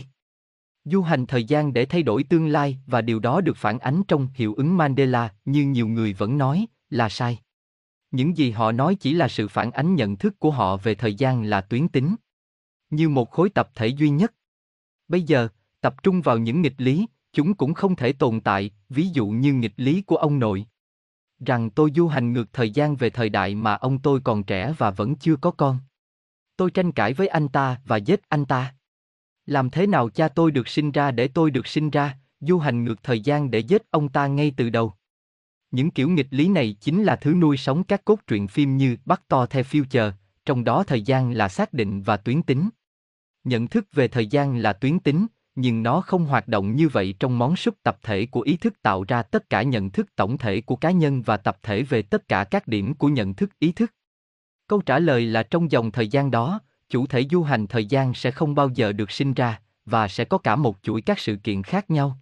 Du 0.85 1.01
hành 1.01 1.25
thời 1.25 1.43
gian 1.43 1.73
để 1.73 1.85
thay 1.85 2.03
đổi 2.03 2.23
tương 2.23 2.47
lai 2.47 2.77
và 2.87 3.01
điều 3.01 3.19
đó 3.19 3.41
được 3.41 3.57
phản 3.57 3.79
ánh 3.79 4.03
trong 4.07 4.27
hiệu 4.33 4.53
ứng 4.53 4.77
Mandela 4.77 5.33
như 5.45 5.65
nhiều 5.65 5.87
người 5.87 6.13
vẫn 6.13 6.37
nói, 6.37 6.65
là 6.89 7.09
sai. 7.09 7.39
Những 8.11 8.37
gì 8.37 8.51
họ 8.51 8.71
nói 8.71 8.95
chỉ 8.95 9.13
là 9.13 9.27
sự 9.27 9.47
phản 9.47 9.71
ánh 9.71 9.95
nhận 9.95 10.17
thức 10.17 10.39
của 10.39 10.51
họ 10.51 10.77
về 10.77 10.95
thời 10.95 11.15
gian 11.15 11.43
là 11.43 11.61
tuyến 11.61 11.87
tính. 11.87 12.15
Như 12.89 13.09
một 13.09 13.31
khối 13.31 13.49
tập 13.49 13.69
thể 13.75 13.87
duy 13.87 14.09
nhất. 14.09 14.33
Bây 15.07 15.21
giờ, 15.21 15.47
tập 15.81 16.03
trung 16.03 16.21
vào 16.21 16.37
những 16.37 16.61
nghịch 16.61 16.75
lý, 16.77 17.07
chúng 17.33 17.53
cũng 17.53 17.73
không 17.73 17.95
thể 17.95 18.13
tồn 18.13 18.41
tại, 18.41 18.71
ví 18.89 19.07
dụ 19.13 19.27
như 19.27 19.53
nghịch 19.53 19.73
lý 19.77 20.01
của 20.01 20.15
ông 20.15 20.39
nội. 20.39 20.65
Rằng 21.39 21.69
tôi 21.69 21.91
du 21.95 22.07
hành 22.07 22.33
ngược 22.33 22.53
thời 22.53 22.69
gian 22.69 22.95
về 22.95 23.09
thời 23.09 23.29
đại 23.29 23.55
mà 23.55 23.73
ông 23.75 23.99
tôi 23.99 24.21
còn 24.23 24.43
trẻ 24.43 24.73
và 24.77 24.91
vẫn 24.91 25.15
chưa 25.15 25.35
có 25.35 25.51
con. 25.51 25.77
Tôi 26.57 26.71
tranh 26.71 26.91
cãi 26.91 27.13
với 27.13 27.27
anh 27.27 27.47
ta 27.47 27.81
và 27.85 27.97
giết 27.97 28.29
anh 28.29 28.45
ta. 28.45 28.75
Làm 29.45 29.69
thế 29.69 29.87
nào 29.87 30.09
cha 30.09 30.27
tôi 30.27 30.51
được 30.51 30.67
sinh 30.67 30.91
ra 30.91 31.11
để 31.11 31.27
tôi 31.27 31.51
được 31.51 31.67
sinh 31.67 31.89
ra, 31.89 32.17
du 32.39 32.59
hành 32.59 32.83
ngược 32.83 33.03
thời 33.03 33.19
gian 33.19 33.51
để 33.51 33.59
giết 33.59 33.91
ông 33.91 34.09
ta 34.09 34.27
ngay 34.27 34.53
từ 34.57 34.69
đầu. 34.69 34.93
Những 35.71 35.91
kiểu 35.91 36.09
nghịch 36.09 36.27
lý 36.29 36.47
này 36.47 36.77
chính 36.79 37.03
là 37.03 37.15
thứ 37.15 37.33
nuôi 37.33 37.57
sống 37.57 37.83
các 37.83 38.05
cốt 38.05 38.19
truyện 38.27 38.47
phim 38.47 38.77
như 38.77 38.97
Bắt 39.05 39.21
to 39.27 39.45
The 39.45 39.63
Future, 39.63 40.11
trong 40.45 40.63
đó 40.63 40.83
thời 40.83 41.01
gian 41.01 41.31
là 41.31 41.49
xác 41.49 41.73
định 41.73 42.01
và 42.01 42.17
tuyến 42.17 42.41
tính. 42.43 42.69
Nhận 43.43 43.67
thức 43.67 43.87
về 43.93 44.07
thời 44.07 44.27
gian 44.27 44.57
là 44.57 44.73
tuyến 44.73 44.99
tính, 44.99 45.27
nhưng 45.55 45.83
nó 45.83 46.01
không 46.01 46.25
hoạt 46.25 46.47
động 46.47 46.75
như 46.75 46.87
vậy 46.87 47.15
trong 47.19 47.37
món 47.37 47.55
súp 47.55 47.75
tập 47.83 47.97
thể 48.01 48.25
của 48.25 48.41
ý 48.41 48.57
thức 48.57 48.81
tạo 48.81 49.05
ra 49.07 49.23
tất 49.23 49.49
cả 49.49 49.63
nhận 49.63 49.89
thức 49.89 50.15
tổng 50.15 50.37
thể 50.37 50.61
của 50.61 50.75
cá 50.75 50.91
nhân 50.91 51.21
và 51.21 51.37
tập 51.37 51.57
thể 51.63 51.83
về 51.83 52.01
tất 52.01 52.27
cả 52.27 52.43
các 52.43 52.67
điểm 52.67 52.93
của 52.93 53.07
nhận 53.07 53.33
thức 53.33 53.59
ý 53.59 53.71
thức. 53.71 53.93
Câu 54.67 54.81
trả 54.81 54.99
lời 54.99 55.25
là 55.25 55.43
trong 55.43 55.71
dòng 55.71 55.91
thời 55.91 56.07
gian 56.07 56.31
đó, 56.31 56.59
chủ 56.89 57.07
thể 57.07 57.25
du 57.31 57.43
hành 57.43 57.67
thời 57.67 57.85
gian 57.85 58.13
sẽ 58.13 58.31
không 58.31 58.55
bao 58.55 58.69
giờ 58.69 58.91
được 58.91 59.11
sinh 59.11 59.33
ra, 59.33 59.61
và 59.85 60.07
sẽ 60.07 60.25
có 60.25 60.37
cả 60.37 60.55
một 60.55 60.77
chuỗi 60.81 61.01
các 61.01 61.19
sự 61.19 61.35
kiện 61.35 61.63
khác 61.63 61.89
nhau. 61.91 62.19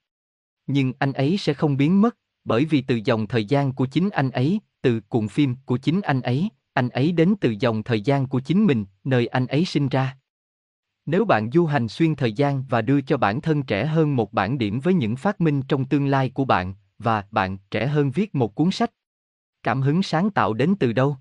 Nhưng 0.67 0.93
anh 0.99 1.13
ấy 1.13 1.38
sẽ 1.38 1.53
không 1.53 1.77
biến 1.77 2.01
mất, 2.01 2.17
bởi 2.45 2.65
vì 2.65 2.81
từ 2.81 2.99
dòng 3.05 3.27
thời 3.27 3.45
gian 3.45 3.73
của 3.73 3.86
chính 3.86 4.09
anh 4.09 4.29
ấy, 4.29 4.59
từ 4.81 5.01
cuộn 5.09 5.27
phim 5.27 5.55
của 5.65 5.77
chính 5.77 6.01
anh 6.01 6.21
ấy, 6.21 6.49
anh 6.73 6.89
ấy 6.89 7.12
đến 7.12 7.36
từ 7.41 7.55
dòng 7.59 7.83
thời 7.83 8.01
gian 8.01 8.27
của 8.27 8.39
chính 8.39 8.65
mình, 8.65 8.86
nơi 9.03 9.27
anh 9.27 9.47
ấy 9.47 9.65
sinh 9.65 9.89
ra. 9.89 10.17
Nếu 11.05 11.25
bạn 11.25 11.51
du 11.51 11.65
hành 11.65 11.88
xuyên 11.88 12.15
thời 12.15 12.33
gian 12.33 12.63
và 12.69 12.81
đưa 12.81 13.01
cho 13.01 13.17
bản 13.17 13.41
thân 13.41 13.63
trẻ 13.63 13.86
hơn 13.86 14.15
một 14.15 14.33
bản 14.33 14.57
điểm 14.57 14.79
với 14.79 14.93
những 14.93 15.15
phát 15.15 15.41
minh 15.41 15.62
trong 15.62 15.86
tương 15.86 16.07
lai 16.07 16.29
của 16.29 16.45
bạn, 16.45 16.73
và 16.99 17.23
bạn 17.31 17.57
trẻ 17.71 17.88
hơn 17.88 18.12
viết 18.12 18.36
một 18.36 18.55
cuốn 18.55 18.71
sách. 18.71 18.91
Cảm 19.63 19.81
hứng 19.81 20.03
sáng 20.03 20.29
tạo 20.29 20.53
đến 20.53 20.75
từ 20.79 20.93
đâu? 20.93 21.17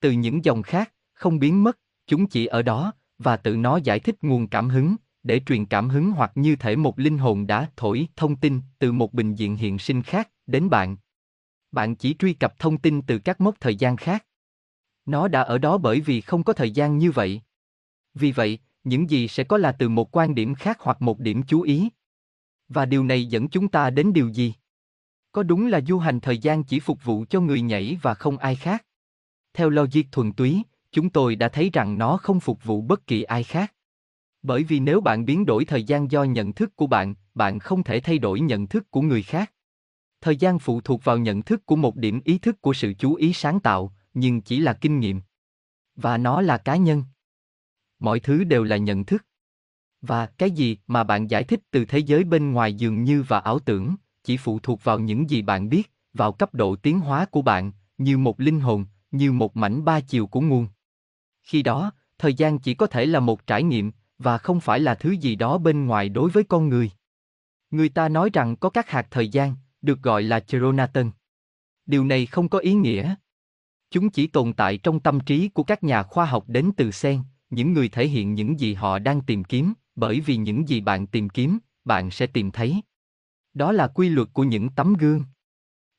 Từ 0.00 0.10
những 0.10 0.44
dòng 0.44 0.62
khác, 0.62 0.92
không 1.12 1.38
biến 1.38 1.64
mất, 1.64 1.78
chúng 2.06 2.26
chỉ 2.26 2.46
ở 2.46 2.62
đó, 2.62 2.92
và 3.18 3.36
tự 3.36 3.56
nó 3.56 3.76
giải 3.76 4.00
thích 4.00 4.16
nguồn 4.22 4.48
cảm 4.48 4.68
hứng, 4.68 4.96
để 5.22 5.40
truyền 5.46 5.66
cảm 5.66 5.88
hứng 5.88 6.10
hoặc 6.10 6.32
như 6.34 6.56
thể 6.56 6.76
một 6.76 6.98
linh 6.98 7.18
hồn 7.18 7.46
đã 7.46 7.70
thổi 7.76 8.08
thông 8.16 8.36
tin 8.36 8.60
từ 8.78 8.92
một 8.92 9.12
bình 9.12 9.34
diện 9.34 9.56
hiện 9.56 9.78
sinh 9.78 10.02
khác 10.02 10.30
đến 10.46 10.70
bạn. 10.70 10.96
Bạn 11.72 11.94
chỉ 11.94 12.14
truy 12.18 12.32
cập 12.32 12.58
thông 12.58 12.78
tin 12.78 13.02
từ 13.02 13.18
các 13.18 13.40
mốc 13.40 13.60
thời 13.60 13.76
gian 13.76 13.96
khác. 13.96 14.24
Nó 15.06 15.28
đã 15.28 15.42
ở 15.42 15.58
đó 15.58 15.78
bởi 15.78 16.00
vì 16.00 16.20
không 16.20 16.44
có 16.44 16.52
thời 16.52 16.70
gian 16.70 16.98
như 16.98 17.10
vậy. 17.10 17.42
Vì 18.14 18.32
vậy, 18.32 18.58
những 18.84 19.10
gì 19.10 19.28
sẽ 19.28 19.44
có 19.44 19.56
là 19.56 19.72
từ 19.72 19.88
một 19.88 20.16
quan 20.16 20.34
điểm 20.34 20.54
khác 20.54 20.78
hoặc 20.80 21.02
một 21.02 21.18
điểm 21.18 21.42
chú 21.42 21.60
ý. 21.60 21.88
Và 22.68 22.86
điều 22.86 23.04
này 23.04 23.26
dẫn 23.26 23.48
chúng 23.48 23.68
ta 23.68 23.90
đến 23.90 24.12
điều 24.12 24.28
gì? 24.28 24.54
Có 25.32 25.42
đúng 25.42 25.66
là 25.66 25.80
du 25.80 25.98
hành 25.98 26.20
thời 26.20 26.38
gian 26.38 26.64
chỉ 26.64 26.80
phục 26.80 27.04
vụ 27.04 27.24
cho 27.30 27.40
người 27.40 27.60
nhảy 27.60 27.98
và 28.02 28.14
không 28.14 28.38
ai 28.38 28.56
khác? 28.56 28.84
Theo 29.54 29.70
logic 29.70 30.02
thuần 30.12 30.32
túy, 30.32 30.62
chúng 30.92 31.10
tôi 31.10 31.36
đã 31.36 31.48
thấy 31.48 31.70
rằng 31.72 31.98
nó 31.98 32.16
không 32.16 32.40
phục 32.40 32.64
vụ 32.64 32.80
bất 32.80 33.06
kỳ 33.06 33.22
ai 33.22 33.42
khác. 33.42 33.74
Bởi 34.42 34.62
vì 34.62 34.80
nếu 34.80 35.00
bạn 35.00 35.24
biến 35.24 35.46
đổi 35.46 35.64
thời 35.64 35.84
gian 35.84 36.10
do 36.10 36.24
nhận 36.24 36.52
thức 36.52 36.76
của 36.76 36.86
bạn, 36.86 37.14
bạn 37.34 37.58
không 37.58 37.82
thể 37.82 38.00
thay 38.00 38.18
đổi 38.18 38.40
nhận 38.40 38.66
thức 38.66 38.90
của 38.90 39.02
người 39.02 39.22
khác. 39.22 39.52
Thời 40.20 40.36
gian 40.36 40.58
phụ 40.58 40.80
thuộc 40.80 41.04
vào 41.04 41.18
nhận 41.18 41.42
thức 41.42 41.66
của 41.66 41.76
một 41.76 41.96
điểm 41.96 42.20
ý 42.24 42.38
thức 42.38 42.60
của 42.60 42.72
sự 42.72 42.94
chú 42.98 43.14
ý 43.14 43.32
sáng 43.32 43.60
tạo, 43.60 43.92
nhưng 44.14 44.40
chỉ 44.40 44.60
là 44.60 44.72
kinh 44.72 45.00
nghiệm. 45.00 45.20
Và 45.96 46.18
nó 46.18 46.40
là 46.40 46.58
cá 46.58 46.76
nhân. 46.76 47.04
Mọi 47.98 48.20
thứ 48.20 48.44
đều 48.44 48.64
là 48.64 48.76
nhận 48.76 49.04
thức. 49.04 49.26
Và 50.00 50.26
cái 50.26 50.50
gì 50.50 50.78
mà 50.86 51.04
bạn 51.04 51.30
giải 51.30 51.44
thích 51.44 51.60
từ 51.70 51.84
thế 51.84 51.98
giới 51.98 52.24
bên 52.24 52.52
ngoài 52.52 52.74
dường 52.74 53.04
như 53.04 53.22
và 53.22 53.38
ảo 53.38 53.58
tưởng, 53.58 53.94
chỉ 54.24 54.36
phụ 54.36 54.58
thuộc 54.58 54.84
vào 54.84 54.98
những 54.98 55.30
gì 55.30 55.42
bạn 55.42 55.68
biết, 55.68 55.92
vào 56.12 56.32
cấp 56.32 56.54
độ 56.54 56.76
tiến 56.76 57.00
hóa 57.00 57.26
của 57.26 57.42
bạn, 57.42 57.72
như 57.98 58.18
một 58.18 58.40
linh 58.40 58.60
hồn, 58.60 58.86
như 59.10 59.32
một 59.32 59.56
mảnh 59.56 59.84
ba 59.84 60.00
chiều 60.00 60.26
của 60.26 60.40
nguồn. 60.40 60.68
Khi 61.42 61.62
đó, 61.62 61.92
thời 62.18 62.34
gian 62.34 62.58
chỉ 62.58 62.74
có 62.74 62.86
thể 62.86 63.06
là 63.06 63.20
một 63.20 63.46
trải 63.46 63.62
nghiệm, 63.62 63.92
và 64.18 64.38
không 64.38 64.60
phải 64.60 64.80
là 64.80 64.94
thứ 64.94 65.10
gì 65.10 65.36
đó 65.36 65.58
bên 65.58 65.86
ngoài 65.86 66.08
đối 66.08 66.30
với 66.30 66.44
con 66.44 66.68
người. 66.68 66.90
Người 67.70 67.88
ta 67.88 68.08
nói 68.08 68.30
rằng 68.32 68.56
có 68.56 68.70
các 68.70 68.90
hạt 68.90 69.06
thời 69.10 69.28
gian, 69.28 69.56
được 69.82 70.02
gọi 70.02 70.22
là 70.22 70.40
Chronaton. 70.40 71.10
Điều 71.86 72.04
này 72.04 72.26
không 72.26 72.48
có 72.48 72.58
ý 72.58 72.74
nghĩa. 72.74 73.14
Chúng 73.94 74.10
chỉ 74.10 74.26
tồn 74.26 74.52
tại 74.52 74.78
trong 74.78 75.00
tâm 75.00 75.20
trí 75.20 75.48
của 75.48 75.62
các 75.62 75.84
nhà 75.84 76.02
khoa 76.02 76.24
học 76.24 76.44
đến 76.46 76.70
từ 76.76 76.90
sen, 76.90 77.22
những 77.50 77.72
người 77.72 77.88
thể 77.88 78.08
hiện 78.08 78.34
những 78.34 78.60
gì 78.60 78.74
họ 78.74 78.98
đang 78.98 79.20
tìm 79.20 79.44
kiếm, 79.44 79.72
bởi 79.96 80.20
vì 80.20 80.36
những 80.36 80.68
gì 80.68 80.80
bạn 80.80 81.06
tìm 81.06 81.28
kiếm, 81.28 81.58
bạn 81.84 82.10
sẽ 82.10 82.26
tìm 82.26 82.50
thấy. 82.50 82.80
Đó 83.54 83.72
là 83.72 83.86
quy 83.86 84.08
luật 84.08 84.28
của 84.32 84.44
những 84.44 84.68
tấm 84.68 84.94
gương. 84.94 85.24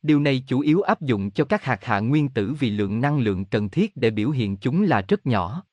Điều 0.01 0.19
này 0.19 0.43
chủ 0.47 0.59
yếu 0.59 0.81
áp 0.81 1.01
dụng 1.01 1.31
cho 1.31 1.45
các 1.45 1.63
hạt 1.63 1.83
hạ 1.83 1.99
nguyên 1.99 2.29
tử 2.29 2.55
vì 2.59 2.69
lượng 2.69 3.01
năng 3.01 3.19
lượng 3.19 3.45
cần 3.45 3.69
thiết 3.69 3.97
để 3.97 4.09
biểu 4.09 4.29
hiện 4.29 4.57
chúng 4.57 4.83
là 4.83 5.01
rất 5.07 5.25
nhỏ. 5.25 5.63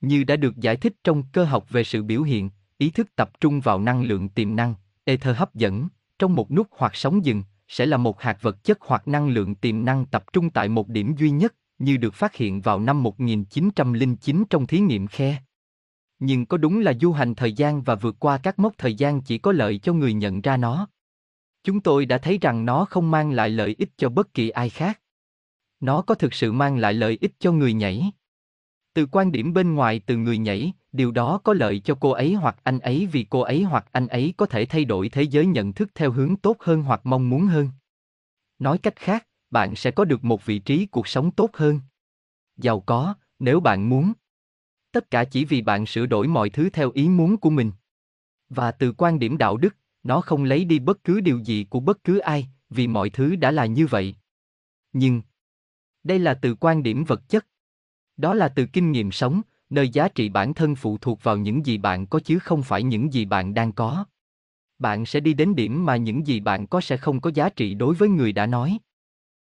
Như 0.00 0.24
đã 0.24 0.36
được 0.36 0.56
giải 0.56 0.76
thích 0.76 0.94
trong 1.04 1.22
cơ 1.32 1.44
học 1.44 1.66
về 1.70 1.84
sự 1.84 2.02
biểu 2.02 2.22
hiện, 2.22 2.50
ý 2.78 2.90
thức 2.90 3.16
tập 3.16 3.30
trung 3.40 3.60
vào 3.60 3.80
năng 3.80 4.02
lượng 4.02 4.28
tiềm 4.28 4.56
năng, 4.56 4.74
ether 5.04 5.36
hấp 5.36 5.54
dẫn, 5.54 5.88
trong 6.18 6.34
một 6.34 6.50
nút 6.50 6.66
hoặc 6.70 6.96
sóng 6.96 7.24
dừng, 7.24 7.42
sẽ 7.68 7.86
là 7.86 7.96
một 7.96 8.20
hạt 8.20 8.38
vật 8.40 8.64
chất 8.64 8.78
hoặc 8.80 9.08
năng 9.08 9.28
lượng 9.28 9.54
tiềm 9.54 9.84
năng 9.84 10.06
tập 10.06 10.24
trung 10.32 10.50
tại 10.50 10.68
một 10.68 10.88
điểm 10.88 11.14
duy 11.16 11.30
nhất, 11.30 11.54
như 11.78 11.96
được 11.96 12.14
phát 12.14 12.34
hiện 12.34 12.60
vào 12.60 12.80
năm 12.80 13.02
1909 13.02 14.44
trong 14.50 14.66
thí 14.66 14.78
nghiệm 14.78 15.06
khe. 15.06 15.42
Nhưng 16.18 16.46
có 16.46 16.56
đúng 16.56 16.80
là 16.80 16.92
du 17.00 17.12
hành 17.12 17.34
thời 17.34 17.52
gian 17.52 17.82
và 17.82 17.94
vượt 17.94 18.16
qua 18.18 18.38
các 18.38 18.58
mốc 18.58 18.78
thời 18.78 18.94
gian 18.94 19.22
chỉ 19.22 19.38
có 19.38 19.52
lợi 19.52 19.78
cho 19.78 19.92
người 19.92 20.14
nhận 20.14 20.40
ra 20.40 20.56
nó. 20.56 20.88
Chúng 21.64 21.80
tôi 21.80 22.06
đã 22.06 22.18
thấy 22.18 22.38
rằng 22.40 22.64
nó 22.64 22.84
không 22.84 23.10
mang 23.10 23.32
lại 23.32 23.50
lợi 23.50 23.74
ích 23.78 23.90
cho 23.96 24.08
bất 24.08 24.34
kỳ 24.34 24.48
ai 24.50 24.70
khác. 24.70 25.00
Nó 25.80 26.02
có 26.02 26.14
thực 26.14 26.34
sự 26.34 26.52
mang 26.52 26.76
lại 26.76 26.94
lợi 26.94 27.18
ích 27.20 27.32
cho 27.38 27.52
người 27.52 27.72
nhảy. 27.72 28.12
Từ 28.94 29.06
quan 29.06 29.32
điểm 29.32 29.52
bên 29.52 29.74
ngoài 29.74 30.00
từ 30.06 30.16
người 30.16 30.38
nhảy, 30.38 30.72
điều 30.96 31.10
đó 31.10 31.40
có 31.44 31.52
lợi 31.52 31.78
cho 31.78 31.96
cô 32.00 32.10
ấy 32.10 32.34
hoặc 32.34 32.56
anh 32.62 32.78
ấy 32.78 33.08
vì 33.12 33.26
cô 33.30 33.40
ấy 33.40 33.62
hoặc 33.62 33.86
anh 33.92 34.08
ấy 34.08 34.34
có 34.36 34.46
thể 34.46 34.66
thay 34.66 34.84
đổi 34.84 35.08
thế 35.08 35.22
giới 35.22 35.46
nhận 35.46 35.72
thức 35.72 35.90
theo 35.94 36.10
hướng 36.12 36.36
tốt 36.36 36.56
hơn 36.60 36.82
hoặc 36.82 37.00
mong 37.04 37.30
muốn 37.30 37.46
hơn. 37.46 37.70
Nói 38.58 38.78
cách 38.78 38.96
khác, 38.96 39.26
bạn 39.50 39.76
sẽ 39.76 39.90
có 39.90 40.04
được 40.04 40.24
một 40.24 40.46
vị 40.46 40.58
trí 40.58 40.86
cuộc 40.86 41.08
sống 41.08 41.30
tốt 41.30 41.50
hơn. 41.52 41.80
Giàu 42.56 42.80
có, 42.80 43.14
nếu 43.38 43.60
bạn 43.60 43.88
muốn. 43.88 44.12
Tất 44.92 45.10
cả 45.10 45.24
chỉ 45.24 45.44
vì 45.44 45.62
bạn 45.62 45.86
sửa 45.86 46.06
đổi 46.06 46.28
mọi 46.28 46.50
thứ 46.50 46.70
theo 46.70 46.90
ý 46.90 47.08
muốn 47.08 47.36
của 47.36 47.50
mình. 47.50 47.72
Và 48.48 48.72
từ 48.72 48.92
quan 48.92 49.18
điểm 49.18 49.38
đạo 49.38 49.56
đức, 49.56 49.76
nó 50.02 50.20
không 50.20 50.44
lấy 50.44 50.64
đi 50.64 50.78
bất 50.78 51.04
cứ 51.04 51.20
điều 51.20 51.38
gì 51.38 51.66
của 51.70 51.80
bất 51.80 52.04
cứ 52.04 52.18
ai, 52.18 52.48
vì 52.70 52.86
mọi 52.86 53.10
thứ 53.10 53.36
đã 53.36 53.50
là 53.50 53.66
như 53.66 53.86
vậy. 53.86 54.16
Nhưng, 54.92 55.22
đây 56.04 56.18
là 56.18 56.34
từ 56.34 56.54
quan 56.54 56.82
điểm 56.82 57.04
vật 57.04 57.28
chất. 57.28 57.46
Đó 58.16 58.34
là 58.34 58.48
từ 58.48 58.66
kinh 58.72 58.92
nghiệm 58.92 59.12
sống, 59.12 59.42
nơi 59.70 59.88
giá 59.88 60.08
trị 60.08 60.28
bản 60.28 60.54
thân 60.54 60.74
phụ 60.74 60.98
thuộc 60.98 61.22
vào 61.22 61.36
những 61.36 61.66
gì 61.66 61.78
bạn 61.78 62.06
có 62.06 62.20
chứ 62.20 62.38
không 62.38 62.62
phải 62.62 62.82
những 62.82 63.12
gì 63.12 63.24
bạn 63.24 63.54
đang 63.54 63.72
có. 63.72 64.04
Bạn 64.78 65.06
sẽ 65.06 65.20
đi 65.20 65.34
đến 65.34 65.54
điểm 65.54 65.84
mà 65.84 65.96
những 65.96 66.26
gì 66.26 66.40
bạn 66.40 66.66
có 66.66 66.80
sẽ 66.80 66.96
không 66.96 67.20
có 67.20 67.30
giá 67.34 67.48
trị 67.48 67.74
đối 67.74 67.94
với 67.94 68.08
người 68.08 68.32
đã 68.32 68.46
nói. 68.46 68.78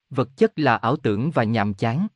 Vật 0.09 0.29
chất 0.37 0.59
là 0.59 0.75
ảo 0.75 0.95
tưởng 0.95 1.31
và 1.31 1.43
nhàm 1.43 1.73
chán. 1.73 2.07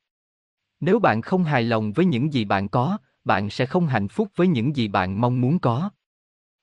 Nếu 0.80 0.98
bạn 0.98 1.22
không 1.22 1.44
hài 1.44 1.62
lòng 1.62 1.92
với 1.92 2.04
những 2.04 2.32
gì 2.32 2.44
bạn 2.44 2.68
có, 2.68 2.98
bạn 3.24 3.50
sẽ 3.50 3.66
không 3.66 3.86
hạnh 3.86 4.08
phúc 4.08 4.28
với 4.36 4.48
những 4.48 4.76
gì 4.76 4.88
bạn 4.88 5.20
mong 5.20 5.40
muốn 5.40 5.58
có. 5.58 5.90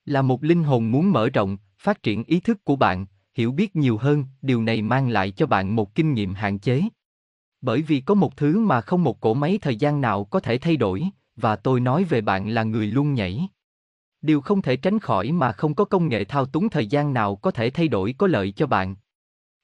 Là 0.05 0.21
một 0.21 0.43
linh 0.43 0.63
hồn 0.63 0.91
muốn 0.91 1.11
mở 1.11 1.29
rộng, 1.29 1.57
phát 1.79 2.03
triển 2.03 2.23
ý 2.23 2.39
thức 2.39 2.63
của 2.63 2.75
bạn, 2.75 3.05
hiểu 3.33 3.51
biết 3.51 3.75
nhiều 3.75 3.97
hơn, 3.97 4.25
điều 4.41 4.63
này 4.63 4.81
mang 4.81 5.09
lại 5.09 5.31
cho 5.31 5.45
bạn 5.45 5.75
một 5.75 5.95
kinh 5.95 6.13
nghiệm 6.13 6.33
hạn 6.33 6.59
chế. 6.59 6.81
Bởi 7.61 7.81
vì 7.81 8.01
có 8.01 8.13
một 8.13 8.37
thứ 8.37 8.59
mà 8.59 8.81
không 8.81 9.03
một 9.03 9.19
cỗ 9.19 9.33
máy 9.33 9.59
thời 9.61 9.75
gian 9.75 10.01
nào 10.01 10.23
có 10.25 10.39
thể 10.39 10.57
thay 10.57 10.77
đổi, 10.77 11.03
và 11.37 11.55
tôi 11.55 11.79
nói 11.79 12.03
về 12.03 12.21
bạn 12.21 12.49
là 12.49 12.63
người 12.63 12.87
luôn 12.87 13.13
nhảy. 13.13 13.47
Điều 14.21 14.41
không 14.41 14.61
thể 14.61 14.75
tránh 14.75 14.99
khỏi 14.99 15.31
mà 15.31 15.51
không 15.51 15.75
có 15.75 15.85
công 15.85 16.09
nghệ 16.09 16.23
thao 16.23 16.45
túng 16.45 16.69
thời 16.69 16.87
gian 16.87 17.13
nào 17.13 17.35
có 17.35 17.51
thể 17.51 17.69
thay 17.69 17.87
đổi 17.87 18.15
có 18.17 18.27
lợi 18.27 18.51
cho 18.51 18.67
bạn. 18.67 18.95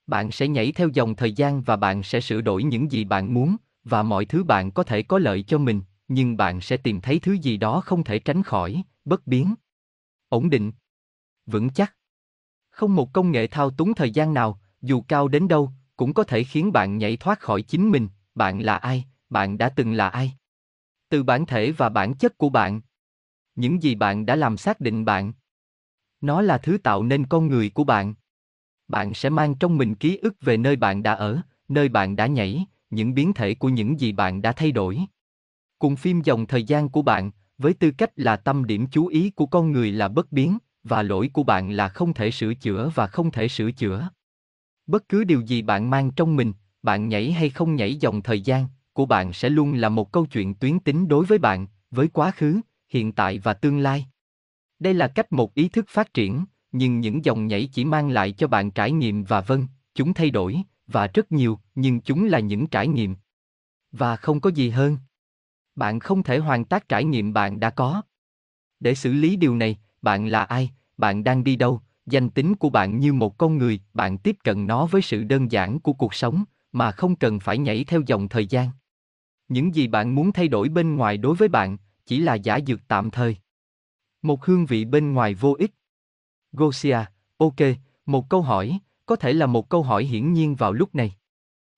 Bạn 0.07 0.31
sẽ 0.31 0.47
nhảy 0.47 0.71
theo 0.71 0.87
dòng 0.87 1.15
thời 1.15 1.33
gian 1.33 1.61
và 1.63 1.75
bạn 1.75 2.03
sẽ 2.03 2.21
sửa 2.21 2.41
đổi 2.41 2.63
những 2.63 2.91
gì 2.91 3.03
bạn 3.03 3.33
muốn, 3.33 3.55
và 3.83 4.03
mọi 4.03 4.25
thứ 4.25 4.43
bạn 4.43 4.71
có 4.71 4.83
thể 4.83 5.03
có 5.03 5.19
lợi 5.19 5.43
cho 5.43 5.57
mình, 5.57 5.81
nhưng 6.07 6.37
bạn 6.37 6.61
sẽ 6.61 6.77
tìm 6.77 7.01
thấy 7.01 7.19
thứ 7.19 7.33
gì 7.33 7.57
đó 7.57 7.81
không 7.81 8.03
thể 8.03 8.19
tránh 8.19 8.43
khỏi, 8.43 8.83
bất 9.05 9.27
biến. 9.27 9.53
Ổn 10.29 10.49
định. 10.49 10.71
Vững 11.45 11.69
chắc. 11.69 11.95
Không 12.69 12.95
một 12.95 13.13
công 13.13 13.31
nghệ 13.31 13.47
thao 13.47 13.69
túng 13.69 13.93
thời 13.93 14.11
gian 14.11 14.33
nào, 14.33 14.59
dù 14.81 15.01
cao 15.01 15.27
đến 15.27 15.47
đâu, 15.47 15.71
cũng 15.95 16.13
có 16.13 16.23
thể 16.23 16.43
khiến 16.43 16.71
bạn 16.71 16.97
nhảy 16.97 17.17
thoát 17.17 17.39
khỏi 17.39 17.61
chính 17.61 17.91
mình, 17.91 18.07
bạn 18.35 18.59
là 18.59 18.77
ai, 18.77 19.05
bạn 19.29 19.57
đã 19.57 19.69
từng 19.69 19.93
là 19.93 20.09
ai. 20.09 20.33
Từ 21.13 21.23
bản 21.23 21.45
thể 21.45 21.71
và 21.71 21.89
bản 21.89 22.13
chất 22.13 22.37
của 22.37 22.49
bạn. 22.49 22.81
Những 23.55 23.83
gì 23.83 23.95
bạn 23.95 24.25
đã 24.25 24.35
làm 24.35 24.57
xác 24.57 24.79
định 24.79 25.05
bạn. 25.05 25.33
Nó 26.21 26.41
là 26.41 26.57
thứ 26.57 26.77
tạo 26.77 27.03
nên 27.03 27.25
con 27.25 27.47
người 27.47 27.69
của 27.69 27.83
bạn. 27.83 28.13
Bạn 28.87 29.13
sẽ 29.13 29.29
mang 29.29 29.55
trong 29.55 29.77
mình 29.77 29.95
ký 29.95 30.17
ức 30.17 30.35
về 30.41 30.57
nơi 30.57 30.75
bạn 30.75 31.03
đã 31.03 31.13
ở, 31.13 31.41
nơi 31.67 31.89
bạn 31.89 32.15
đã 32.15 32.27
nhảy, 32.27 32.65
những 32.89 33.13
biến 33.13 33.33
thể 33.33 33.55
của 33.55 33.69
những 33.69 33.99
gì 33.99 34.11
bạn 34.11 34.41
đã 34.41 34.51
thay 34.51 34.71
đổi. 34.71 34.99
Cùng 35.79 35.95
phim 35.95 36.21
dòng 36.21 36.45
thời 36.47 36.63
gian 36.63 36.89
của 36.89 37.01
bạn, 37.01 37.31
với 37.57 37.73
tư 37.73 37.91
cách 37.97 38.11
là 38.15 38.35
tâm 38.35 38.65
điểm 38.65 38.87
chú 38.91 39.07
ý 39.07 39.29
của 39.29 39.45
con 39.45 39.71
người 39.71 39.91
là 39.91 40.07
bất 40.07 40.31
biến, 40.31 40.57
và 40.83 41.03
lỗi 41.03 41.29
của 41.33 41.43
bạn 41.43 41.71
là 41.71 41.89
không 41.89 42.13
thể 42.13 42.31
sửa 42.31 42.53
chữa 42.53 42.91
và 42.95 43.07
không 43.07 43.31
thể 43.31 43.47
sửa 43.47 43.71
chữa. 43.71 44.09
Bất 44.87 45.09
cứ 45.09 45.23
điều 45.23 45.41
gì 45.41 45.61
bạn 45.61 45.89
mang 45.89 46.11
trong 46.11 46.35
mình, 46.35 46.53
bạn 46.83 47.07
nhảy 47.09 47.31
hay 47.31 47.49
không 47.49 47.75
nhảy 47.75 47.95
dòng 47.95 48.21
thời 48.21 48.41
gian, 48.41 48.67
của 48.93 49.05
bạn 49.05 49.33
sẽ 49.33 49.49
luôn 49.49 49.73
là 49.73 49.89
một 49.89 50.11
câu 50.11 50.25
chuyện 50.25 50.55
tuyến 50.55 50.79
tính 50.79 51.07
đối 51.07 51.25
với 51.25 51.37
bạn, 51.37 51.67
với 51.91 52.07
quá 52.07 52.31
khứ, 52.31 52.61
hiện 52.89 53.11
tại 53.11 53.39
và 53.39 53.53
tương 53.53 53.79
lai. 53.79 54.05
Đây 54.79 54.93
là 54.93 55.07
cách 55.07 55.31
một 55.31 55.53
ý 55.53 55.69
thức 55.69 55.85
phát 55.89 56.13
triển, 56.13 56.45
nhưng 56.71 56.99
những 56.99 57.25
dòng 57.25 57.47
nhảy 57.47 57.69
chỉ 57.73 57.85
mang 57.85 58.09
lại 58.09 58.31
cho 58.31 58.47
bạn 58.47 58.71
trải 58.71 58.91
nghiệm 58.91 59.23
và 59.23 59.41
vâng, 59.41 59.67
chúng 59.95 60.13
thay 60.13 60.29
đổi, 60.29 60.61
và 60.87 61.07
rất 61.07 61.31
nhiều, 61.31 61.59
nhưng 61.75 62.01
chúng 62.01 62.25
là 62.25 62.39
những 62.39 62.67
trải 62.67 62.87
nghiệm. 62.87 63.15
Và 63.91 64.15
không 64.15 64.39
có 64.39 64.49
gì 64.49 64.69
hơn. 64.69 64.97
Bạn 65.75 65.99
không 65.99 66.23
thể 66.23 66.37
hoàn 66.37 66.65
tác 66.65 66.89
trải 66.89 67.03
nghiệm 67.03 67.33
bạn 67.33 67.59
đã 67.59 67.69
có. 67.69 68.01
Để 68.79 68.95
xử 68.95 69.13
lý 69.13 69.35
điều 69.35 69.55
này, 69.55 69.77
bạn 70.01 70.27
là 70.27 70.43
ai, 70.43 70.71
bạn 70.97 71.23
đang 71.23 71.43
đi 71.43 71.55
đâu, 71.55 71.81
danh 72.05 72.29
tính 72.29 72.55
của 72.55 72.69
bạn 72.69 72.99
như 72.99 73.13
một 73.13 73.37
con 73.37 73.57
người, 73.57 73.79
bạn 73.93 74.17
tiếp 74.17 74.37
cận 74.43 74.67
nó 74.67 74.85
với 74.85 75.01
sự 75.01 75.23
đơn 75.23 75.51
giản 75.51 75.79
của 75.79 75.93
cuộc 75.93 76.13
sống, 76.13 76.43
mà 76.71 76.91
không 76.91 77.15
cần 77.15 77.39
phải 77.39 77.57
nhảy 77.57 77.83
theo 77.83 78.01
dòng 78.05 78.29
thời 78.29 78.45
gian. 78.45 78.69
Những 79.53 79.75
gì 79.75 79.87
bạn 79.87 80.15
muốn 80.15 80.31
thay 80.31 80.47
đổi 80.47 80.69
bên 80.69 80.95
ngoài 80.95 81.17
đối 81.17 81.35
với 81.35 81.47
bạn, 81.47 81.77
chỉ 82.05 82.19
là 82.19 82.35
giả 82.35 82.59
dược 82.67 82.87
tạm 82.87 83.11
thời. 83.11 83.37
Một 84.21 84.45
hương 84.45 84.65
vị 84.65 84.85
bên 84.85 85.13
ngoài 85.13 85.33
vô 85.33 85.55
ích. 85.59 85.71
Gosia, 86.51 86.97
ok, 87.37 87.55
một 88.05 88.29
câu 88.29 88.41
hỏi, 88.41 88.79
có 89.05 89.15
thể 89.15 89.33
là 89.33 89.45
một 89.45 89.69
câu 89.69 89.83
hỏi 89.83 90.05
hiển 90.05 90.33
nhiên 90.33 90.55
vào 90.55 90.73
lúc 90.73 90.95
này. 90.95 91.15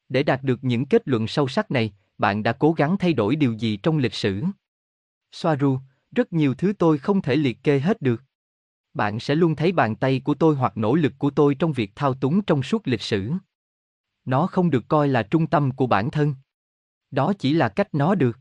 Để 0.10 0.24
đạt 0.24 0.44
được 0.44 0.64
những 0.64 0.86
kết 0.86 1.08
luận 1.08 1.28
sâu 1.28 1.48
sắc 1.48 1.72
này, 1.72 1.94
bạn 2.18 2.44
đã 2.44 2.54
cố 2.54 2.74
gắng 2.74 2.98
thay 2.98 3.14
đổi 3.14 3.36
điều 3.36 3.54
gì 3.54 3.78
trong 3.78 3.98
lịch 3.98 4.14
sử? 4.14 4.44
Soaru, 5.32 5.80
rất 6.12 6.34
nhiều 6.34 6.54
thứ 6.54 6.74
tôi 6.74 6.98
không 6.98 7.22
thể 7.22 7.36
liệt 7.36 7.64
kê 7.64 7.80
hết 7.80 8.02
được. 8.02 8.24
Bạn 8.94 9.20
sẽ 9.20 9.36
luôn 9.36 9.56
thấy 9.56 9.72
bàn 9.72 9.96
tay 9.96 10.22
của 10.24 10.34
tôi 10.34 10.56
hoặc 10.56 10.78
nỗ 10.78 10.96
lực 10.96 11.14
của 11.18 11.30
tôi 11.30 11.56
trong 11.56 11.74
việc 11.74 11.92
thao 11.96 12.14
túng 12.14 12.42
trong 12.42 12.64
suốt 12.64 12.88
lịch 12.88 13.02
sử. 13.02 13.32
Nó 14.26 14.48
không 14.48 14.70
được 14.70 14.84
coi 14.88 15.08
là 15.08 15.24
trung 15.24 15.48
tâm 15.48 15.72
của 15.72 15.88
bản 15.88 16.12
thân. 16.12 16.34
Đó 17.16 17.34
chỉ 17.40 17.54
là 17.54 17.70
cách 17.70 17.96
nó 17.96 18.16
được. 18.16 18.40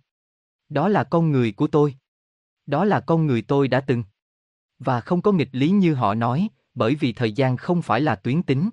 Đó 0.68 0.88
là 0.88 1.04
con 1.04 1.30
người 1.32 1.52
của 1.52 1.66
tôi. 1.66 1.94
Đó 2.66 2.84
là 2.84 3.00
con 3.00 3.26
người 3.26 3.42
tôi 3.42 3.68
đã 3.68 3.80
từng. 3.80 4.04
Và 4.78 5.00
không 5.00 5.22
có 5.22 5.32
nghịch 5.32 5.48
lý 5.52 5.70
như 5.70 5.94
họ 5.94 6.14
nói, 6.14 6.48
bởi 6.74 6.94
vì 6.94 7.12
thời 7.12 7.32
gian 7.32 7.56
không 7.56 7.82
phải 7.82 8.00
là 8.00 8.14
tuyến 8.14 8.42
tính. 8.42 8.70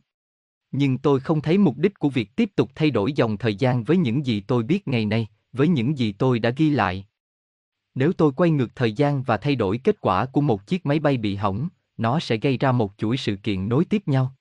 Nhưng 0.72 0.98
tôi 0.98 1.20
không 1.20 1.42
thấy 1.42 1.58
mục 1.58 1.78
đích 1.78 2.00
của 2.00 2.10
việc 2.10 2.36
tiếp 2.36 2.50
tục 2.56 2.70
thay 2.76 2.92
đổi 2.92 3.14
dòng 3.14 3.38
thời 3.38 3.56
gian 3.56 3.84
với 3.84 3.98
những 3.98 4.26
gì 4.26 4.42
tôi 4.42 4.64
biết 4.64 4.88
ngày 4.88 5.06
nay, 5.06 5.28
với 5.52 5.68
những 5.68 5.98
gì 5.98 6.12
tôi 6.12 6.40
đã 6.40 6.50
ghi 6.50 6.70
lại. 6.70 7.06
Nếu 7.96 8.14
tôi 8.14 8.32
quay 8.32 8.50
ngược 8.52 8.76
thời 8.76 8.94
gian 8.94 9.24
và 9.24 9.38
thay 9.38 9.56
đổi 9.56 9.78
kết 9.78 10.02
quả 10.02 10.26
của 10.26 10.42
một 10.42 10.68
chiếc 10.68 10.86
máy 10.86 11.00
bay 11.00 11.18
bị 11.18 11.36
hỏng, 11.36 11.70
nó 11.98 12.20
sẽ 12.20 12.38
gây 12.38 12.58
ra 12.58 12.72
một 12.72 12.94
chuỗi 12.98 13.18
sự 13.18 13.36
kiện 13.36 13.70
nối 13.70 13.86
tiếp 13.86 14.04
nhau. 14.06 14.36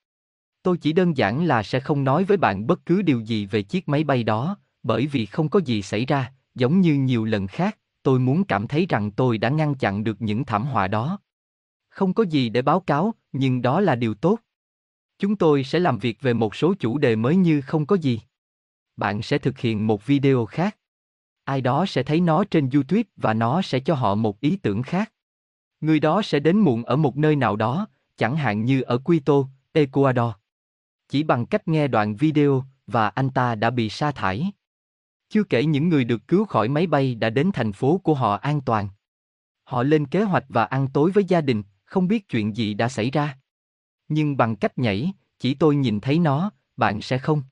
Tôi 0.62 0.78
chỉ 0.78 0.92
đơn 0.92 1.16
giản 1.16 1.44
là 1.44 1.62
sẽ 1.62 1.80
không 1.80 2.04
nói 2.04 2.24
với 2.24 2.36
bạn 2.36 2.66
bất 2.66 2.86
cứ 2.86 3.02
điều 3.02 3.20
gì 3.20 3.46
về 3.46 3.62
chiếc 3.62 3.88
máy 3.88 4.04
bay 4.04 4.24
đó, 4.24 4.56
bởi 4.82 5.06
vì 5.06 5.26
không 5.26 5.48
có 5.48 5.60
gì 5.64 5.82
xảy 5.82 6.06
ra, 6.06 6.32
giống 6.54 6.80
như 6.80 6.94
nhiều 6.94 7.24
lần 7.24 7.46
khác, 7.46 7.78
tôi 8.02 8.18
muốn 8.18 8.44
cảm 8.44 8.68
thấy 8.68 8.86
rằng 8.88 9.10
tôi 9.10 9.38
đã 9.38 9.48
ngăn 9.48 9.74
chặn 9.74 10.04
được 10.04 10.22
những 10.22 10.44
thảm 10.44 10.66
họa 10.66 10.88
đó. 10.88 11.18
Không 11.88 12.14
có 12.14 12.22
gì 12.22 12.48
để 12.48 12.62
báo 12.62 12.80
cáo, 12.80 13.14
nhưng 13.32 13.62
đó 13.62 13.80
là 13.80 13.94
điều 13.94 14.14
tốt. 14.14 14.38
Chúng 15.18 15.36
tôi 15.36 15.64
sẽ 15.64 15.78
làm 15.78 15.98
việc 15.98 16.20
về 16.20 16.34
một 16.34 16.54
số 16.54 16.74
chủ 16.74 16.98
đề 16.98 17.16
mới 17.16 17.36
như 17.36 17.60
không 17.60 17.86
có 17.86 17.96
gì. 17.96 18.20
Bạn 18.96 19.22
sẽ 19.22 19.38
thực 19.38 19.58
hiện 19.58 19.86
một 19.86 20.06
video 20.06 20.46
khác. 20.46 20.76
Ai 21.44 21.60
đó 21.60 21.86
sẽ 21.86 22.02
thấy 22.02 22.20
nó 22.20 22.44
trên 22.44 22.70
YouTube 22.70 23.02
và 23.16 23.34
nó 23.34 23.62
sẽ 23.62 23.80
cho 23.80 23.94
họ 23.94 24.14
một 24.14 24.40
ý 24.40 24.56
tưởng 24.56 24.82
khác. 24.82 25.12
Người 25.80 26.00
đó 26.00 26.22
sẽ 26.22 26.40
đến 26.40 26.58
muộn 26.58 26.84
ở 26.84 26.96
một 26.96 27.16
nơi 27.16 27.36
nào 27.36 27.56
đó, 27.56 27.86
chẳng 28.16 28.36
hạn 28.36 28.64
như 28.64 28.82
ở 28.82 28.98
Quito, 28.98 29.34
Ecuador. 29.72 30.32
Chỉ 31.08 31.22
bằng 31.22 31.46
cách 31.46 31.68
nghe 31.68 31.88
đoạn 31.88 32.16
video, 32.16 32.64
và 32.86 33.08
anh 33.08 33.30
ta 33.30 33.54
đã 33.54 33.70
bị 33.70 33.88
sa 33.88 34.12
thải. 34.12 34.52
Chưa 35.30 35.44
kể 35.44 35.64
những 35.64 35.88
người 35.88 36.04
được 36.04 36.28
cứu 36.28 36.44
khỏi 36.44 36.68
máy 36.68 36.86
bay 36.86 37.14
đã 37.14 37.30
đến 37.30 37.50
thành 37.54 37.72
phố 37.72 37.98
của 37.98 38.14
họ 38.14 38.36
an 38.36 38.60
toàn. 38.60 38.88
Họ 39.64 39.82
lên 39.82 40.06
kế 40.06 40.22
hoạch 40.22 40.44
và 40.48 40.64
ăn 40.64 40.88
tối 40.92 41.10
với 41.10 41.24
gia 41.24 41.40
đình, 41.40 41.62
không 41.84 42.08
biết 42.08 42.28
chuyện 42.28 42.56
gì 42.56 42.74
đã 42.74 42.88
xảy 42.88 43.10
ra. 43.10 43.38
Nhưng 44.08 44.36
bằng 44.36 44.56
cách 44.56 44.78
nhảy, 44.78 45.12
chỉ 45.38 45.54
tôi 45.54 45.76
nhìn 45.76 46.00
thấy 46.00 46.18
nó, 46.18 46.50
bạn 46.76 47.00
sẽ 47.00 47.18
không. 47.18 47.42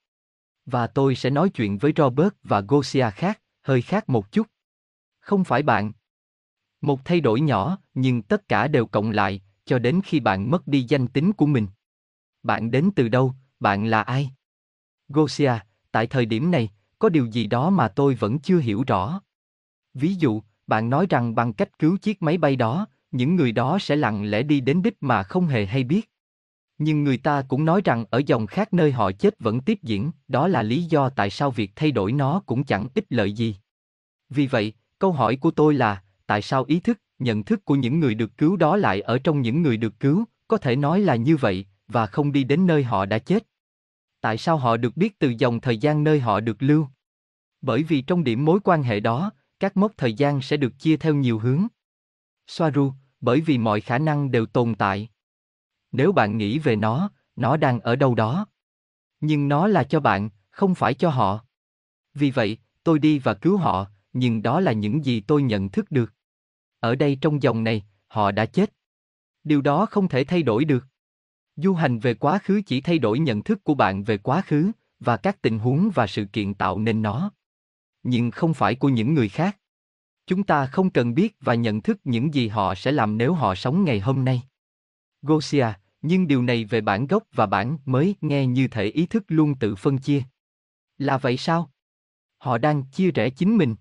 Và 0.66 0.86
tôi 0.86 1.14
sẽ 1.14 1.30
nói 1.30 1.48
chuyện 1.50 1.78
với 1.78 1.92
Robert 1.96 2.34
và 2.42 2.60
Gosia 2.60 3.10
khác, 3.10 3.40
hơi 3.62 3.82
khác 3.82 4.08
một 4.08 4.32
chút. 4.32 4.46
Không 5.20 5.44
phải 5.44 5.62
bạn. 5.62 5.92
Một 6.80 7.04
thay 7.04 7.20
đổi 7.20 7.40
nhỏ, 7.40 7.78
nhưng 7.94 8.22
tất 8.22 8.48
cả 8.48 8.68
đều 8.68 8.86
cộng 8.86 9.10
lại, 9.10 9.40
cho 9.64 9.78
đến 9.78 10.00
khi 10.04 10.20
bạn 10.20 10.50
mất 10.50 10.66
đi 10.66 10.84
danh 10.88 11.06
tính 11.06 11.32
của 11.32 11.46
mình. 11.46 11.66
Bạn 12.42 12.70
đến 12.70 12.90
từ 12.96 13.08
đâu, 13.08 13.34
bạn 13.60 13.86
là 13.86 14.02
ai? 14.02 14.30
Gosia, 15.08 15.52
tại 15.90 16.06
thời 16.06 16.26
điểm 16.26 16.50
này, 16.50 16.70
có 16.98 17.08
điều 17.08 17.26
gì 17.26 17.46
đó 17.46 17.70
mà 17.70 17.88
tôi 17.88 18.14
vẫn 18.14 18.38
chưa 18.38 18.58
hiểu 18.58 18.84
rõ. 18.86 19.20
Ví 19.94 20.14
dụ, 20.14 20.42
bạn 20.66 20.90
nói 20.90 21.06
rằng 21.10 21.34
bằng 21.34 21.52
cách 21.52 21.78
cứu 21.78 21.96
chiếc 21.96 22.22
máy 22.22 22.38
bay 22.38 22.56
đó, 22.56 22.86
những 23.10 23.36
người 23.36 23.52
đó 23.52 23.78
sẽ 23.80 23.96
lặng 23.96 24.30
lẽ 24.30 24.42
đi 24.42 24.60
đến 24.60 24.82
đích 24.82 24.96
mà 25.02 25.22
không 25.22 25.46
hề 25.46 25.66
hay 25.66 25.84
biết. 25.84 26.10
Nhưng 26.78 27.04
người 27.04 27.16
ta 27.16 27.42
cũng 27.48 27.64
nói 27.64 27.80
rằng 27.84 28.04
ở 28.10 28.22
dòng 28.26 28.46
khác 28.46 28.74
nơi 28.74 28.92
họ 28.92 29.12
chết 29.12 29.38
vẫn 29.38 29.60
tiếp 29.60 29.78
diễn, 29.82 30.10
đó 30.28 30.48
là 30.48 30.62
lý 30.62 30.82
do 30.82 31.08
tại 31.08 31.30
sao 31.30 31.50
việc 31.50 31.72
thay 31.76 31.90
đổi 31.90 32.12
nó 32.12 32.42
cũng 32.46 32.64
chẳng 32.64 32.86
ích 32.94 33.04
lợi 33.08 33.32
gì. 33.32 33.56
Vì 34.30 34.46
vậy, 34.46 34.72
câu 34.98 35.12
hỏi 35.12 35.36
của 35.36 35.50
tôi 35.50 35.74
là, 35.74 36.02
tại 36.26 36.42
sao 36.42 36.64
ý 36.64 36.80
thức, 36.80 37.00
nhận 37.18 37.44
thức 37.44 37.64
của 37.64 37.74
những 37.74 38.00
người 38.00 38.14
được 38.14 38.36
cứu 38.36 38.56
đó 38.56 38.76
lại 38.76 39.00
ở 39.00 39.18
trong 39.18 39.42
những 39.42 39.62
người 39.62 39.76
được 39.76 40.00
cứu, 40.00 40.24
có 40.48 40.56
thể 40.56 40.76
nói 40.76 41.00
là 41.00 41.16
như 41.16 41.36
vậy, 41.36 41.66
và 41.88 42.06
không 42.06 42.32
đi 42.32 42.44
đến 42.44 42.66
nơi 42.66 42.82
họ 42.82 43.06
đã 43.06 43.18
chết? 43.18 43.46
Tại 44.20 44.38
sao 44.38 44.56
họ 44.56 44.76
được 44.76 44.96
biết 44.96 45.18
từ 45.18 45.34
dòng 45.38 45.60
thời 45.60 45.78
gian 45.78 46.04
nơi 46.04 46.20
họ 46.20 46.40
được 46.40 46.62
lưu? 46.62 46.88
Bởi 47.60 47.82
vì 47.82 48.02
trong 48.02 48.24
điểm 48.24 48.44
mối 48.44 48.60
quan 48.64 48.82
hệ 48.82 49.00
đó, 49.00 49.32
các 49.60 49.76
mốc 49.76 49.92
thời 49.96 50.14
gian 50.14 50.40
sẽ 50.42 50.56
được 50.56 50.78
chia 50.78 50.96
theo 50.96 51.14
nhiều 51.14 51.38
hướng. 51.38 51.66
Soaru, 52.46 52.92
bởi 53.20 53.40
vì 53.40 53.58
mọi 53.58 53.80
khả 53.80 53.98
năng 53.98 54.30
đều 54.30 54.46
tồn 54.46 54.74
tại. 54.74 55.08
Nếu 55.92 56.12
bạn 56.12 56.38
nghĩ 56.38 56.58
về 56.58 56.76
nó, 56.76 57.10
nó 57.36 57.56
đang 57.56 57.80
ở 57.80 57.96
đâu 57.96 58.14
đó. 58.14 58.46
Nhưng 59.20 59.48
nó 59.48 59.66
là 59.66 59.84
cho 59.84 60.00
bạn, 60.00 60.30
không 60.50 60.74
phải 60.74 60.94
cho 60.94 61.10
họ. 61.10 61.44
Vì 62.14 62.30
vậy, 62.30 62.58
tôi 62.84 62.98
đi 62.98 63.18
và 63.18 63.34
cứu 63.34 63.56
họ, 63.56 63.86
nhưng 64.12 64.42
đó 64.42 64.60
là 64.60 64.72
những 64.72 65.04
gì 65.04 65.20
tôi 65.20 65.42
nhận 65.42 65.68
thức 65.68 65.90
được. 65.90 66.14
Ở 66.80 66.94
đây 66.94 67.18
trong 67.20 67.42
dòng 67.42 67.64
này, 67.64 67.84
họ 68.06 68.30
đã 68.30 68.46
chết. 68.46 68.72
Điều 69.44 69.60
đó 69.60 69.86
không 69.86 70.08
thể 70.08 70.24
thay 70.24 70.42
đổi 70.42 70.64
được. 70.64 70.86
Du 71.62 71.74
hành 71.74 71.98
về 71.98 72.14
quá 72.14 72.38
khứ 72.38 72.62
chỉ 72.66 72.80
thay 72.80 72.98
đổi 72.98 73.18
nhận 73.18 73.42
thức 73.42 73.64
của 73.64 73.74
bạn 73.74 74.04
về 74.04 74.18
quá 74.18 74.42
khứ, 74.46 74.70
và 75.00 75.16
các 75.16 75.42
tình 75.42 75.58
huống 75.58 75.90
và 75.94 76.06
sự 76.06 76.24
kiện 76.24 76.54
tạo 76.54 76.78
nên 76.78 77.02
nó. 77.02 77.32
Nhưng 78.02 78.30
không 78.30 78.54
phải 78.54 78.74
của 78.74 78.88
những 78.88 79.14
người 79.14 79.28
khác. 79.28 79.58
Chúng 80.26 80.42
ta 80.42 80.66
không 80.66 80.90
cần 80.90 81.14
biết 81.14 81.36
và 81.40 81.54
nhận 81.54 81.82
thức 81.82 82.00
những 82.04 82.34
gì 82.34 82.48
họ 82.48 82.74
sẽ 82.74 82.92
làm 82.92 83.18
nếu 83.18 83.34
họ 83.34 83.54
sống 83.54 83.84
ngày 83.84 84.00
hôm 84.00 84.24
nay. 84.24 84.42
Gosia, 85.22 85.66
nhưng 86.02 86.26
điều 86.26 86.42
này 86.42 86.64
về 86.64 86.80
bản 86.80 87.06
gốc 87.06 87.22
và 87.32 87.46
bản 87.46 87.78
mới 87.84 88.14
nghe 88.20 88.46
như 88.46 88.68
thể 88.68 88.84
ý 88.84 89.06
thức 89.06 89.24
luôn 89.28 89.54
tự 89.54 89.74
phân 89.74 89.98
chia. 89.98 90.22
Là 90.98 91.18
vậy 91.18 91.36
sao? 91.36 91.70
Họ 92.38 92.58
đang 92.58 92.82
chia 92.82 93.10
rẽ 93.10 93.30
chính 93.30 93.56
mình. 93.56 93.76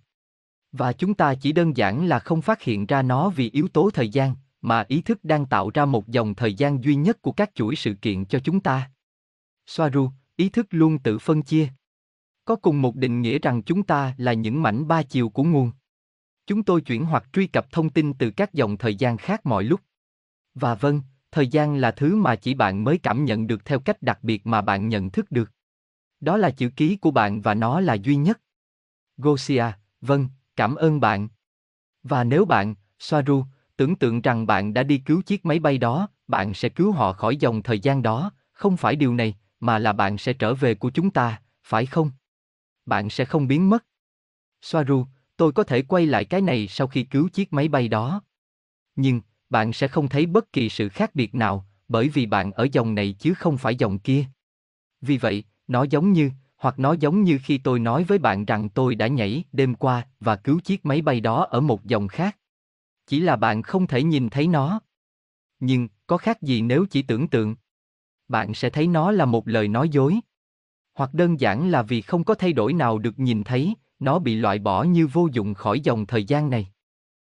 Và 0.72 0.94
chúng 0.94 1.14
ta 1.14 1.36
chỉ 1.36 1.52
đơn 1.52 1.78
giản 1.78 2.08
là 2.08 2.20
không 2.20 2.42
phát 2.42 2.62
hiện 2.62 2.86
ra 2.86 3.02
nó 3.02 3.30
vì 3.30 3.50
yếu 3.50 3.68
tố 3.68 3.90
thời 3.90 4.10
gian, 4.10 4.36
mà 4.62 4.86
ý 4.88 5.02
thức 5.02 5.20
đang 5.24 5.46
tạo 5.46 5.70
ra 5.74 5.86
một 5.86 6.08
dòng 6.08 6.36
thời 6.36 6.54
gian 6.54 6.84
duy 6.84 6.96
nhất 6.96 7.22
của 7.22 7.32
các 7.32 7.52
chuỗi 7.56 7.76
sự 7.76 7.94
kiện 7.94 8.26
cho 8.26 8.40
chúng 8.40 8.60
ta. 8.60 8.92
Soaru, 9.66 10.10
ý 10.36 10.50
thức 10.50 10.68
luôn 10.70 11.00
tự 11.00 11.20
phân 11.20 11.42
chia. 11.42 11.68
Có 12.46 12.56
cùng 12.56 12.82
một 12.82 12.96
định 12.96 13.22
nghĩa 13.22 13.40
rằng 13.40 13.64
chúng 13.64 13.84
ta 13.84 14.16
là 14.18 14.34
những 14.34 14.62
mảnh 14.62 14.88
ba 14.88 15.04
chiều 15.04 15.30
của 15.30 15.44
nguồn. 15.44 15.72
Chúng 16.46 16.64
tôi 16.64 16.82
chuyển 16.82 17.06
hoặc 17.06 17.24
truy 17.34 17.48
cập 17.48 17.72
thông 17.72 17.90
tin 17.90 18.14
từ 18.14 18.32
các 18.32 18.54
dòng 18.54 18.78
thời 18.78 18.96
gian 18.96 19.18
khác 19.18 19.46
mọi 19.46 19.64
lúc. 19.64 19.82
Và 20.54 20.76
vâng, 20.76 21.02
thời 21.32 21.48
gian 21.48 21.76
là 21.76 21.92
thứ 21.92 22.16
mà 22.16 22.36
chỉ 22.36 22.54
bạn 22.54 22.84
mới 22.84 22.98
cảm 22.98 23.26
nhận 23.26 23.48
được 23.48 23.66
theo 23.66 23.80
cách 23.80 24.02
đặc 24.02 24.20
biệt 24.22 24.48
mà 24.48 24.62
bạn 24.62 24.90
nhận 24.90 25.10
thức 25.10 25.32
được. 25.32 25.52
Đó 26.20 26.38
là 26.38 26.50
chữ 26.50 26.70
ký 26.76 26.96
của 26.96 27.12
bạn 27.12 27.42
và 27.42 27.54
nó 27.54 27.80
là 27.80 27.94
duy 27.94 28.16
nhất. 28.16 28.42
Gosia, 29.18 29.66
vâng, 30.02 30.28
cảm 30.56 30.76
ơn 30.76 31.00
bạn. 31.00 31.28
Và 32.04 32.24
nếu 32.24 32.46
bạn, 32.46 32.76
Soaru, 33.00 33.46
tưởng 33.78 33.96
tượng 33.96 34.22
rằng 34.22 34.48
bạn 34.48 34.74
đã 34.74 34.84
đi 34.84 34.98
cứu 34.98 35.22
chiếc 35.22 35.46
máy 35.46 35.60
bay 35.60 35.78
đó, 35.78 36.10
bạn 36.28 36.54
sẽ 36.54 36.70
cứu 36.70 36.92
họ 36.92 37.14
khỏi 37.14 37.38
dòng 37.38 37.64
thời 37.64 37.80
gian 37.80 38.02
đó, 38.02 38.32
không 38.52 38.78
phải 38.78 38.96
điều 38.96 39.14
này, 39.14 39.36
mà 39.60 39.80
là 39.80 39.94
bạn 39.94 40.18
sẽ 40.18 40.34
trở 40.34 40.54
về 40.54 40.76
của 40.76 40.90
chúng 40.90 41.10
ta, 41.10 41.42
phải 41.64 41.86
không? 41.86 42.12
Bạn 42.86 43.10
sẽ 43.10 43.26
không 43.26 43.48
biến 43.48 43.70
mất. 43.70 43.86
Soaru, 44.62 45.06
tôi 45.38 45.52
có 45.52 45.64
thể 45.64 45.82
quay 45.82 46.06
lại 46.06 46.26
cái 46.26 46.42
này 46.42 46.68
sau 46.68 46.88
khi 46.88 47.04
cứu 47.04 47.30
chiếc 47.30 47.54
máy 47.54 47.68
bay 47.68 47.88
đó. 47.88 48.22
Nhưng, 48.96 49.22
bạn 49.50 49.74
sẽ 49.74 49.88
không 49.88 50.10
thấy 50.10 50.26
bất 50.26 50.54
kỳ 50.54 50.70
sự 50.70 50.90
khác 50.90 51.16
biệt 51.16 51.36
nào, 51.36 51.68
bởi 51.88 52.10
vì 52.10 52.26
bạn 52.26 52.52
ở 52.52 52.68
dòng 52.72 52.96
này 52.96 53.16
chứ 53.20 53.34
không 53.34 53.58
phải 53.58 53.76
dòng 53.76 54.00
kia. 54.00 54.26
Vì 55.02 55.18
vậy, 55.18 55.44
nó 55.68 55.84
giống 55.84 56.14
như, 56.14 56.32
hoặc 56.58 56.80
nó 56.80 56.94
giống 56.94 57.24
như 57.24 57.40
khi 57.44 57.58
tôi 57.58 57.80
nói 57.80 58.04
với 58.04 58.18
bạn 58.18 58.46
rằng 58.46 58.70
tôi 58.70 58.96
đã 58.96 59.08
nhảy 59.08 59.44
đêm 59.52 59.76
qua 59.76 60.08
và 60.20 60.36
cứu 60.36 60.60
chiếc 60.60 60.86
máy 60.86 61.02
bay 61.02 61.20
đó 61.22 61.48
ở 61.50 61.62
một 61.62 61.86
dòng 61.86 62.08
khác. 62.08 62.38
Chỉ 63.08 63.20
là 63.20 63.36
bạn 63.36 63.62
không 63.62 63.88
thể 63.88 64.04
nhìn 64.04 64.30
thấy 64.30 64.48
nó. 64.48 64.80
Nhưng, 65.60 65.88
có 66.08 66.18
khác 66.18 66.42
gì 66.42 66.62
nếu 66.62 66.86
chỉ 66.86 67.02
tưởng 67.02 67.28
tượng? 67.28 67.56
Bạn 68.28 68.54
sẽ 68.54 68.70
thấy 68.70 68.88
nó 68.88 69.12
là 69.12 69.26
một 69.26 69.48
lời 69.48 69.68
nói 69.68 69.90
dối. 69.90 70.20
Hoặc 70.94 71.14
đơn 71.14 71.40
giản 71.40 71.70
là 71.70 71.82
vì 71.82 72.02
không 72.02 72.24
có 72.24 72.36
thay 72.36 72.54
đổi 72.54 72.74
nào 72.74 72.98
được 72.98 73.20
nhìn 73.20 73.44
thấy, 73.44 73.74
nó 74.00 74.20
bị 74.20 74.36
loại 74.36 74.60
bỏ 74.60 74.84
như 74.84 75.08
vô 75.08 75.28
dụng 75.32 75.54
khỏi 75.54 75.80
dòng 75.80 76.06
thời 76.06 76.24
gian 76.24 76.50
này. 76.50 76.68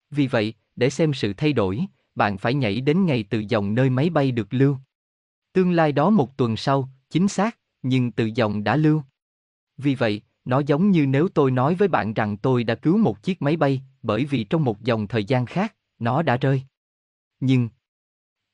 Vì 0.10 0.28
vậy, 0.28 0.54
để 0.76 0.90
xem 0.90 1.14
sự 1.14 1.34
thay 1.34 1.54
đổi, 1.54 1.86
bạn 2.16 2.38
phải 2.38 2.54
nhảy 2.54 2.82
đến 2.82 3.06
ngày 3.06 3.26
từ 3.30 3.44
dòng 3.50 3.76
nơi 3.76 3.90
máy 3.90 4.10
bay 4.10 4.32
được 4.32 4.48
lưu. 4.54 4.78
Tương 5.54 5.72
lai 5.72 5.92
đó 5.92 6.10
một 6.10 6.38
tuần 6.38 6.58
sau, 6.58 6.90
chính 7.10 7.28
xác, 7.28 7.58
nhưng 7.82 8.12
từ 8.12 8.30
dòng 8.36 8.64
đã 8.64 8.76
lưu. 8.76 9.04
Vì 9.78 9.96
vậy, 9.96 10.22
nó 10.46 10.60
giống 10.60 10.92
như 10.92 11.06
nếu 11.08 11.28
tôi 11.28 11.52
nói 11.52 11.76
với 11.76 11.88
bạn 11.88 12.14
rằng 12.14 12.38
tôi 12.38 12.64
đã 12.64 12.76
cứu 12.76 12.98
một 12.98 13.24
chiếc 13.24 13.42
máy 13.42 13.58
bay, 13.58 13.82
bởi 14.08 14.26
vì 14.26 14.44
trong 14.44 14.64
một 14.64 14.82
dòng 14.82 15.08
thời 15.08 15.26
gian 15.26 15.46
khác, 15.46 15.76
nó 16.00 16.22
đã 16.22 16.38
rơi. 16.38 16.64
Nhưng, 17.40 17.70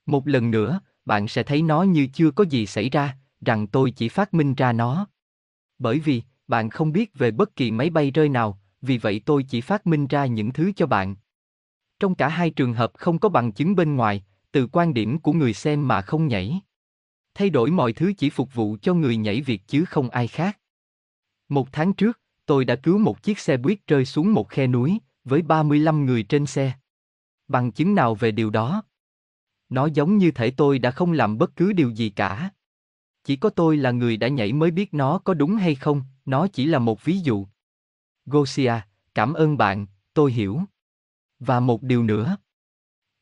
một 0.05 0.27
lần 0.27 0.51
nữa, 0.51 0.79
bạn 1.05 1.27
sẽ 1.27 1.43
thấy 1.43 1.61
nó 1.61 1.83
như 1.83 2.07
chưa 2.13 2.31
có 2.31 2.43
gì 2.43 2.65
xảy 2.65 2.89
ra, 2.89 3.17
rằng 3.45 3.67
tôi 3.67 3.91
chỉ 3.91 4.09
phát 4.09 4.33
minh 4.33 4.53
ra 4.55 4.73
nó. 4.73 5.07
Bởi 5.79 5.99
vì, 5.99 6.21
bạn 6.47 6.69
không 6.69 6.91
biết 6.91 7.13
về 7.13 7.31
bất 7.31 7.55
kỳ 7.55 7.71
máy 7.71 7.89
bay 7.89 8.11
rơi 8.11 8.29
nào, 8.29 8.59
vì 8.81 8.97
vậy 8.97 9.21
tôi 9.25 9.43
chỉ 9.43 9.61
phát 9.61 9.87
minh 9.87 10.07
ra 10.07 10.25
những 10.25 10.53
thứ 10.53 10.71
cho 10.75 10.85
bạn. 10.85 11.15
Trong 11.99 12.15
cả 12.15 12.27
hai 12.27 12.49
trường 12.49 12.73
hợp 12.73 12.91
không 12.93 13.19
có 13.19 13.29
bằng 13.29 13.51
chứng 13.51 13.75
bên 13.75 13.95
ngoài, 13.95 14.23
từ 14.51 14.67
quan 14.71 14.93
điểm 14.93 15.19
của 15.19 15.33
người 15.33 15.53
xem 15.53 15.87
mà 15.87 16.01
không 16.01 16.27
nhảy. 16.27 16.61
Thay 17.33 17.49
đổi 17.49 17.71
mọi 17.71 17.93
thứ 17.93 18.13
chỉ 18.17 18.29
phục 18.29 18.53
vụ 18.53 18.77
cho 18.81 18.93
người 18.93 19.17
nhảy 19.17 19.41
việc 19.41 19.61
chứ 19.67 19.85
không 19.85 20.09
ai 20.09 20.27
khác. 20.27 20.59
Một 21.49 21.67
tháng 21.71 21.93
trước, 21.93 22.19
tôi 22.45 22.65
đã 22.65 22.75
cứu 22.75 22.97
một 22.97 23.23
chiếc 23.23 23.39
xe 23.39 23.57
buýt 23.57 23.87
rơi 23.87 24.05
xuống 24.05 24.33
một 24.33 24.49
khe 24.49 24.67
núi, 24.67 24.99
với 25.23 25.41
35 25.41 26.05
người 26.05 26.23
trên 26.23 26.45
xe. 26.45 26.73
Bằng 27.47 27.71
chứng 27.71 27.95
nào 27.95 28.15
về 28.15 28.31
điều 28.31 28.49
đó? 28.49 28.83
Nó 29.69 29.85
giống 29.85 30.17
như 30.17 30.31
thể 30.31 30.51
tôi 30.51 30.79
đã 30.79 30.91
không 30.91 31.11
làm 31.11 31.37
bất 31.37 31.55
cứ 31.55 31.73
điều 31.73 31.89
gì 31.89 32.09
cả. 32.09 32.49
Chỉ 33.23 33.35
có 33.35 33.49
tôi 33.49 33.77
là 33.77 33.91
người 33.91 34.17
đã 34.17 34.27
nhảy 34.27 34.53
mới 34.53 34.71
biết 34.71 34.93
nó 34.93 35.19
có 35.19 35.33
đúng 35.33 35.55
hay 35.55 35.75
không, 35.75 36.03
nó 36.25 36.47
chỉ 36.47 36.65
là 36.65 36.79
một 36.79 37.03
ví 37.03 37.19
dụ. 37.19 37.47
Gosia, 38.25 38.73
cảm 39.15 39.33
ơn 39.33 39.57
bạn, 39.57 39.87
tôi 40.13 40.31
hiểu. 40.31 40.61
Và 41.39 41.59
một 41.59 41.83
điều 41.83 42.03
nữa. 42.03 42.37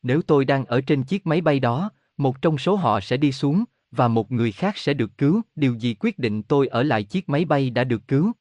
Nếu 0.02 0.22
tôi 0.22 0.44
đang 0.44 0.64
ở 0.64 0.80
trên 0.80 1.04
chiếc 1.04 1.26
máy 1.26 1.40
bay 1.40 1.60
đó, 1.60 1.90
một 2.16 2.42
trong 2.42 2.58
số 2.58 2.76
họ 2.76 3.00
sẽ 3.00 3.16
đi 3.16 3.32
xuống, 3.32 3.64
và 3.90 4.08
một 4.08 4.32
người 4.32 4.52
khác 4.52 4.78
sẽ 4.78 4.94
được 4.94 5.18
cứu, 5.18 5.42
điều 5.56 5.74
gì 5.74 5.94
quyết 6.00 6.18
định 6.18 6.42
tôi 6.42 6.66
ở 6.66 6.82
lại 6.82 7.04
chiếc 7.04 7.28
máy 7.28 7.44
bay 7.44 7.70
đã 7.70 7.84
được 7.84 8.08
cứu? 8.08 8.32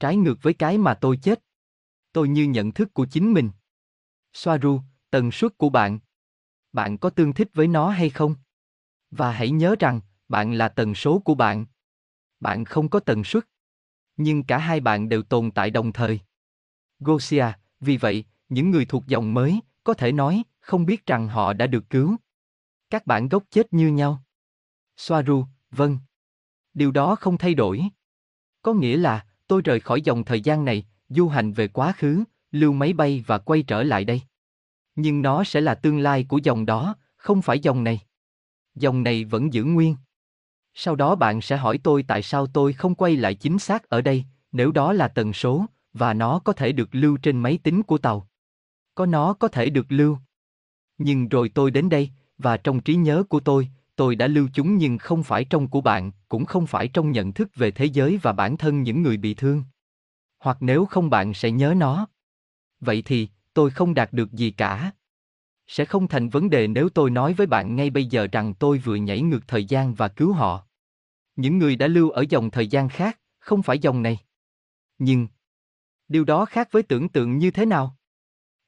Trái 0.00 0.16
ngược 0.16 0.42
với 0.42 0.54
cái 0.54 0.78
mà 0.78 0.94
tôi 0.94 1.16
chết. 1.16 1.44
Tôi 2.12 2.28
như 2.28 2.44
nhận 2.44 2.72
thức 2.72 2.94
của 2.94 3.06
chính 3.06 3.32
mình. 3.32 3.50
Soaru, 4.32 4.80
tần 5.10 5.30
suất 5.30 5.58
của 5.58 5.68
bạn. 5.68 5.98
Bạn 6.72 6.98
có 6.98 7.10
tương 7.10 7.32
thích 7.32 7.48
với 7.54 7.68
nó 7.68 7.90
hay 7.90 8.10
không? 8.10 8.34
Và 9.10 9.32
hãy 9.32 9.50
nhớ 9.50 9.74
rằng, 9.78 10.00
Bạn 10.28 10.52
là 10.52 10.68
tần 10.68 10.94
số 10.94 11.18
của 11.18 11.34
bạn. 11.34 11.66
Bạn 12.40 12.64
không 12.64 12.88
có 12.88 13.00
tần 13.00 13.24
suất. 13.24 13.44
Nhưng 14.16 14.44
cả 14.44 14.58
hai 14.58 14.80
bạn 14.80 15.08
đều 15.08 15.22
tồn 15.22 15.50
tại 15.50 15.70
đồng 15.70 15.92
thời. 15.92 16.20
Gosia, 17.00 17.46
vì 17.80 17.96
vậy, 17.96 18.24
những 18.48 18.70
người 18.70 18.84
thuộc 18.84 19.06
dòng 19.06 19.34
mới, 19.34 19.60
có 19.84 19.94
thể 19.94 20.12
nói, 20.12 20.42
không 20.60 20.86
biết 20.86 21.06
rằng 21.06 21.28
họ 21.28 21.52
đã 21.52 21.66
được 21.66 21.90
cứu. 21.90 22.16
Các 22.90 23.06
bạn 23.06 23.28
gốc 23.28 23.44
chết 23.50 23.72
như 23.72 23.88
nhau. 23.88 24.22
Soaru, 24.96 25.44
vâng. 25.70 25.98
Điều 26.74 26.90
đó 26.90 27.14
không 27.14 27.38
thay 27.38 27.54
đổi. 27.54 27.82
Có 28.62 28.72
nghĩa 28.72 28.96
là, 28.96 29.26
tôi 29.46 29.62
rời 29.62 29.80
khỏi 29.80 30.02
dòng 30.02 30.24
thời 30.24 30.40
gian 30.40 30.64
này, 30.64 30.86
du 31.08 31.28
hành 31.28 31.52
về 31.52 31.68
quá 31.68 31.92
khứ, 31.92 32.24
lưu 32.50 32.72
máy 32.72 32.92
bay 32.92 33.24
và 33.26 33.38
quay 33.38 33.62
trở 33.62 33.82
lại 33.82 34.04
đây. 34.04 34.22
Nhưng 34.96 35.22
nó 35.22 35.44
sẽ 35.44 35.60
là 35.60 35.74
tương 35.74 35.98
lai 35.98 36.24
của 36.28 36.40
dòng 36.42 36.66
đó, 36.66 36.96
không 37.16 37.42
phải 37.42 37.58
dòng 37.58 37.84
này. 37.84 38.00
Dòng 38.74 39.02
này 39.02 39.24
vẫn 39.24 39.52
giữ 39.52 39.64
nguyên. 39.64 39.96
Sau 40.74 40.96
đó 40.96 41.14
bạn 41.14 41.40
sẽ 41.40 41.56
hỏi 41.56 41.78
tôi 41.82 42.02
tại 42.02 42.22
sao 42.22 42.46
tôi 42.46 42.72
không 42.72 42.94
quay 42.94 43.16
lại 43.16 43.34
chính 43.34 43.58
xác 43.58 43.88
ở 43.88 44.00
đây, 44.00 44.24
nếu 44.52 44.72
đó 44.72 44.92
là 44.92 45.08
tần 45.08 45.32
số, 45.32 45.66
và 45.92 46.14
nó 46.14 46.38
có 46.38 46.52
thể 46.52 46.72
được 46.72 46.88
lưu 46.92 47.16
trên 47.16 47.38
máy 47.38 47.58
tính 47.62 47.82
của 47.82 47.98
tàu. 47.98 48.28
Có 48.94 49.06
nó 49.06 49.34
có 49.34 49.48
thể 49.48 49.70
được 49.70 49.86
lưu. 49.88 50.18
Nhưng 50.98 51.28
rồi 51.28 51.48
tôi 51.48 51.70
đến 51.70 51.88
đây, 51.88 52.10
và 52.38 52.56
trong 52.56 52.80
trí 52.80 52.94
nhớ 52.94 53.22
của 53.28 53.40
tôi, 53.40 53.68
tôi 53.96 54.16
đã 54.16 54.26
lưu 54.26 54.48
chúng 54.54 54.76
nhưng 54.76 54.98
không 54.98 55.22
phải 55.22 55.44
trong 55.44 55.68
của 55.68 55.80
bạn, 55.80 56.10
cũng 56.28 56.44
không 56.44 56.66
phải 56.66 56.88
trong 56.88 57.12
nhận 57.12 57.32
thức 57.32 57.48
về 57.54 57.70
thế 57.70 57.84
giới 57.84 58.18
và 58.22 58.32
bản 58.32 58.56
thân 58.56 58.82
những 58.82 59.02
người 59.02 59.16
bị 59.16 59.34
thương. 59.34 59.62
Hoặc 60.38 60.56
nếu 60.60 60.86
không 60.86 61.10
bạn 61.10 61.34
sẽ 61.34 61.50
nhớ 61.50 61.74
nó. 61.76 62.06
Vậy 62.80 63.02
thì, 63.02 63.28
tôi 63.54 63.70
không 63.70 63.94
đạt 63.94 64.12
được 64.12 64.32
gì 64.32 64.50
cả. 64.50 64.92
Sẽ 65.66 65.84
không 65.84 66.08
thành 66.08 66.28
vấn 66.28 66.50
đề 66.50 66.66
nếu 66.66 66.88
tôi 66.88 67.10
nói 67.10 67.34
với 67.34 67.46
bạn 67.46 67.76
ngay 67.76 67.90
bây 67.90 68.06
giờ 68.06 68.26
rằng 68.32 68.54
tôi 68.54 68.78
vừa 68.78 68.94
nhảy 68.94 69.20
ngược 69.20 69.48
thời 69.48 69.64
gian 69.64 69.94
và 69.94 70.08
cứu 70.08 70.32
họ. 70.32 70.66
Những 71.36 71.58
người 71.58 71.76
đã 71.76 71.86
lưu 71.86 72.10
ở 72.10 72.24
dòng 72.28 72.50
thời 72.50 72.66
gian 72.66 72.88
khác, 72.88 73.18
không 73.38 73.62
phải 73.62 73.78
dòng 73.78 74.02
này. 74.02 74.18
Nhưng, 74.98 75.28
điều 76.08 76.24
đó 76.24 76.44
khác 76.44 76.68
với 76.72 76.82
tưởng 76.82 77.08
tượng 77.08 77.38
như 77.38 77.50
thế 77.50 77.66
nào? 77.66 77.96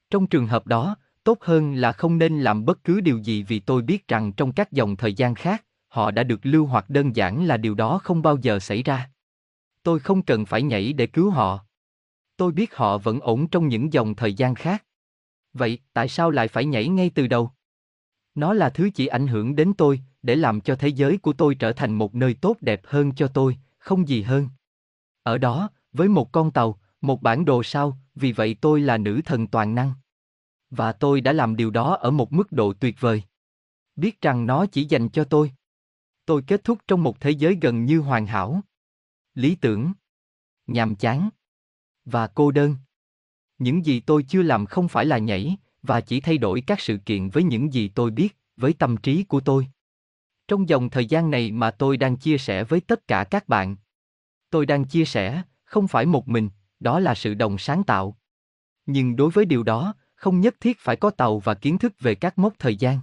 Trong 0.09 0.27
trường 0.27 0.47
hợp 0.47 0.67
đó, 0.67 0.95
tốt 1.23 1.37
hơn 1.41 1.75
là 1.75 1.91
không 1.91 2.17
nên 2.17 2.41
làm 2.41 2.65
bất 2.65 2.83
cứ 2.83 3.01
điều 3.01 3.17
gì 3.17 3.43
vì 3.43 3.59
tôi 3.59 3.81
biết 3.81 4.07
rằng 4.07 4.33
trong 4.33 4.53
các 4.53 4.71
dòng 4.71 4.95
thời 4.95 5.13
gian 5.13 5.35
khác, 5.35 5.65
họ 5.87 6.11
đã 6.11 6.23
được 6.23 6.39
lưu 6.43 6.65
hoặc 6.65 6.89
đơn 6.89 7.15
giản 7.15 7.45
là 7.45 7.57
điều 7.57 7.75
đó 7.75 7.99
không 8.03 8.21
bao 8.21 8.37
giờ 8.37 8.59
xảy 8.59 8.83
ra. 8.83 9.09
Tôi 9.83 9.99
không 9.99 10.21
cần 10.21 10.45
phải 10.45 10.61
nhảy 10.61 10.93
để 10.93 11.07
cứu 11.07 11.29
họ. 11.29 11.65
Tôi 12.37 12.51
biết 12.51 12.75
họ 12.75 12.97
vẫn 12.97 13.19
ổn 13.19 13.47
trong 13.47 13.67
những 13.67 13.93
dòng 13.93 14.15
thời 14.15 14.33
gian 14.33 14.55
khác. 14.55 14.85
Vậy, 15.53 15.79
tại 15.93 16.07
sao 16.07 16.31
lại 16.31 16.47
phải 16.47 16.65
nhảy 16.65 16.87
ngay 16.87 17.11
từ 17.15 17.27
đầu? 17.27 17.51
Nó 18.35 18.53
là 18.53 18.69
thứ 18.69 18.89
chỉ 18.95 19.07
ảnh 19.07 19.27
hưởng 19.27 19.55
đến 19.55 19.73
tôi, 19.77 20.01
để 20.21 20.35
làm 20.35 20.61
cho 20.61 20.75
thế 20.75 20.87
giới 20.87 21.17
của 21.17 21.33
tôi 21.33 21.55
trở 21.55 21.73
thành 21.73 21.93
một 21.93 22.15
nơi 22.15 22.33
tốt 22.33 22.57
đẹp 22.61 22.81
hơn 22.83 23.15
cho 23.15 23.27
tôi, 23.27 23.57
không 23.77 24.07
gì 24.07 24.21
hơn. 24.21 24.49
Ở 25.23 25.37
đó, 25.37 25.69
với 25.93 26.07
một 26.07 26.31
con 26.31 26.51
tàu, 26.51 26.79
một 27.01 27.21
bản 27.21 27.45
đồ 27.45 27.63
sao, 27.63 27.97
vì 28.15 28.31
vậy 28.31 28.55
tôi 28.61 28.81
là 28.81 28.97
nữ 28.97 29.21
thần 29.25 29.47
toàn 29.47 29.75
năng. 29.75 29.93
Và 30.69 30.91
tôi 30.91 31.21
đã 31.21 31.33
làm 31.33 31.55
điều 31.55 31.69
đó 31.69 31.95
ở 31.95 32.11
một 32.11 32.33
mức 32.33 32.51
độ 32.51 32.73
tuyệt 32.73 32.95
vời. 32.99 33.23
Biết 33.95 34.21
rằng 34.21 34.45
nó 34.45 34.65
chỉ 34.65 34.85
dành 34.85 35.09
cho 35.09 35.23
tôi. 35.23 35.51
Tôi 36.25 36.41
kết 36.47 36.63
thúc 36.63 36.79
trong 36.87 37.03
một 37.03 37.19
thế 37.19 37.31
giới 37.31 37.57
gần 37.61 37.85
như 37.85 37.99
hoàn 37.99 38.25
hảo. 38.25 38.61
Lý 39.33 39.55
tưởng. 39.55 39.91
Nhàm 40.67 40.95
chán. 40.95 41.29
Và 42.05 42.27
cô 42.27 42.51
đơn. 42.51 42.75
Những 43.57 43.85
gì 43.85 43.99
tôi 43.99 44.23
chưa 44.23 44.41
làm 44.41 44.65
không 44.65 44.87
phải 44.87 45.05
là 45.05 45.17
nhảy, 45.17 45.57
và 45.81 46.01
chỉ 46.01 46.21
thay 46.21 46.37
đổi 46.37 46.63
các 46.67 46.79
sự 46.79 46.97
kiện 46.97 47.29
với 47.29 47.43
những 47.43 47.73
gì 47.73 47.87
tôi 47.87 48.11
biết, 48.11 48.37
với 48.57 48.73
tâm 48.73 48.97
trí 48.97 49.23
của 49.23 49.39
tôi. 49.39 49.67
Trong 50.47 50.69
dòng 50.69 50.89
thời 50.89 51.05
gian 51.05 51.31
này 51.31 51.51
mà 51.51 51.71
tôi 51.71 51.97
đang 51.97 52.17
chia 52.17 52.37
sẻ 52.37 52.63
với 52.63 52.81
tất 52.81 53.07
cả 53.07 53.23
các 53.23 53.47
bạn. 53.47 53.75
Tôi 54.49 54.65
đang 54.65 54.85
chia 54.85 55.05
sẻ, 55.05 55.41
không 55.63 55.87
phải 55.87 56.05
một 56.05 56.27
mình, 56.29 56.49
đó 56.79 56.99
là 56.99 57.15
sự 57.15 57.33
đồng 57.33 57.57
sáng 57.57 57.83
tạo. 57.83 58.17
Nhưng 58.85 59.15
đối 59.15 59.31
với 59.31 59.45
điều 59.45 59.63
đó, 59.63 59.93
không 60.15 60.41
nhất 60.41 60.55
thiết 60.59 60.79
phải 60.79 60.95
có 60.95 61.09
tàu 61.09 61.39
và 61.39 61.53
kiến 61.53 61.77
thức 61.77 61.93
về 61.99 62.15
các 62.15 62.37
mốc 62.37 62.53
thời 62.59 62.75
gian. 62.75 62.99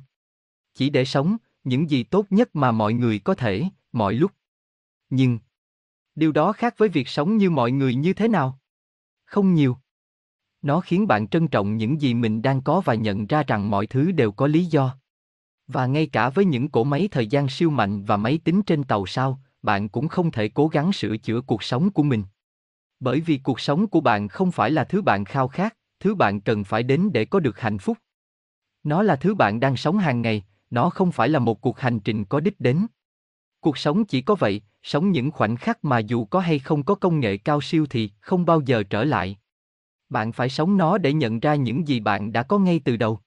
Chỉ 0.74 0.90
để 0.90 1.04
sống, 1.04 1.36
những 1.64 1.90
gì 1.90 2.02
tốt 2.02 2.26
nhất 2.30 2.56
mà 2.56 2.72
mọi 2.72 2.92
người 2.92 3.18
có 3.18 3.34
thể, 3.34 3.64
mọi 3.92 4.14
lúc. 4.14 4.32
Nhưng, 5.10 5.38
điều 6.18 6.32
đó 6.32 6.52
khác 6.52 6.74
với 6.78 6.88
việc 6.88 7.08
sống 7.08 7.36
như 7.36 7.50
mọi 7.50 7.70
người 7.70 7.94
như 7.94 8.12
thế 8.12 8.28
nào? 8.28 8.58
Không 9.24 9.54
nhiều. 9.54 9.76
Nó 10.62 10.80
khiến 10.80 11.06
bạn 11.06 11.28
trân 11.28 11.48
trọng 11.48 11.76
những 11.76 12.00
gì 12.00 12.14
mình 12.14 12.42
đang 12.42 12.62
có 12.62 12.80
và 12.84 12.94
nhận 12.94 13.26
ra 13.26 13.42
rằng 13.42 13.70
mọi 13.70 13.86
thứ 13.86 14.12
đều 14.12 14.32
có 14.32 14.46
lý 14.46 14.64
do. 14.64 14.96
Và 15.66 15.86
ngay 15.86 16.06
cả 16.06 16.28
với 16.28 16.44
những 16.44 16.68
cỗ 16.68 16.84
máy 16.84 17.08
thời 17.10 17.26
gian 17.26 17.48
siêu 17.48 17.70
mạnh 17.70 18.04
và 18.04 18.16
máy 18.16 18.40
tính 18.44 18.62
trên 18.62 18.84
tàu 18.84 19.06
sao, 19.06 19.40
bạn 19.62 19.88
cũng 19.88 20.08
không 20.08 20.30
thể 20.30 20.48
cố 20.48 20.68
gắng 20.68 20.92
sửa 20.92 21.16
chữa 21.16 21.40
cuộc 21.40 21.62
sống 21.62 21.90
của 21.90 22.02
mình. 22.02 22.24
Bởi 23.00 23.20
vì 23.20 23.38
cuộc 23.38 23.60
sống 23.60 23.86
của 23.86 24.00
bạn 24.00 24.28
không 24.28 24.52
phải 24.52 24.70
là 24.70 24.84
thứ 24.84 25.02
bạn 25.02 25.24
khao 25.24 25.48
khát, 25.48 25.76
thứ 26.00 26.14
bạn 26.14 26.40
cần 26.40 26.64
phải 26.64 26.82
đến 26.82 27.10
để 27.12 27.24
có 27.24 27.40
được 27.40 27.60
hạnh 27.60 27.78
phúc. 27.78 27.98
Nó 28.84 29.02
là 29.02 29.16
thứ 29.16 29.34
bạn 29.34 29.60
đang 29.60 29.76
sống 29.76 29.98
hàng 29.98 30.22
ngày, 30.22 30.44
nó 30.70 30.90
không 30.90 31.12
phải 31.12 31.28
là 31.28 31.38
một 31.38 31.60
cuộc 31.60 31.78
hành 31.78 32.00
trình 32.00 32.24
có 32.24 32.40
đích 32.40 32.60
đến. 32.60 32.86
Cuộc 33.60 33.78
sống 33.78 34.04
chỉ 34.04 34.20
có 34.20 34.34
vậy, 34.34 34.62
sống 34.82 35.12
những 35.12 35.30
khoảnh 35.30 35.56
khắc 35.56 35.84
mà 35.84 35.98
dù 35.98 36.24
có 36.24 36.40
hay 36.40 36.58
không 36.58 36.82
có 36.82 36.94
công 36.94 37.20
nghệ 37.20 37.36
cao 37.36 37.60
siêu 37.60 37.86
thì 37.90 38.10
không 38.20 38.46
bao 38.46 38.60
giờ 38.60 38.82
trở 38.82 39.04
lại. 39.04 39.38
Bạn 40.08 40.32
phải 40.32 40.48
sống 40.48 40.76
nó 40.76 40.98
để 40.98 41.12
nhận 41.12 41.40
ra 41.40 41.54
những 41.54 41.88
gì 41.88 42.00
bạn 42.00 42.32
đã 42.32 42.42
có 42.42 42.58
ngay 42.58 42.80
từ 42.84 42.96
đầu. 42.96 43.20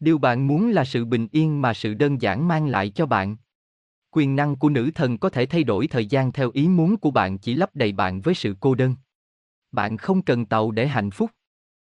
Điều 0.00 0.18
bạn 0.18 0.46
muốn 0.46 0.70
là 0.70 0.84
sự 0.84 1.04
bình 1.04 1.28
yên 1.32 1.62
mà 1.62 1.74
sự 1.74 1.94
đơn 1.94 2.22
giản 2.22 2.48
mang 2.48 2.66
lại 2.66 2.90
cho 2.90 3.06
bạn. 3.06 3.36
Quyền 4.10 4.36
năng 4.36 4.56
của 4.56 4.68
nữ 4.68 4.90
thần 4.94 5.18
có 5.18 5.30
thể 5.30 5.46
thay 5.46 5.64
đổi 5.64 5.86
thời 5.86 6.06
gian 6.06 6.32
theo 6.32 6.50
ý 6.54 6.68
muốn 6.68 6.96
của 6.96 7.10
bạn 7.10 7.38
chỉ 7.38 7.54
lấp 7.54 7.70
đầy 7.74 7.92
bạn 7.92 8.20
với 8.20 8.34
sự 8.34 8.56
cô 8.60 8.74
đơn. 8.74 8.94
Bạn 9.72 9.96
không 9.96 10.22
cần 10.22 10.46
tàu 10.46 10.70
để 10.70 10.86
hạnh 10.86 11.10
phúc. 11.10 11.30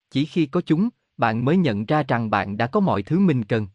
Chỉ 0.09 0.25
khi 0.25 0.45
có 0.45 0.61
chúng, 0.61 0.89
bạn 1.17 1.45
mới 1.45 1.57
nhận 1.57 1.85
ra 1.85 2.03
rằng 2.07 2.29
bạn 2.29 2.57
đã 2.57 2.67
có 2.67 2.79
mọi 2.79 3.03
thứ 3.03 3.19
mình 3.19 3.43
cần. 3.43 3.67